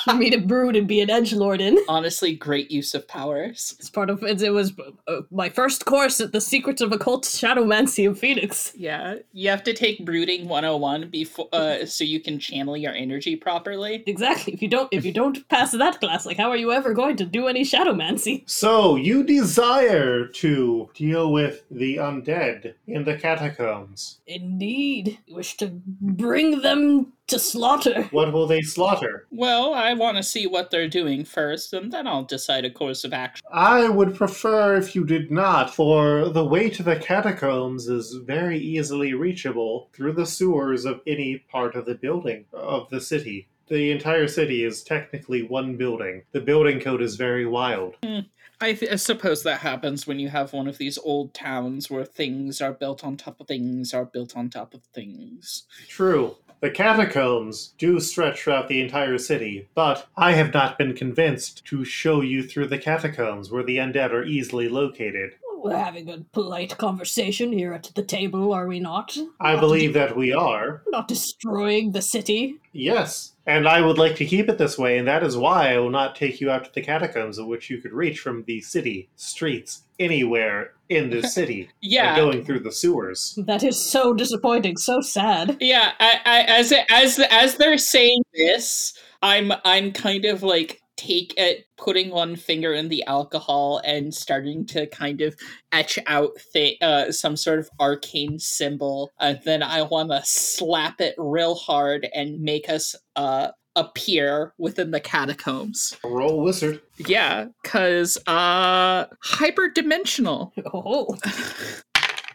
For 0.03 0.13
me 0.13 0.29
to 0.29 0.37
brood 0.37 0.75
and 0.75 0.87
be 0.87 1.01
an 1.01 1.09
edge 1.09 1.33
lord 1.33 1.61
in. 1.61 1.77
Honestly, 1.87 2.33
great 2.33 2.71
use 2.71 2.93
of 2.93 3.07
powers. 3.07 3.75
It's 3.79 3.89
part 3.89 4.09
of 4.09 4.23
it. 4.23 4.41
It 4.41 4.51
was 4.51 4.73
uh, 5.07 5.21
my 5.31 5.49
first 5.49 5.85
course 5.85 6.19
at 6.21 6.31
the 6.31 6.41
Secrets 6.41 6.81
of 6.81 6.91
Occult 6.91 7.25
Shadowmancy 7.25 8.09
of 8.09 8.19
Phoenix. 8.19 8.73
Yeah, 8.75 9.15
you 9.31 9.49
have 9.49 9.63
to 9.63 9.73
take 9.73 10.05
brooding 10.05 10.47
101 10.47 11.09
before 11.09 11.49
uh, 11.53 11.85
so 11.85 12.03
you 12.03 12.19
can 12.19 12.39
channel 12.39 12.77
your 12.77 12.93
energy 12.93 13.35
properly. 13.35 14.03
Exactly. 14.07 14.53
If 14.53 14.61
you 14.61 14.67
don't, 14.67 14.89
if 14.91 15.05
you 15.05 15.13
don't 15.13 15.47
pass 15.49 15.71
that 15.71 15.99
class, 15.99 16.25
like 16.25 16.37
how 16.37 16.49
are 16.49 16.57
you 16.57 16.71
ever 16.71 16.93
going 16.93 17.17
to 17.17 17.25
do 17.25 17.47
any 17.47 17.63
shadowmancy? 17.63 18.49
So 18.49 18.95
you 18.95 19.23
desire 19.23 20.27
to 20.27 20.89
deal 20.93 21.31
with 21.31 21.63
the 21.69 21.97
undead 21.97 22.73
in 22.87 23.03
the 23.03 23.17
catacombs. 23.17 24.19
Indeed, 24.27 25.19
you 25.25 25.35
wish 25.35 25.57
to 25.57 25.67
bring 26.01 26.61
them 26.61 27.13
to 27.27 27.39
slaughter. 27.39 28.03
What 28.11 28.33
will 28.33 28.47
they 28.47 28.61
slaughter? 28.61 29.27
Well, 29.31 29.73
I 29.73 29.93
want 29.93 30.17
to 30.17 30.23
see 30.23 30.45
what 30.45 30.71
they're 30.71 30.87
doing 30.87 31.25
first, 31.25 31.73
and 31.73 31.91
then 31.91 32.07
I'll 32.07 32.23
decide 32.23 32.65
a 32.65 32.69
course 32.69 33.03
of 33.03 33.13
action. 33.13 33.45
I 33.51 33.89
would 33.89 34.15
prefer 34.15 34.75
if 34.75 34.95
you 34.95 35.05
did 35.05 35.31
not, 35.31 35.73
for 35.73 36.29
the 36.29 36.45
way 36.45 36.69
to 36.69 36.83
the 36.83 36.95
catacombs 36.95 37.87
is 37.87 38.19
very 38.25 38.59
easily 38.59 39.13
reachable 39.13 39.89
through 39.93 40.13
the 40.13 40.25
sewers 40.25 40.85
of 40.85 41.01
any 41.07 41.39
part 41.51 41.75
of 41.75 41.85
the 41.85 41.95
building 41.95 42.45
of 42.53 42.89
the 42.89 43.01
city. 43.01 43.47
The 43.67 43.91
entire 43.91 44.27
city 44.27 44.63
is 44.63 44.83
technically 44.83 45.43
one 45.43 45.77
building. 45.77 46.23
The 46.33 46.41
building 46.41 46.79
code 46.79 47.01
is 47.01 47.15
very 47.15 47.45
wild. 47.45 47.95
Hmm. 48.03 48.19
I, 48.61 48.73
th- 48.73 48.91
I 48.91 48.95
suppose 48.95 49.43
that 49.43 49.59
happens 49.59 50.07
when 50.07 50.19
you 50.19 50.29
have 50.29 50.53
one 50.53 50.67
of 50.67 50.77
these 50.77 50.97
old 50.99 51.33
towns 51.33 51.89
where 51.89 52.05
things 52.05 52.61
are 52.61 52.71
built 52.71 53.03
on 53.03 53.17
top 53.17 53.41
of 53.41 53.47
things 53.47 53.93
are 53.93 54.05
built 54.05 54.37
on 54.37 54.49
top 54.49 54.73
of 54.73 54.83
things. 54.93 55.63
True. 55.89 56.37
The 56.63 56.71
catacombs 56.71 57.73
do 57.77 57.99
stretch 57.99 58.43
throughout 58.43 58.69
the 58.69 58.79
entire 58.79 59.17
city, 59.17 59.67
but 59.75 60.07
I 60.15 60.31
have 60.31 60.53
not 60.53 60.77
been 60.77 60.93
convinced 60.93 61.65
to 61.65 61.83
show 61.83 62.21
you 62.21 62.41
through 62.41 62.67
the 62.67 62.77
catacombs 62.77 63.51
where 63.51 63.63
the 63.63 63.75
undead 63.75 64.11
are 64.11 64.23
easily 64.23 64.69
located. 64.69 65.33
We're 65.63 65.77
having 65.77 66.09
a 66.09 66.17
polite 66.33 66.77
conversation 66.77 67.53
here 67.53 67.71
at 67.73 67.89
the 67.95 68.03
table, 68.03 68.51
are 68.53 68.67
we 68.67 68.81
not? 68.81 69.17
I 69.39 69.53
Not 69.53 69.61
believe 69.61 69.93
de- 69.93 69.99
that 69.99 70.15
we 70.17 70.33
are. 70.33 70.83
not 70.87 71.07
destroying 71.07 71.93
the 71.93 72.01
city. 72.01 72.57
Yes, 72.73 73.31
and 73.45 73.65
I 73.67 73.79
would 73.81 73.97
like 73.97 74.17
to 74.17 74.25
keep 74.25 74.49
it 74.49 74.57
this 74.57 74.77
way, 74.77 74.97
and 74.97 75.07
that 75.07 75.23
is 75.23 75.37
why 75.37 75.73
I 75.73 75.77
will 75.77 75.89
not 75.89 76.15
take 76.17 76.41
you 76.41 76.51
out 76.51 76.65
to 76.65 76.73
the 76.73 76.81
catacombs, 76.81 77.37
of 77.37 77.47
which 77.47 77.69
you 77.69 77.77
could 77.77 77.93
reach 77.93 78.19
from 78.19 78.43
the 78.43 78.59
city, 78.59 79.09
streets, 79.15 79.83
anywhere 79.99 80.71
in 80.89 81.09
the 81.09 81.23
city, 81.37 81.63
by 81.63 81.69
Yeah. 81.81 82.15
going 82.17 82.43
through 82.43 82.59
the 82.59 82.71
sewers. 82.71 83.39
That 83.45 83.63
is 83.63 83.79
so 83.81 84.13
disappointing, 84.13 84.75
so 84.75 84.99
sad. 84.99 85.55
Yeah, 85.61 85.93
I, 85.99 86.19
I, 86.25 86.41
as 86.43 86.73
it- 86.73 86.85
as 86.89 87.19
as 87.31 87.55
they're 87.55 87.77
saying 87.77 88.21
this, 88.35 88.93
I'm 89.21 89.53
I'm 89.63 89.93
kind 89.93 90.25
of 90.25 90.43
like 90.43 90.81
take 90.97 91.33
at 91.39 91.57
putting 91.77 92.09
one 92.11 92.35
finger 92.35 92.73
in 92.73 92.87
the 92.89 93.03
alcohol 93.05 93.81
and 93.83 94.13
starting 94.13 94.65
to 94.67 94.85
kind 94.87 95.21
of 95.21 95.35
etch 95.71 95.97
out 96.07 96.31
th- 96.53 96.77
uh, 96.81 97.11
some 97.11 97.35
sort 97.35 97.59
of 97.59 97.69
arcane 97.79 98.37
symbol, 98.39 99.11
and 99.19 99.39
then 99.45 99.63
I 99.63 99.81
want 99.81 100.09
to 100.11 100.21
slap 100.23 101.01
it 101.01 101.15
real 101.17 101.55
hard 101.55 102.07
and 102.13 102.39
make 102.41 102.69
us 102.69 102.95
uh 103.15 103.49
appear 103.75 104.53
within 104.59 104.91
the 104.91 104.99
catacombs. 104.99 105.97
Roll 106.03 106.41
wizard. 106.43 106.79
Yeah, 106.97 107.47
cause 107.63 108.17
uh 108.27 109.05
hyperdimensional. 109.25 110.51
Oh, 110.73 111.17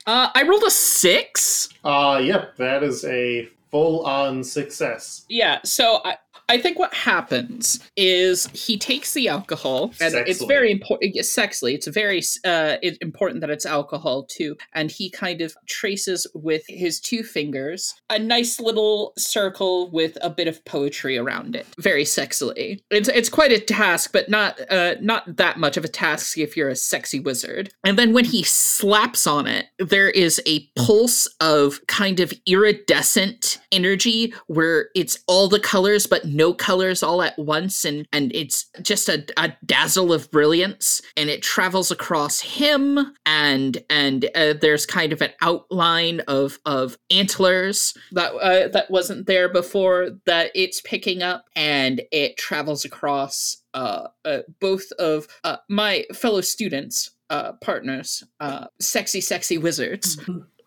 Uh, 0.07 0.31
I 0.35 0.43
rolled 0.45 0.63
a 0.67 0.71
six. 0.71 1.69
Uh, 1.85 2.19
yep, 2.25 2.57
that 2.57 2.83
is 2.83 3.05
a 3.05 3.47
full-on 3.71 4.43
success. 4.43 5.27
Yeah, 5.29 5.59
so 5.67 6.01
I, 6.03 6.17
I 6.49 6.59
think 6.59 6.79
what 6.79 6.95
happens 6.95 7.79
is 7.97 8.47
he 8.49 8.79
takes 8.79 9.13
the 9.13 9.29
alcohol, 9.29 9.93
and 10.01 10.15
it's 10.15 10.43
very 10.45 10.71
important. 10.71 11.15
Sexually, 11.25 11.75
it's 11.75 11.87
very 11.87 12.21
uh, 12.45 12.77
it's 12.83 12.97
important 12.99 13.41
that 13.43 13.51
it's 13.51 13.67
alcohol 13.67 14.25
too. 14.25 14.57
And 14.73 14.91
he 14.91 15.11
kind 15.11 15.43
of 15.43 15.55
traces 15.67 16.27
with 16.35 16.65
his 16.69 17.01
two 17.01 17.23
fingers 17.23 17.95
a 18.09 18.19
nice 18.19 18.59
little 18.59 19.13
circle 19.19 19.91
with 19.91 20.17
a 20.23 20.31
bit 20.31 20.49
of 20.49 20.65
poetry 20.65 21.19
around 21.19 21.55
it, 21.55 21.67
very 21.79 22.05
sexily. 22.05 22.81
It's 22.91 23.09
it's 23.09 23.29
quite 23.29 23.53
a 23.53 23.61
task, 23.61 24.11
but 24.13 24.31
not 24.31 24.59
uh, 24.71 24.95
not 25.01 25.37
that 25.37 25.59
much 25.59 25.77
of 25.77 25.85
a 25.85 25.89
task 25.89 26.39
if 26.39 26.57
you're 26.57 26.71
a 26.71 26.77
sexy 26.77 27.21
wizard. 27.21 27.71
And 27.85 27.99
then 27.99 28.13
when 28.15 28.25
he 28.25 28.43
slaps 28.43 29.27
on 29.27 29.47
it, 29.47 29.67
there 29.79 30.09
is 30.09 30.41
a 30.47 30.61
pulse 30.77 31.27
of 31.41 31.87
kind 31.89 32.21
of 32.21 32.33
iridescent 32.47 33.59
energy 33.71 34.33
where 34.47 34.89
it's 34.95 35.19
all 35.27 35.49
the 35.49 35.61
colors 35.61 36.07
but 36.07 36.25
no 36.39 36.55
colors 36.55 37.03
all 37.03 37.21
at 37.21 37.39
once 37.39 37.85
and 37.85 38.07
and 38.13 38.33
it's 38.35 38.67
just 38.81 39.09
a, 39.09 39.25
a 39.37 39.53
dazzle 39.67 40.13
of 40.13 40.31
brilliance. 40.31 41.03
And 41.17 41.29
it 41.29 41.43
travels 41.43 41.91
across 41.91 42.41
him 42.41 43.13
and 43.27 43.79
and 43.91 44.25
uh, 44.35 44.55
there's 44.55 44.87
kind 44.87 45.13
of 45.13 45.21
an 45.21 45.33
outline 45.43 46.21
of 46.21 46.59
of 46.65 46.97
antlers 47.11 47.93
that 48.13 48.33
uh, 48.35 48.69
that 48.69 48.91
wasn't 48.91 49.27
there 49.27 49.49
before 49.49 50.11
that 50.27 50.53
it's 50.55 50.81
picking 50.81 51.23
up 51.23 51.47
and 51.57 52.03
it 52.13 52.37
travels 52.37 52.85
across 52.85 53.59
uh, 53.75 54.09
uh 54.25 54.39
both 54.61 54.93
of 54.93 55.27
uh, 55.45 55.57
my 55.69 56.05
fellow 56.15 56.41
students 56.41 57.11
uh 57.31 57.53
partners 57.55 58.25
uh 58.41 58.67
sexy 58.81 59.21
sexy 59.21 59.59
wizards 59.59 60.19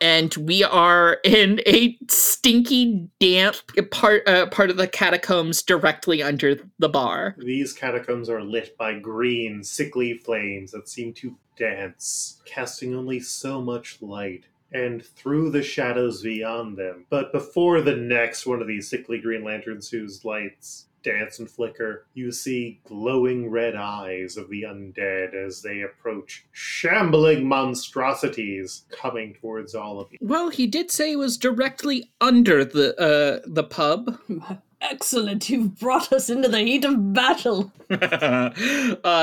and 0.01 0.34
we 0.36 0.64
are 0.64 1.20
in 1.24 1.62
a 1.68 1.97
stinky, 2.09 3.07
damp 3.20 3.55
part 3.91 4.28
uh, 4.28 4.47
part 4.47 4.72
of 4.72 4.78
the 4.78 4.88
catacombs 4.88 5.62
directly 5.62 6.24
under 6.24 6.57
the 6.80 6.89
bar. 6.89 7.36
These 7.38 7.74
catacombs 7.74 8.28
are 8.28 8.41
lit 8.41 8.76
by 8.78 8.99
green, 8.99 9.64
sickly 9.64 10.16
flames 10.18 10.72
that 10.72 10.89
seem 10.89 11.14
to 11.14 11.38
dance, 11.55 12.41
casting 12.45 12.95
only 12.95 13.20
so 13.20 13.62
much 13.62 14.01
light. 14.01 14.45
And 14.74 15.05
through 15.05 15.51
the 15.51 15.64
shadows 15.64 16.22
beyond 16.22 16.78
them. 16.78 17.05
But 17.09 17.34
before 17.34 17.82
the 17.82 17.97
next 17.97 18.45
one 18.45 18.62
of 18.62 18.70
these 18.70 18.89
sickly 18.89 19.20
green 19.20 19.43
lanterns 19.43 19.89
whose 19.89 20.24
lights 20.24 20.88
dance 21.04 21.39
and 21.39 21.49
flicker, 21.49 22.06
you 22.14 22.32
see 22.32 22.80
glowing 22.86 23.49
red 23.49 23.76
eyes 23.76 24.38
of 24.38 24.49
the 24.49 24.64
undead 24.64 25.34
as 25.34 25.62
they 25.62 25.82
approach, 25.82 26.45
shambling 26.52 27.47
monstrosities 27.47 28.84
coming 28.91 29.36
towards 29.41 29.76
all 29.76 29.99
of 29.99 30.12
you. 30.12 30.18
Well, 30.22 30.49
he 30.49 30.68
did 30.68 30.91
say 30.91 31.14
it 31.14 31.18
was 31.18 31.38
directly 31.38 32.12
under 32.20 32.64
the 32.66 32.99
uh, 32.99 33.45
the 33.45 33.64
pub. 33.64 34.18
Excellent, 34.82 35.47
you've 35.47 35.80
brought 35.80 36.12
us 36.12 36.30
into 36.30 36.47
the 36.47 36.60
heat 36.60 36.84
of 36.86 37.14
battle. 37.14 37.72
uh, 37.91 38.49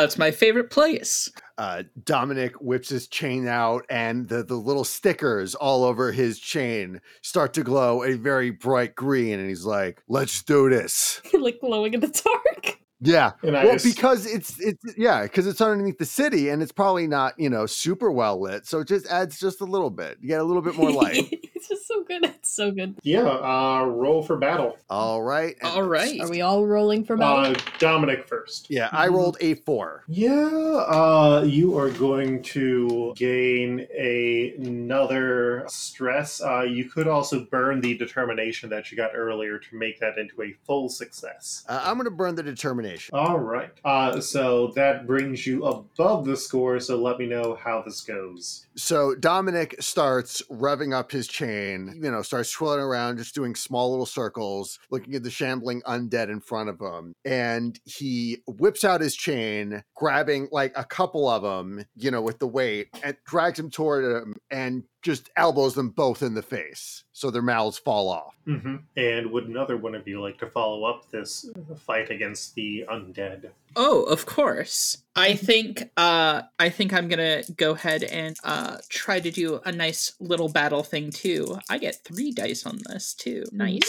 it's 0.04 0.16
my 0.16 0.30
favorite 0.30 0.70
place. 0.70 1.30
Uh, 1.58 1.82
Dominic 2.04 2.54
whips 2.60 2.88
his 2.88 3.08
chain 3.08 3.48
out, 3.48 3.84
and 3.90 4.28
the, 4.28 4.44
the 4.44 4.54
little 4.54 4.84
stickers 4.84 5.56
all 5.56 5.82
over 5.84 6.12
his 6.12 6.38
chain 6.38 7.00
start 7.20 7.52
to 7.54 7.64
glow 7.64 8.04
a 8.04 8.14
very 8.14 8.50
bright 8.50 8.94
green. 8.94 9.40
And 9.40 9.48
he's 9.48 9.64
like, 9.64 10.00
"Let's 10.08 10.40
do 10.44 10.70
this." 10.70 11.20
like 11.34 11.58
glowing 11.60 11.94
in 11.94 12.00
the 12.00 12.06
dark. 12.06 12.78
Yeah. 13.00 13.32
And 13.42 13.52
Well, 13.52 13.72
just- 13.72 13.84
because 13.84 14.24
it's 14.26 14.58
it's 14.60 14.84
yeah, 14.96 15.22
because 15.24 15.46
it's 15.48 15.60
underneath 15.60 15.98
the 15.98 16.04
city, 16.04 16.48
and 16.48 16.62
it's 16.62 16.72
probably 16.72 17.08
not 17.08 17.34
you 17.38 17.50
know 17.50 17.66
super 17.66 18.10
well 18.12 18.40
lit, 18.40 18.64
so 18.66 18.78
it 18.78 18.86
just 18.88 19.06
adds 19.08 19.40
just 19.40 19.60
a 19.60 19.64
little 19.64 19.90
bit. 19.90 20.18
You 20.20 20.28
get 20.28 20.40
a 20.40 20.44
little 20.44 20.62
bit 20.62 20.76
more 20.76 20.92
light. 20.92 21.34
it's 22.10 22.20
so 22.20 22.20
good. 22.20 22.34
It's 22.48 22.56
so 22.56 22.70
good. 22.70 22.94
Yeah, 23.02 23.20
uh, 23.28 23.84
roll 23.84 24.22
for 24.22 24.36
battle. 24.36 24.78
all 24.88 25.22
right. 25.22 25.54
and 25.60 25.70
All 25.70 25.82
right. 25.82 26.20
Are 26.20 26.28
we 26.30 26.40
all 26.40 26.66
rolling 26.66 27.04
for 27.04 27.16
battle? 27.16 27.52
Uh, 27.52 27.60
Dominic 27.78 28.26
first. 28.26 28.70
Yeah, 28.70 28.88
I 28.92 29.08
rolled 29.08 29.36
a 29.40 29.54
four. 29.54 30.04
Yeah, 30.08 30.32
uh, 30.32 31.44
you 31.46 31.76
are 31.78 31.90
going 31.90 32.42
to 32.44 33.12
gain 33.16 33.86
a, 33.94 34.54
another 34.58 35.64
stress. 35.68 36.40
Uh, 36.40 36.62
you 36.62 36.84
could 36.86 37.06
also 37.06 37.44
burn 37.44 37.80
the 37.80 37.96
determination 37.98 38.70
that 38.70 38.90
you 38.90 38.96
got 38.96 39.10
earlier 39.14 39.58
to 39.58 39.76
make 39.76 40.00
that 40.00 40.16
into 40.18 40.42
a 40.42 40.52
full 40.66 40.88
success. 40.88 41.64
Uh, 41.68 41.82
I'm 41.84 41.96
gonna 41.96 42.10
burn 42.10 42.34
the 42.34 42.42
determination. 42.42 43.14
All 43.14 43.38
right. 43.38 43.70
Uh, 43.84 44.20
so 44.20 44.68
that 44.74 45.06
brings 45.06 45.46
you 45.46 45.64
above 45.64 46.24
the 46.24 46.36
score. 46.36 46.80
So 46.80 46.96
let 46.96 47.18
me 47.18 47.26
know 47.26 47.54
how 47.62 47.82
this 47.82 48.00
goes. 48.00 48.66
So 48.76 49.14
Dominic 49.14 49.76
starts 49.80 50.42
revving 50.50 50.94
up 50.94 51.10
his 51.12 51.26
chain, 51.28 51.97
you 52.02 52.10
know, 52.10 52.22
starts 52.22 52.52
twirling 52.52 52.80
around, 52.80 53.18
just 53.18 53.34
doing 53.34 53.54
small 53.54 53.90
little 53.90 54.06
circles, 54.06 54.78
looking 54.90 55.14
at 55.14 55.22
the 55.22 55.30
shambling 55.30 55.82
undead 55.82 56.30
in 56.30 56.40
front 56.40 56.68
of 56.68 56.80
him. 56.80 57.14
And 57.24 57.78
he 57.84 58.38
whips 58.46 58.84
out 58.84 59.00
his 59.00 59.14
chain, 59.14 59.82
grabbing 59.94 60.48
like 60.52 60.72
a 60.76 60.84
couple 60.84 61.28
of 61.28 61.42
them, 61.42 61.84
you 61.96 62.10
know, 62.10 62.22
with 62.22 62.38
the 62.38 62.46
weight, 62.46 62.88
and 63.02 63.16
drags 63.26 63.58
him 63.58 63.70
toward 63.70 64.04
him 64.04 64.36
and 64.50 64.84
just 65.02 65.30
elbows 65.36 65.74
them 65.74 65.90
both 65.90 66.22
in 66.22 66.34
the 66.34 66.42
face. 66.42 67.04
So 67.12 67.30
their 67.30 67.42
mouths 67.42 67.78
fall 67.78 68.08
off. 68.08 68.34
Mm-hmm. 68.46 68.76
And 68.96 69.30
would 69.30 69.48
another 69.48 69.76
one 69.76 69.94
of 69.94 70.06
you 70.06 70.20
like 70.20 70.38
to 70.38 70.46
follow 70.46 70.84
up 70.84 71.10
this 71.10 71.48
fight 71.86 72.10
against 72.10 72.54
the 72.54 72.84
undead? 72.88 73.50
Oh, 73.76 74.04
of 74.04 74.26
course. 74.26 74.98
I 75.16 75.34
think 75.34 75.90
uh 75.96 76.42
I 76.58 76.68
think 76.68 76.92
I'm 76.92 77.08
gonna 77.08 77.42
go 77.56 77.72
ahead 77.72 78.04
and 78.04 78.36
uh 78.44 78.78
try 78.88 79.20
to 79.20 79.30
do 79.30 79.60
a 79.64 79.72
nice 79.72 80.12
little 80.20 80.48
battle 80.48 80.82
thing 80.82 81.10
too. 81.10 81.58
I 81.68 81.78
get 81.78 82.04
three 82.04 82.32
dice 82.32 82.66
on 82.66 82.78
this 82.88 83.14
too. 83.14 83.44
Nice. 83.52 83.80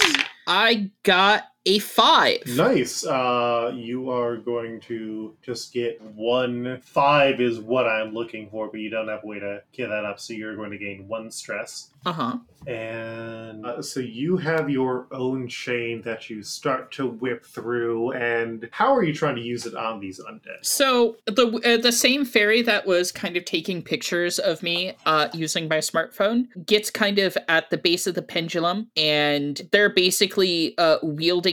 I 0.48 0.92
got 1.04 1.44
a 1.70 1.78
five. 1.78 2.42
Nice. 2.48 3.06
Uh, 3.06 3.72
you 3.76 4.10
are 4.10 4.38
going 4.38 4.80
to 4.82 5.36
just 5.44 5.72
get 5.72 6.02
one. 6.02 6.82
Five 6.82 7.40
is 7.40 7.60
what 7.60 7.86
I'm 7.88 8.12
looking 8.12 8.50
for, 8.50 8.70
but 8.70 8.80
you 8.80 8.90
don't 8.90 9.08
have 9.08 9.24
a 9.24 9.28
way 9.28 9.40
to 9.40 9.62
get 9.72 9.90
that 9.90 10.04
up, 10.04 10.20
so 10.20 10.34
you're 10.34 10.56
going 10.56 10.72
to 10.72 10.80
gain 10.80 11.08
one 11.08 11.30
stress. 11.30 11.92
Uh-huh. 12.06 12.38
And 12.68 13.66
uh, 13.66 13.82
so 13.82 14.00
you 14.00 14.38
have 14.38 14.70
your 14.70 15.08
own 15.12 15.48
chain 15.48 16.02
that 16.04 16.30
you 16.30 16.44
start 16.44 16.92
to 16.94 17.08
whip 17.08 17.46
through. 17.46 18.12
And 18.14 18.68
how 18.72 18.94
are 18.94 19.04
you 19.04 19.14
trying 19.14 19.36
to 19.36 19.42
use 19.42 19.66
it 19.66 19.76
on 19.76 20.00
these 20.00 20.20
undead? 20.20 20.64
So 20.64 21.18
the 21.26 21.48
uh, 21.66 21.82
the 21.82 21.92
same 21.92 22.26
fairy 22.26 22.62
that 22.64 22.86
was 22.86 23.12
kind 23.12 23.38
of 23.38 23.46
taking 23.46 23.82
pictures 23.82 24.40
of 24.40 24.64
me 24.64 24.94
uh, 25.06 25.30
using 25.34 25.68
my 25.68 25.78
smartphone 25.78 26.48
gets 26.66 26.90
kind 26.90 27.20
of 27.20 27.38
at 27.48 27.70
the 27.70 27.78
base 27.78 28.08
of 28.08 28.16
the 28.16 28.22
pendulum, 28.22 28.90
and 28.98 29.62
they're 29.72 29.90
basically 29.90 30.78
uh, 30.78 30.98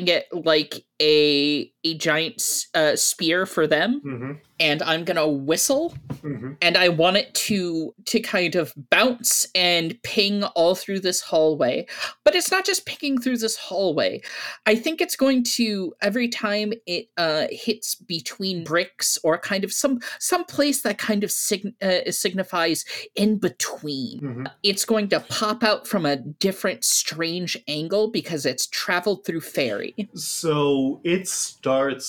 it 0.09 0.26
like 0.32 0.84
a 1.00 1.70
a 1.87 1.95
giant 1.95 2.43
uh, 2.74 2.97
spear 2.97 3.47
for 3.47 3.66
them. 3.66 4.01
Mm-hmm. 4.05 4.32
And 4.59 4.82
I'm 4.82 5.05
gonna 5.05 5.28
whistle, 5.28 5.95
Mm-hmm. 6.22 6.53
and 6.62 6.76
I 6.78 6.89
want 6.89 7.18
it 7.18 7.32
to 7.47 7.95
to 8.07 8.20
kind 8.20 8.55
of 8.57 8.72
bounce 8.91 9.47
and 9.55 10.03
ping 10.03 10.43
all 10.45 10.74
through 10.74 11.01
this 11.01 11.20
hallway. 11.20 11.87
But 12.24 12.34
it's 12.34 12.51
not 12.51 12.64
just 12.64 12.87
pinging 12.87 13.20
through 13.20 13.37
this 13.39 13.57
hallway. 13.57 14.22
I 14.64 14.74
think 14.74 15.01
it's 15.01 15.14
going 15.14 15.45
to 15.57 15.93
every 16.01 16.28
time 16.28 16.72
it 16.87 17.09
uh, 17.18 17.47
hits 17.51 17.95
between 17.97 18.64
bricks 18.64 19.18
or 19.22 19.39
kind 19.39 19.62
of 19.62 19.72
some 19.72 20.01
some 20.18 20.45
place 20.47 20.80
that 20.82 20.97
kind 20.99 21.22
of 21.22 21.30
sign- 21.30 21.74
uh, 21.82 22.11
signifies 22.11 22.84
in 23.14 23.37
between. 23.39 24.20
Mm-hmm. 24.20 24.47
It's 24.62 24.87
going 24.87 25.09
to 25.11 25.20
pop 25.20 25.62
out 25.62 25.87
from 25.87 26.07
a 26.07 26.16
different 26.16 26.82
strange 26.82 27.57
angle 27.68 28.09
because 28.11 28.47
it's 28.47 28.66
traveled 28.68 29.24
through 29.26 29.43
fairy. 29.43 29.95
So 30.14 31.01
it 31.05 31.28
starts 31.28 31.66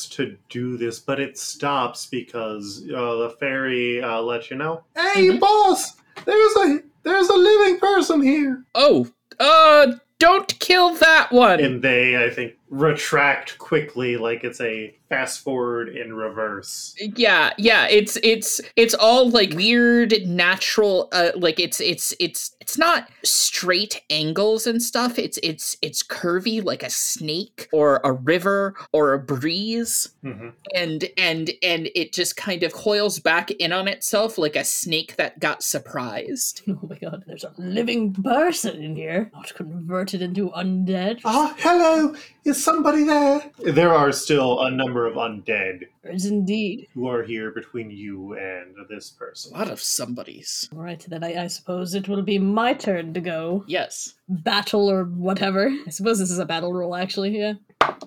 to 0.10 0.38
do 0.50 0.78
this, 0.78 1.00
but 1.00 1.20
it 1.20 1.38
stops 1.38 2.06
because 2.06 2.84
uh, 2.94 3.16
the 3.16 3.36
fairy 3.40 4.02
uh, 4.02 4.22
lets 4.22 4.50
you 4.50 4.58
know. 4.58 4.84
Hey, 4.96 5.38
boss! 5.38 5.94
There's 6.26 6.56
a 6.58 6.80
there's 7.04 7.30
a 7.30 7.36
living 7.36 7.80
person 7.80 8.22
here. 8.22 8.64
Oh, 8.76 9.08
uh, 9.40 9.94
don't 10.20 10.60
kill 10.60 10.96
that 10.96 11.32
one. 11.32 11.60
And 11.60 11.82
they, 11.82 12.24
I 12.24 12.30
think, 12.30 12.57
retract 12.70 13.58
quickly, 13.58 14.18
like 14.18 14.44
it's 14.44 14.62
a 14.62 14.94
fast 15.10 15.40
forward 15.42 15.88
in 15.88 16.14
reverse. 16.14 16.94
yeah 17.16 17.52
yeah 17.58 17.88
it's 17.88 18.18
it's 18.24 18.60
it's 18.76 18.94
all 18.94 19.30
like 19.30 19.54
weird 19.54 20.14
natural 20.26 21.08
uh 21.14 21.30
like 21.38 21.62
it's 21.62 21.80
it's 21.80 22.14
it's 22.20 22.58
it's 22.60 22.78
not 22.78 23.08
straight 23.24 24.02
angles 24.10 24.68
and 24.68 24.84
stuff 24.84 25.18
it's 25.18 25.40
it's 25.44 25.78
it's 25.82 26.04
curvy 26.04 26.62
like 26.62 26.84
a 26.84 26.90
snake 26.90 27.70
or 27.72 28.02
a 28.04 28.12
river 28.12 28.76
or 28.92 29.14
a 29.14 29.20
breeze 29.20 30.10
hmm 30.22 30.50
and 30.76 31.06
and 31.18 31.52
and 31.64 31.90
it 31.96 32.12
just 32.12 32.36
kind 32.36 32.62
of 32.64 32.74
coils 32.74 33.18
back 33.18 33.50
in 33.52 33.72
on 33.72 33.88
itself 33.88 34.38
like 34.38 34.58
a 34.58 34.66
snake 34.66 35.16
that 35.16 35.40
got 35.40 35.64
surprised 35.64 36.64
Oh 36.68 36.80
my 36.90 36.98
god, 36.98 37.24
there's 37.28 37.46
a 37.46 37.54
living 37.58 38.14
person 38.14 38.84
in 38.84 38.96
here, 38.98 39.32
not 39.34 39.54
converted 39.56 40.22
into 40.22 40.50
undead. 40.52 41.22
Ah, 41.24 41.56
hello! 41.60 42.14
Is 42.48 42.64
somebody 42.64 43.04
there? 43.04 43.52
There 43.60 43.94
are 43.94 44.14
still 44.14 44.62
a 44.62 44.72
number 44.72 45.06
of 45.06 45.16
undead 45.16 45.88
There 46.02 46.14
is 46.14 46.26
indeed. 46.26 46.88
who 46.94 47.08
are 47.10 47.24
here 47.24 47.52
between 47.52 47.92
you 47.92 48.34
and 48.38 48.74
this 48.90 49.10
person. 49.10 49.54
a 49.54 49.58
lot 49.60 49.70
of 49.70 49.82
somebodies 49.82 50.70
Right, 50.72 51.06
then 51.10 51.24
I, 51.26 51.44
I 51.44 51.48
suppose 51.48 51.94
it 51.94 52.08
will 52.08 52.22
be 52.22 52.40
my 52.40 52.74
turn 52.74 53.14
to 53.14 53.20
go 53.20 53.66
yes 53.68 54.14
battle 54.30 54.90
or 54.90 55.04
whatever. 55.04 55.70
I 55.86 55.90
suppose 55.90 56.20
this 56.20 56.32
is 56.32 56.40
a 56.40 56.46
battle 56.46 56.74
roll, 56.74 56.96
actually, 56.96 57.38
yeah. 57.38 57.54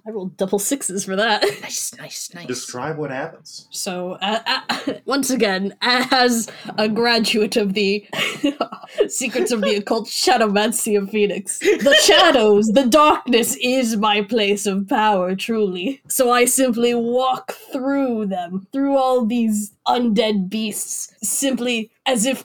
I 0.06 0.10
rolled 0.10 0.36
double 0.36 0.58
sixes 0.58 1.04
for 1.04 1.16
that. 1.16 1.42
nice 1.62 1.96
nice 1.96 2.34
nice 2.34 2.46
Describe 2.46 2.96
what 2.96 3.10
happens. 3.10 3.68
So, 3.70 4.12
uh, 4.22 4.40
uh, 4.68 4.94
once 5.04 5.30
again, 5.30 5.76
as 5.80 6.50
a 6.78 6.88
graduate 6.88 7.56
of 7.56 7.74
the 7.74 8.06
Secrets 9.08 9.52
of 9.52 9.60
the 9.60 9.76
Occult 9.76 10.08
Shadowmancy 10.08 11.00
of 11.00 11.10
Phoenix, 11.10 11.58
the 11.58 11.96
shadows, 12.02 12.66
the 12.68 12.86
darkness 12.86 13.56
is 13.62 13.96
my 13.96 14.22
place 14.22 14.66
of 14.66 14.88
power, 14.88 15.34
truly. 15.36 16.02
So 16.08 16.30
I 16.30 16.44
simply 16.44 16.94
walk 16.94 17.52
through 17.52 18.26
them, 18.26 18.66
through 18.72 18.96
all 18.96 19.24
these 19.24 19.72
undead 19.86 20.48
beasts, 20.48 21.12
simply 21.22 21.90
as 22.06 22.26
if 22.26 22.44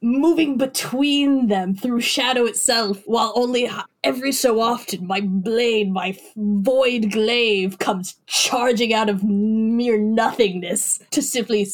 moving 0.00 0.56
between 0.56 1.48
them 1.48 1.74
through 1.74 2.00
shadow 2.00 2.46
itself, 2.46 3.02
while 3.06 3.32
only 3.36 3.70
every 4.02 4.32
so 4.32 4.60
often 4.60 5.06
my 5.06 5.20
blade, 5.20 5.90
my 5.90 6.16
void 6.36 7.12
glaive, 7.12 7.78
comes 7.78 8.16
charging 8.26 8.92
out 8.94 9.08
of 9.08 9.22
mere 9.24 9.98
nothingness 9.98 11.00
to 11.10 11.22
simply 11.22 11.64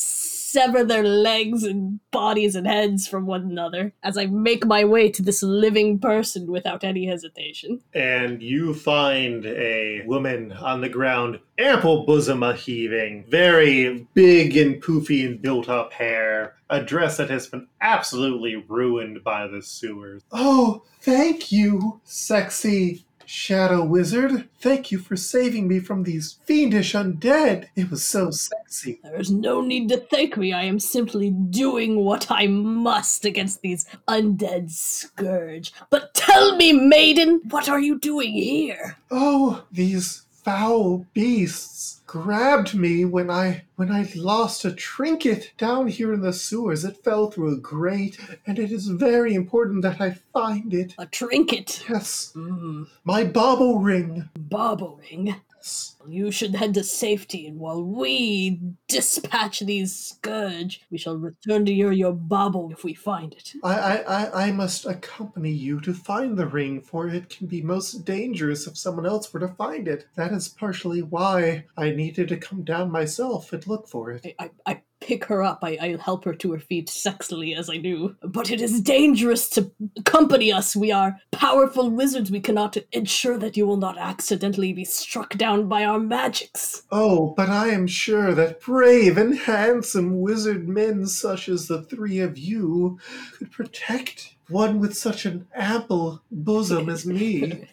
sever 0.51 0.82
their 0.82 1.03
legs 1.03 1.62
and 1.62 2.01
bodies 2.11 2.55
and 2.55 2.66
heads 2.66 3.07
from 3.07 3.26
one 3.26 3.42
another 3.42 3.92
as 4.03 4.16
I 4.16 4.26
make 4.26 4.64
my 4.64 4.84
way 4.84 5.11
to 5.11 5.22
this 5.22 5.42
living 5.42 5.99
person 5.99 6.46
without 6.46 6.84
any 6.84 7.07
hesitation. 7.07 7.80
and 7.92 8.42
you 8.42 8.74
find 8.74 9.44
a 9.46 10.03
woman 10.07 10.53
on 10.53 10.80
the 10.80 10.88
ground, 10.88 11.38
ample 11.59 12.05
bosom 12.07 12.42
a 12.42 12.55
heaving, 12.55 13.24
very 13.28 14.07
big 14.14 14.57
and 14.57 14.82
poofy 14.82 15.26
and 15.26 15.42
built 15.42 15.68
up 15.68 15.92
hair, 15.92 16.55
a 16.70 16.82
dress 16.82 17.16
that 17.16 17.30
has 17.30 17.46
been 17.46 17.66
absolutely 17.80 18.57
ruined 18.57 19.22
by 19.24 19.46
the 19.46 19.62
sewers. 19.62 20.22
Oh, 20.32 20.84
thank 21.01 21.53
you, 21.53 22.01
sexy 22.05 23.05
shadow 23.29 23.85
wizard. 23.85 24.49
Thank 24.59 24.91
you 24.91 24.99
for 24.99 25.14
saving 25.14 25.68
me 25.68 25.81
from 25.81 26.03
these 26.03 26.39
fiendish 26.45 26.95
undead. 26.95 27.68
It 27.76 27.91
was 27.91 28.03
so 28.03 28.31
sexy. 28.31 29.01
There 29.03 29.20
is 29.20 29.31
no 29.31 29.61
need 29.61 29.91
to 29.91 29.99
thank 29.99 30.39
me. 30.39 30.55
I 30.55 30.62
am 30.62 30.81
simply 30.81 31.31
doing 31.31 31.97
what 32.05 32.31
I 32.31 32.47
must 32.47 33.26
against 33.26 33.61
these 33.61 33.87
undead 34.09 34.70
scourge. 34.70 35.74
But 35.91 36.14
tell 36.14 36.57
me, 36.57 36.72
maiden, 36.72 37.43
what 37.51 37.68
are 37.68 37.81
you 37.81 37.99
doing 37.99 38.33
here? 38.33 38.97
Oh, 39.11 39.64
these 39.70 40.24
foul 40.49 41.05
beasts 41.12 42.01
grabbed 42.07 42.74
me 42.74 43.05
when 43.05 43.28
I 43.28 43.64
when 43.76 43.92
I 43.92 44.11
lost 44.16 44.64
a 44.64 44.72
trinket 44.72 45.53
down 45.59 45.88
here 45.88 46.11
in 46.14 46.22
the 46.22 46.32
sewers. 46.32 46.86
It 46.86 47.05
fell 47.05 47.30
through 47.30 47.53
a 47.53 47.59
grate, 47.59 48.18
and 48.46 48.59
it 48.59 48.72
is 48.72 48.86
very 48.88 49.34
important 49.34 49.82
that 49.82 50.01
I 50.01 50.12
find 50.32 50.72
it. 50.72 50.94
A 50.96 51.05
trinket. 51.05 51.84
Yes, 51.86 52.32
Mm, 52.34 52.86
my 53.05 53.24
bauble 53.24 53.80
ring. 53.80 54.30
bauble 54.38 54.99
ring. 55.11 55.36
Yes. 55.55 55.96
You 56.11 56.30
should 56.30 56.54
head 56.54 56.74
to 56.74 56.84
safety, 56.84 57.46
and 57.46 57.59
while 57.59 57.82
we 57.82 58.61
dispatch 58.88 59.61
these 59.61 59.94
scourge, 59.94 60.82
we 60.90 60.98
shall 60.98 61.16
return 61.16 61.66
to 61.66 61.72
your 61.72 61.92
your 61.92 62.12
bauble 62.12 62.70
if 62.72 62.84
we 62.84 62.94
find 62.94 63.34
it. 63.34 63.52
I, 63.62 63.74
I, 63.74 63.96
I, 63.96 64.46
I 64.46 64.52
must 64.52 64.86
accompany 64.86 65.50
you 65.50 65.80
to 65.80 65.92
find 65.92 66.36
the 66.36 66.46
ring, 66.46 66.80
for 66.80 67.09
it 67.09 67.28
can 67.28 67.46
be 67.46 67.62
most 67.62 68.04
dangerous 68.04 68.66
if 68.66 68.76
someone 68.76 69.06
else 69.06 69.32
were 69.32 69.40
to 69.40 69.48
find 69.48 69.88
it. 69.88 70.06
That 70.14 70.32
is 70.32 70.48
partially 70.48 71.02
why 71.02 71.64
I 71.76 71.90
needed 71.90 72.28
to 72.28 72.36
come 72.36 72.64
down 72.64 72.90
myself 72.90 73.52
and 73.52 73.66
look 73.66 73.88
for 73.88 74.11
it. 74.12 74.34
I, 74.38 74.50
I, 74.66 74.72
I 74.72 74.82
pick 75.00 75.24
her 75.26 75.42
up. 75.42 75.61
I, 75.62 75.78
I 75.80 75.96
help 75.96 76.24
her 76.24 76.34
to 76.34 76.52
her 76.52 76.59
feet 76.59 76.88
sexily 76.88 77.56
as 77.56 77.70
I 77.70 77.76
do. 77.76 78.16
But 78.22 78.50
it 78.50 78.61
is 78.61 78.80
dangerous 78.80 79.48
to 79.50 79.70
accompany 79.96 80.52
us. 80.52 80.74
We 80.74 80.90
are 80.90 81.20
powerful 81.30 81.90
wizards. 81.90 82.30
We 82.30 82.40
cannot 82.40 82.76
ensure 82.92 83.38
that 83.38 83.56
you 83.56 83.66
will 83.66 83.76
not 83.76 83.96
accidentally 83.96 84.72
be 84.72 84.84
struck 84.84 85.36
down 85.36 85.68
by 85.68 85.84
our 85.84 85.97
magics. 85.99 86.82
Oh, 86.90 87.32
but 87.36 87.49
I 87.49 87.68
am 87.68 87.86
sure 87.86 88.34
that 88.34 88.61
brave 88.61 89.16
and 89.16 89.38
handsome 89.38 90.20
wizard 90.20 90.68
men 90.68 91.07
such 91.07 91.49
as 91.49 91.68
the 91.68 91.82
three 91.82 92.20
of 92.20 92.38
you 92.38 92.99
could 93.36 93.51
protect 93.51 94.34
one 94.49 94.80
with 94.80 94.96
such 94.96 95.26
an 95.26 95.46
ample 95.55 96.22
bosom 96.30 96.88
as 96.88 97.07
me. 97.07 97.68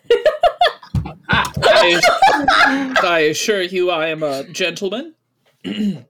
I, 1.30 2.02
I 3.04 3.20
assure 3.30 3.62
you, 3.62 3.92
I 3.92 4.08
am 4.08 4.24
a 4.24 4.44
gentleman. 4.46 5.14
a 5.66 6.06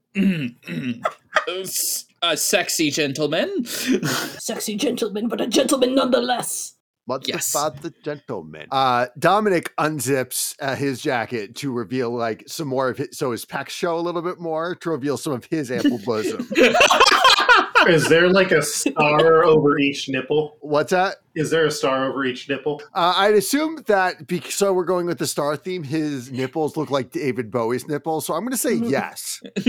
sexy 2.38 2.92
gentleman. 2.92 3.66
Sexy 3.66 4.76
gentleman, 4.76 5.28
but 5.28 5.42
a 5.42 5.48
gentleman 5.48 5.96
nonetheless. 5.96 6.76
What's 7.06 7.28
Yes. 7.28 7.54
about 7.54 7.82
the 7.82 7.92
gentleman? 8.04 8.68
Uh, 8.72 9.08
Dominic 9.20 9.72
unzips 9.78 10.56
uh, 10.60 10.76
his 10.76 11.02
jacket 11.02 11.56
to 11.58 11.72
reveal 11.72 12.10
like 12.10 12.44
some 12.48 12.68
more 12.68 12.90
of 12.90 12.98
his, 12.98 13.10
so 13.18 13.32
his 13.32 13.46
pecs 13.46 13.70
show 13.70 13.98
a 13.98 14.02
little 14.02 14.22
bit 14.24 14.40
more 14.40 14.76
to 14.76 14.90
reveal 14.90 15.16
some 15.18 15.34
of 15.34 15.46
his 15.46 15.70
ample 15.72 16.00
bosom. 16.06 16.48
Is 17.88 18.10
there 18.10 18.30
like 18.30 18.52
a 18.52 18.64
star 18.64 19.44
over 19.44 19.78
each 19.78 20.10
nipple? 20.10 20.58
What's 20.62 20.90
that? 20.90 21.18
Is 21.36 21.52
there 21.52 21.68
a 21.68 21.72
star 21.72 22.06
over 22.10 22.26
each 22.26 22.50
nipple? 22.50 22.82
Uh, 22.96 23.14
I'd 23.16 23.36
assume 23.36 23.84
that 23.86 24.26
because 24.26 24.56
so 24.56 24.74
we're 24.74 24.86
going 24.86 25.06
with 25.06 25.20
the 25.20 25.28
star 25.28 25.56
theme, 25.56 25.84
his 25.84 26.32
nipples 26.32 26.76
look 26.78 26.90
like 26.90 27.12
David 27.12 27.52
Bowie's 27.52 27.88
nipples. 27.88 28.26
So 28.26 28.34
I'm 28.34 28.42
going 28.42 28.54
to 28.54 28.58
say 28.58 28.74
yes. 28.84 29.44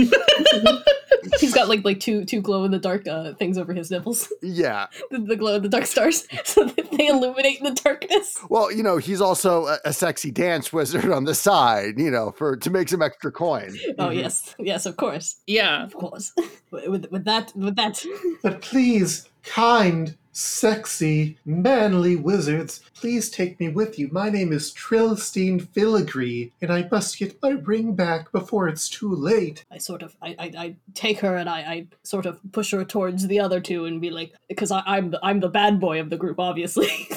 He's 1.41 1.55
got 1.55 1.68
like 1.68 1.85
like 1.85 2.01
two 2.01 2.24
two 2.24 2.41
glow 2.41 2.64
in 2.64 2.70
the 2.70 2.79
dark 2.79 3.07
uh, 3.09 3.35
things 3.35 3.59
over 3.59 3.72
his 3.72 3.91
nipples. 3.91 4.33
Yeah. 4.43 4.87
the, 5.11 5.18
the 5.18 5.37
glow 5.37 5.57
in 5.57 5.62
the 5.62 5.68
dark 5.68 5.87
stars, 5.87 6.27
so 6.45 6.64
that 6.64 6.91
they 6.93 7.07
illuminate 7.09 7.59
in 7.59 7.64
the 7.64 7.81
darkness. 7.83 8.39
Well, 8.49 8.70
you 8.72 8.83
know, 8.83 8.97
he's 8.99 9.20
also 9.20 9.66
a, 9.66 9.79
a 9.87 9.93
sexy 9.93 10.31
dance 10.31 10.72
wizard 10.72 11.11
on 11.11 11.24
the 11.24 11.35
side, 11.35 11.99
you 11.99 12.11
know, 12.11 12.33
for 12.33 12.57
to 12.57 12.70
make 12.70 12.89
some 12.89 13.03
extra 13.03 13.31
coin. 13.33 13.77
Oh 13.99 14.09
Mhm. 14.09 14.16
yes, 14.16 14.55
yes, 14.59 14.87
of 14.87 14.97
course, 14.97 15.37
yeah. 15.47 15.85
of 15.85 15.95
course. 15.95 16.33
with, 16.70 16.89
with 16.89 17.11
with 17.11 17.24
that, 17.24 17.53
with 17.57 17.77
that, 17.77 18.03
But 18.43 18.61
please, 18.61 19.29
kind, 19.43 20.16
sexy, 20.37 21.39
manly 21.47 22.14
wizards, 22.14 22.82
please 22.95 23.30
take 23.30 23.59
me 23.59 23.68
with 23.68 23.99
you. 23.99 24.09
My 24.12 24.28
name 24.28 24.53
is 24.53 24.72
Trilstein 24.72 25.66
Filigree, 25.68 26.53
and 26.61 26.70
I 26.70 26.87
must 26.91 27.18
get 27.18 27.41
my 27.43 27.51
ring 27.51 27.95
back 27.95 28.30
before 28.32 28.68
it's 28.68 28.89
too 28.89 29.14
late. 29.14 29.64
I 29.70 29.78
sort 29.78 30.03
of 30.03 30.14
I, 30.20 30.37
I, 30.39 30.53
I 30.59 30.76
take 30.95 31.20
her 31.20 31.37
and 31.37 31.49
I, 31.49 31.61
I 31.61 31.87
sort 32.03 32.26
of 32.26 32.41
push 32.53 32.72
her 32.72 32.84
towards 32.84 33.26
the 33.26 33.41
other 33.41 33.61
two 33.61 33.87
and 33.87 34.01
be 34.01 34.11
like, 34.11 34.34
because 34.49 34.70
I'm 34.70 35.14
I'm 35.22 35.41
the 35.41 35.49
bad 35.49 35.80
boy 35.80 36.01
of 36.01 36.11
the 36.11 36.18
group, 36.18 36.39
obviously. 36.39 36.89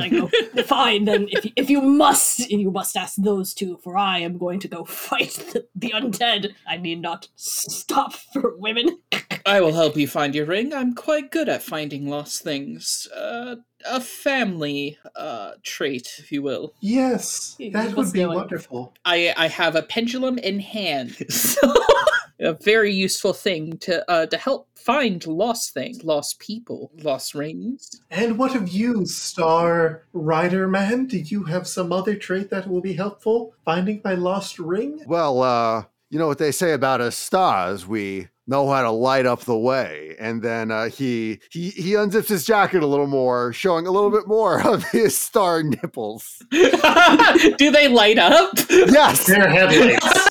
I 0.00 0.08
go, 0.08 0.30
fine, 0.64 1.04
then 1.04 1.26
if 1.30 1.50
if 1.56 1.68
you 1.68 1.80
must, 1.80 2.50
you 2.50 2.70
must 2.70 2.96
ask 2.96 3.16
those 3.16 3.52
two, 3.52 3.78
for 3.82 3.96
I 3.96 4.20
am 4.20 4.38
going 4.38 4.60
to 4.60 4.68
go 4.68 4.84
fight 4.86 5.32
the, 5.52 5.66
the 5.74 5.90
undead. 5.90 6.54
I 6.66 6.76
need 6.76 7.00
not 7.00 7.28
stop 7.36 8.14
for 8.14 8.56
women. 8.56 8.98
I 9.46 9.60
will 9.60 9.72
help 9.72 9.96
you 9.96 10.06
find 10.06 10.34
your 10.34 10.46
ring. 10.46 10.72
I'm 10.72 10.94
quite 10.94 11.30
good 11.30 11.48
at 11.48 11.62
finding 11.62 12.08
lost 12.08 12.42
things. 12.42 13.08
Uh, 13.14 13.56
a 13.88 14.00
family 14.00 14.98
uh, 15.16 15.52
trait, 15.62 16.08
if 16.18 16.30
you 16.30 16.42
will. 16.42 16.74
Yes, 16.80 17.56
You- 17.58 17.66
you 17.66 17.72
that 17.72 17.96
would 17.96 18.12
be 18.12 18.20
know 18.22 18.30
wonderful. 18.30 18.94
I 19.04 19.34
I 19.36 19.48
have 19.48 19.74
a 19.76 19.82
pendulum 19.82 20.38
in 20.38 20.60
hand. 20.60 21.16
So 21.30 21.74
a 22.40 22.54
very 22.54 22.92
useful 22.92 23.32
thing 23.32 23.78
to 23.78 24.08
uh, 24.10 24.26
to 24.26 24.36
help 24.36 24.68
find 24.76 25.24
lost 25.26 25.72
things, 25.74 26.02
lost 26.02 26.40
people, 26.40 26.90
lost 27.02 27.34
rings. 27.34 28.00
And 28.10 28.36
what 28.36 28.56
of 28.56 28.68
you, 28.68 29.06
Star 29.06 30.02
Rider 30.12 30.66
Man? 30.68 31.06
Do 31.06 31.18
you 31.18 31.44
have 31.44 31.66
some 31.68 31.92
other 31.92 32.16
trait 32.16 32.50
that 32.50 32.66
will 32.68 32.80
be 32.80 32.94
helpful? 32.94 33.54
Finding 33.64 34.00
my 34.04 34.14
lost 34.14 34.58
ring? 34.58 35.02
Well, 35.06 35.40
uh, 35.42 35.84
you 36.12 36.18
know 36.18 36.26
what 36.26 36.36
they 36.36 36.52
say 36.52 36.74
about 36.74 37.00
us 37.00 37.16
stars, 37.16 37.86
we 37.86 38.28
know 38.46 38.68
how 38.68 38.82
to 38.82 38.90
light 38.90 39.24
up 39.24 39.40
the 39.40 39.56
way. 39.56 40.14
And 40.20 40.42
then 40.42 40.70
uh, 40.70 40.90
he 40.90 41.40
he 41.50 41.70
he 41.70 41.92
unzips 41.92 42.28
his 42.28 42.44
jacket 42.44 42.82
a 42.82 42.86
little 42.86 43.06
more, 43.06 43.54
showing 43.54 43.86
a 43.86 43.90
little 43.90 44.10
bit 44.10 44.28
more 44.28 44.60
of 44.66 44.84
his 44.90 45.16
star 45.16 45.62
nipples. 45.62 46.42
Do 46.50 47.70
they 47.70 47.88
light 47.88 48.18
up? 48.18 48.50
Yes. 48.68 49.26
they're 49.26 49.48
headlights. 49.48 50.04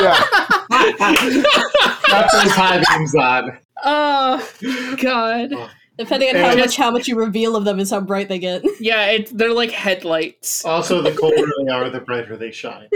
yeah. 0.00 0.22
Got 2.08 2.30
those 2.30 2.52
high 2.52 2.84
beams 2.86 3.14
on. 3.14 3.58
Oh 3.84 4.48
God! 5.00 5.50
Depending 5.98 6.30
on 6.30 6.36
And 6.36 6.46
how 6.46 6.56
much 6.56 6.76
how 6.76 6.90
much 6.90 7.06
you 7.06 7.16
reveal 7.16 7.54
of 7.54 7.64
them 7.64 7.78
is 7.78 7.90
how 7.90 8.00
bright 8.00 8.28
they 8.28 8.38
get. 8.38 8.64
Yeah, 8.80 9.10
it, 9.10 9.36
they're 9.36 9.52
like 9.52 9.70
headlights. 9.70 10.64
Also, 10.64 11.02
the 11.02 11.12
colder 11.12 11.46
they 11.64 11.70
are, 11.70 11.88
the 11.88 12.00
brighter 12.00 12.36
they 12.36 12.50
shine. 12.50 12.88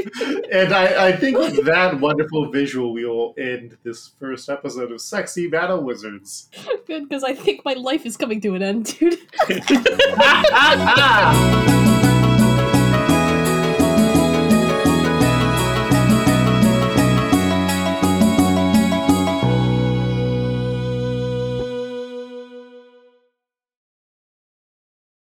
And 0.50 0.72
I, 0.72 1.08
I 1.08 1.12
think 1.12 1.38
with 1.38 1.64
that 1.64 2.00
wonderful 2.00 2.50
visual, 2.50 2.92
we 2.92 3.04
will 3.04 3.34
end 3.38 3.76
this 3.84 4.12
first 4.18 4.48
episode 4.48 4.90
of 4.90 5.00
Sexy 5.00 5.46
Battle 5.46 5.82
Wizards. 5.82 6.48
Good, 6.86 7.08
because 7.08 7.22
I 7.22 7.34
think 7.34 7.64
my 7.64 7.74
life 7.74 8.04
is 8.04 8.16
coming 8.16 8.40
to 8.40 8.54
an 8.54 8.62
end, 8.62 8.98
dude. 8.98 9.18